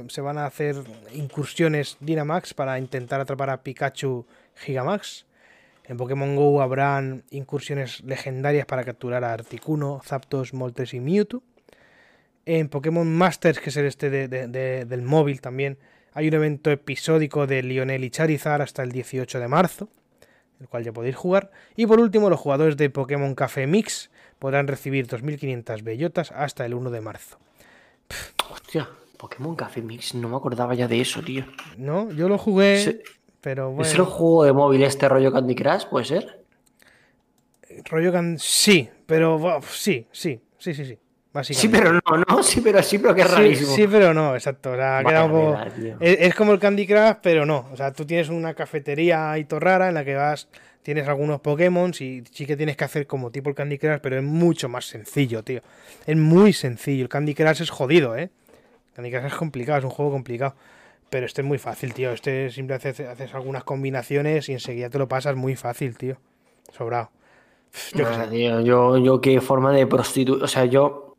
[0.08, 0.76] se van a hacer
[1.14, 5.26] incursiones Dynamax para intentar atrapar a Pikachu Gigamax.
[5.86, 11.44] En Pokémon Go habrán incursiones legendarias para capturar a Articuno, Zapdos, Moltres y Mewtwo.
[12.46, 15.78] En Pokémon Masters, que es el este de- de- de- del móvil también,
[16.14, 19.90] hay un evento episódico de Lionel y Charizard hasta el 18 de marzo,
[20.62, 21.52] el cual ya podéis jugar.
[21.76, 26.74] Y por último, los jugadores de Pokémon Café Mix podrán recibir 2.500 bellotas hasta el
[26.76, 27.40] 1 de marzo.
[28.74, 31.46] Hostia, Pokémon Café Mix, no me acordaba ya de eso, tío.
[31.78, 33.02] No, yo lo jugué,
[33.40, 33.84] pero bueno.
[33.84, 35.86] ¿Es el juego de móvil este rollo Candy Crush?
[35.86, 36.44] ¿Puede ser?
[37.86, 38.40] Rollo can...
[38.40, 40.98] Sí, pero sí, sí, sí, sí, sí.
[41.54, 43.76] Sí, pero no, no, sí, pero sí, pero que es Sí, rarísimo.
[43.76, 44.72] sí, pero no, exacto.
[44.72, 45.98] o sea, mierda, tío.
[46.00, 47.68] es, es como el Candy Crush, pero no.
[47.72, 50.48] O sea, tú tienes una cafetería ahí rara en la que vas,
[50.82, 54.18] tienes algunos Pokémon y sí que tienes que hacer como tipo el Candy Crush, pero
[54.18, 55.62] es mucho más sencillo, tío.
[56.08, 57.04] Es muy sencillo.
[57.04, 58.30] El Candy Crush es jodido, ¿eh?
[58.94, 60.56] Candy Crush es complicado, es un juego complicado.
[61.10, 62.12] Pero este es muy fácil, tío.
[62.12, 66.18] Este simplemente haces, haces algunas combinaciones y enseguida te lo pasas muy fácil, tío.
[66.72, 67.12] Sobrado.
[67.94, 70.44] Yo tío, yo, yo qué forma de prostituir.
[70.44, 71.16] O sea, yo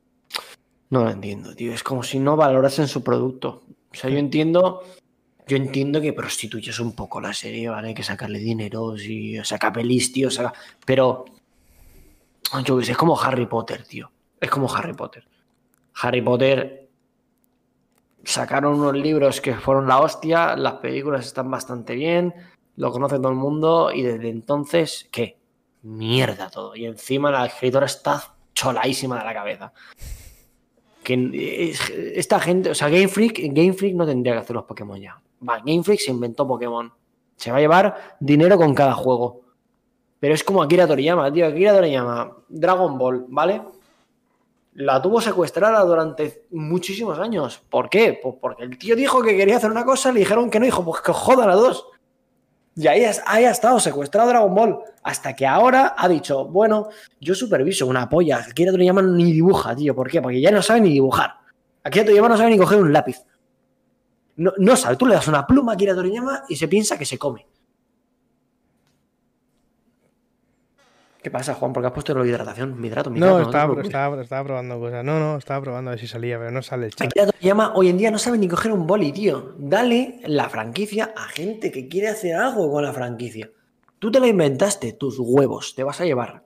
[0.91, 1.73] no lo entiendo, tío.
[1.73, 3.63] Es como si no valorasen su producto.
[3.93, 4.83] O sea, yo entiendo.
[5.47, 7.89] Yo entiendo que prostituyes un poco la serie, ¿vale?
[7.89, 10.55] Hay que sacarle dinero, sí, saca pelis, tío, saca...
[10.87, 11.27] Pero.
[12.65, 14.11] Yo qué sé, es como Harry Potter, tío.
[14.41, 15.27] Es como Harry Potter.
[15.97, 16.84] Harry Potter.
[18.25, 22.35] Sacaron unos libros que fueron la hostia, las películas están bastante bien,
[22.77, 25.39] lo conoce todo el mundo y desde entonces, ¿qué?
[25.83, 26.75] Mierda todo.
[26.75, 29.73] Y encima la escritora está choladísima de la cabeza.
[31.03, 34.65] Que es- esta gente, o sea, Game Freak, Game Freak no tendría que hacer los
[34.65, 35.21] Pokémon ya.
[35.47, 36.91] Va, Game Freak se inventó Pokémon.
[37.37, 39.43] Se va a llevar dinero con cada juego.
[40.19, 41.47] Pero es como Akira Toriyama, tío.
[41.47, 43.61] Akira Toriyama, Dragon Ball, ¿vale?
[44.75, 47.63] La tuvo secuestrada durante muchísimos años.
[47.71, 48.19] ¿Por qué?
[48.21, 50.85] Pues porque el tío dijo que quería hacer una cosa, le dijeron que no, dijo,
[50.85, 51.87] pues que jodan a dos.
[52.77, 54.79] Y ahí, ha estado secuestrado Dragon Ball.
[55.05, 56.89] Hasta que ahora ha dicho, bueno,
[57.21, 58.39] yo superviso una polla.
[58.39, 59.95] Akira Toriyama ni dibuja, tío.
[59.95, 60.21] ¿Por qué?
[60.21, 61.35] Porque ya no sabe ni dibujar.
[61.85, 63.25] Akira Toriyama no sabe ni coger un lápiz.
[64.37, 64.97] No, no sabe.
[64.97, 67.47] Tú le das una pluma a Akira Toriyama y se piensa que se come.
[71.25, 71.73] ¿Qué pasa, Juan?
[71.73, 72.79] Porque has puesto la hidratación.
[72.79, 75.03] Me hidrato, me hidrato, No, estaba, estaba, estaba probando cosas.
[75.03, 77.07] No, no, estaba probando a ver si salía, pero no sale el chat.
[77.07, 79.55] Akira Toriyama hoy en día no sabe ni coger un boli, tío.
[79.57, 83.51] Dale la franquicia a gente que quiere hacer algo con la franquicia.
[83.99, 85.75] Tú te la inventaste, tus huevos.
[85.75, 86.45] Te vas a llevar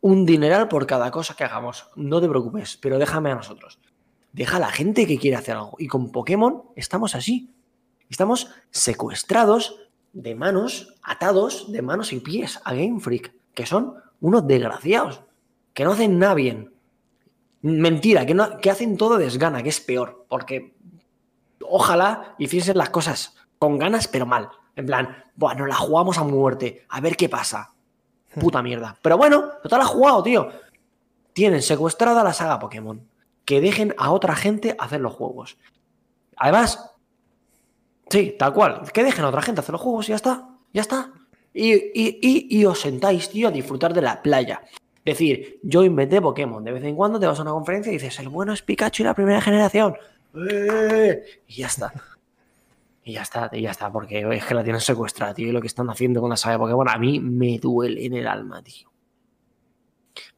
[0.00, 1.90] un dineral por cada cosa que hagamos.
[1.94, 3.78] No te preocupes, pero déjame a nosotros.
[4.32, 5.76] Deja a la gente que quiere hacer algo.
[5.78, 7.50] Y con Pokémon estamos así.
[8.08, 9.76] Estamos secuestrados
[10.14, 15.22] de manos, atados de manos y pies a Game Freak, que son unos desgraciados,
[15.74, 16.72] que no hacen nada bien.
[17.62, 20.74] Mentira, que, no, que hacen todo desgana, que es peor, porque
[21.62, 24.48] ojalá hiciesen las cosas con ganas, pero mal.
[24.74, 27.74] En plan, bueno, la jugamos a muerte, a ver qué pasa.
[28.40, 28.96] Puta mierda.
[29.02, 30.48] Pero bueno, total ha jugado, tío.
[31.32, 33.06] Tienen secuestrada la saga Pokémon.
[33.44, 35.58] Que dejen a otra gente hacer los juegos.
[36.36, 36.94] Además,
[38.08, 38.90] sí, tal cual.
[38.92, 40.48] Que dejen a otra gente hacer los juegos y ya está.
[40.72, 41.12] Ya está.
[41.54, 44.62] Y, y, y, y os sentáis, tío, a disfrutar de la playa.
[45.04, 46.62] Decir, yo inventé Pokémon.
[46.62, 49.02] De vez en cuando te vas a una conferencia y dices, el bueno es Pikachu
[49.02, 49.96] y la primera generación.
[50.34, 51.22] ¡Eh!
[51.48, 51.92] Y ya está.
[53.04, 55.48] Y ya está, y ya está, porque es que la tienen secuestrada, tío.
[55.48, 58.14] Y lo que están haciendo con la saga de Pokémon a mí me duele en
[58.14, 58.90] el alma, tío.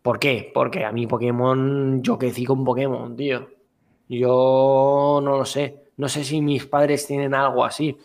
[0.01, 0.51] ¿Por qué?
[0.53, 3.49] Porque a mí Pokémon, yo crecí con Pokémon, tío.
[4.09, 5.85] Yo no lo sé.
[5.97, 7.97] No sé si mis padres tienen algo así.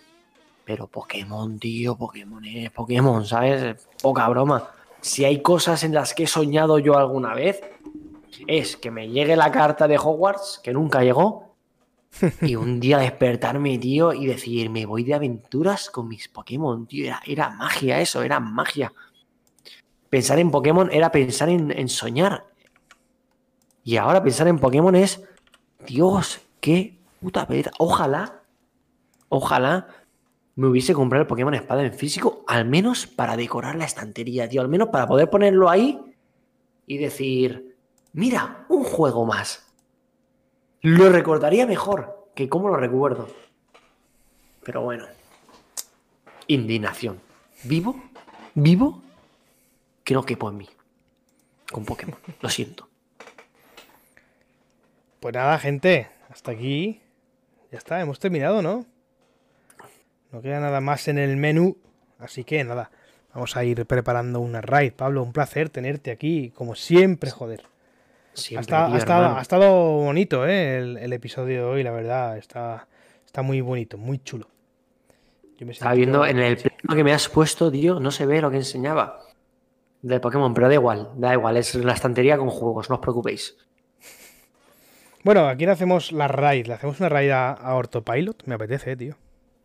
[0.70, 3.88] Pero Pokémon, tío, Pokémon es Pokémon, ¿sabes?
[4.04, 4.70] Poca broma.
[5.02, 7.60] Si hay cosas en las que he soñado yo alguna vez,
[8.46, 11.56] es que me llegue la carta de Hogwarts, que nunca llegó,
[12.44, 17.08] y un día despertarme, tío, y decir, me voy de aventuras con mis Pokémon, tío.
[17.08, 18.94] Era, era magia eso, era magia.
[20.12, 22.46] Pensar en Pokémon era pensar en, en soñar.
[23.84, 25.24] Y ahora pensar en Pokémon es,
[25.88, 27.72] Dios, qué puta pereza.
[27.80, 28.44] Ojalá,
[29.30, 29.88] ojalá
[30.60, 34.60] me hubiese comprado el Pokémon Espada en físico, al menos para decorar la estantería, tío.
[34.60, 35.98] Al menos para poder ponerlo ahí
[36.86, 37.78] y decir,
[38.12, 39.72] mira, un juego más.
[40.82, 43.30] Lo recordaría mejor que como lo recuerdo.
[44.66, 45.06] Pero bueno.
[46.48, 47.22] Indignación.
[47.64, 47.96] ¿Vivo?
[48.54, 49.02] ¿Vivo?
[50.04, 50.70] Que no quepo en mí.
[51.72, 52.20] Con Pokémon.
[52.42, 52.90] Lo siento.
[55.22, 57.00] Pues nada, gente, hasta aquí.
[57.72, 58.99] Ya está, hemos terminado, ¿no?
[60.32, 61.78] No queda nada más en el menú.
[62.20, 62.92] Así que nada,
[63.34, 64.94] vamos a ir preparando una raid.
[64.94, 67.64] Pablo, un placer tenerte aquí, como siempre, joder.
[68.34, 69.38] Siempre, ha, estado, hermano.
[69.38, 70.78] ha estado bonito, ¿eh?
[70.78, 72.38] El, el episodio de hoy, la verdad.
[72.38, 72.88] Está,
[73.26, 74.48] está muy bonito, muy chulo.
[75.58, 78.42] Yo me Estaba viendo en el plano que me has puesto, tío, no se ve
[78.42, 79.20] lo que enseñaba.
[80.02, 83.58] De Pokémon, pero da igual, da igual, es la estantería con juegos, no os preocupéis.
[85.24, 86.68] Bueno, aquí le hacemos la raid.
[86.68, 88.44] Le hacemos una raid a, a Orthopilot.
[88.46, 89.16] Me apetece, tío.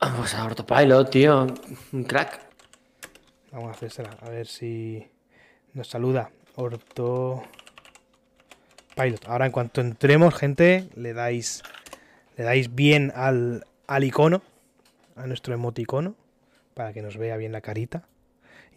[0.05, 1.47] Vamos a Autopilot, tío,
[1.93, 2.39] un crack.
[3.51, 4.11] Vamos a hacérsela.
[4.21, 5.03] A ver si
[5.73, 6.31] nos saluda.
[6.57, 7.43] Orto.
[8.95, 9.27] Pilot.
[9.27, 11.63] Ahora en cuanto entremos, gente, le dais.
[12.37, 14.43] Le dais bien al, al icono.
[15.17, 16.15] A nuestro emoticono.
[16.75, 18.07] Para que nos vea bien la carita.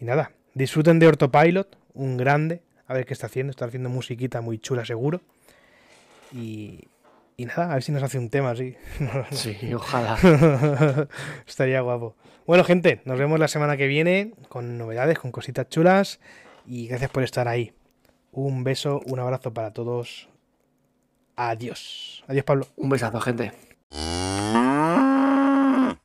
[0.00, 0.32] Y nada.
[0.54, 1.76] Disfruten de Ortopilot.
[1.92, 2.62] Un grande.
[2.86, 3.50] A ver qué está haciendo.
[3.50, 5.20] Está haciendo musiquita muy chula, seguro.
[6.32, 6.88] Y.
[7.40, 8.74] Y nada, a ver si nos hace un tema así.
[9.30, 10.18] Sí, ojalá.
[11.46, 12.16] Estaría guapo.
[12.48, 16.18] Bueno, gente, nos vemos la semana que viene con novedades, con cositas chulas.
[16.66, 17.72] Y gracias por estar ahí.
[18.32, 20.28] Un beso, un abrazo para todos.
[21.36, 22.24] Adiós.
[22.26, 22.66] Adiós, Pablo.
[22.76, 23.52] Un besazo, gente.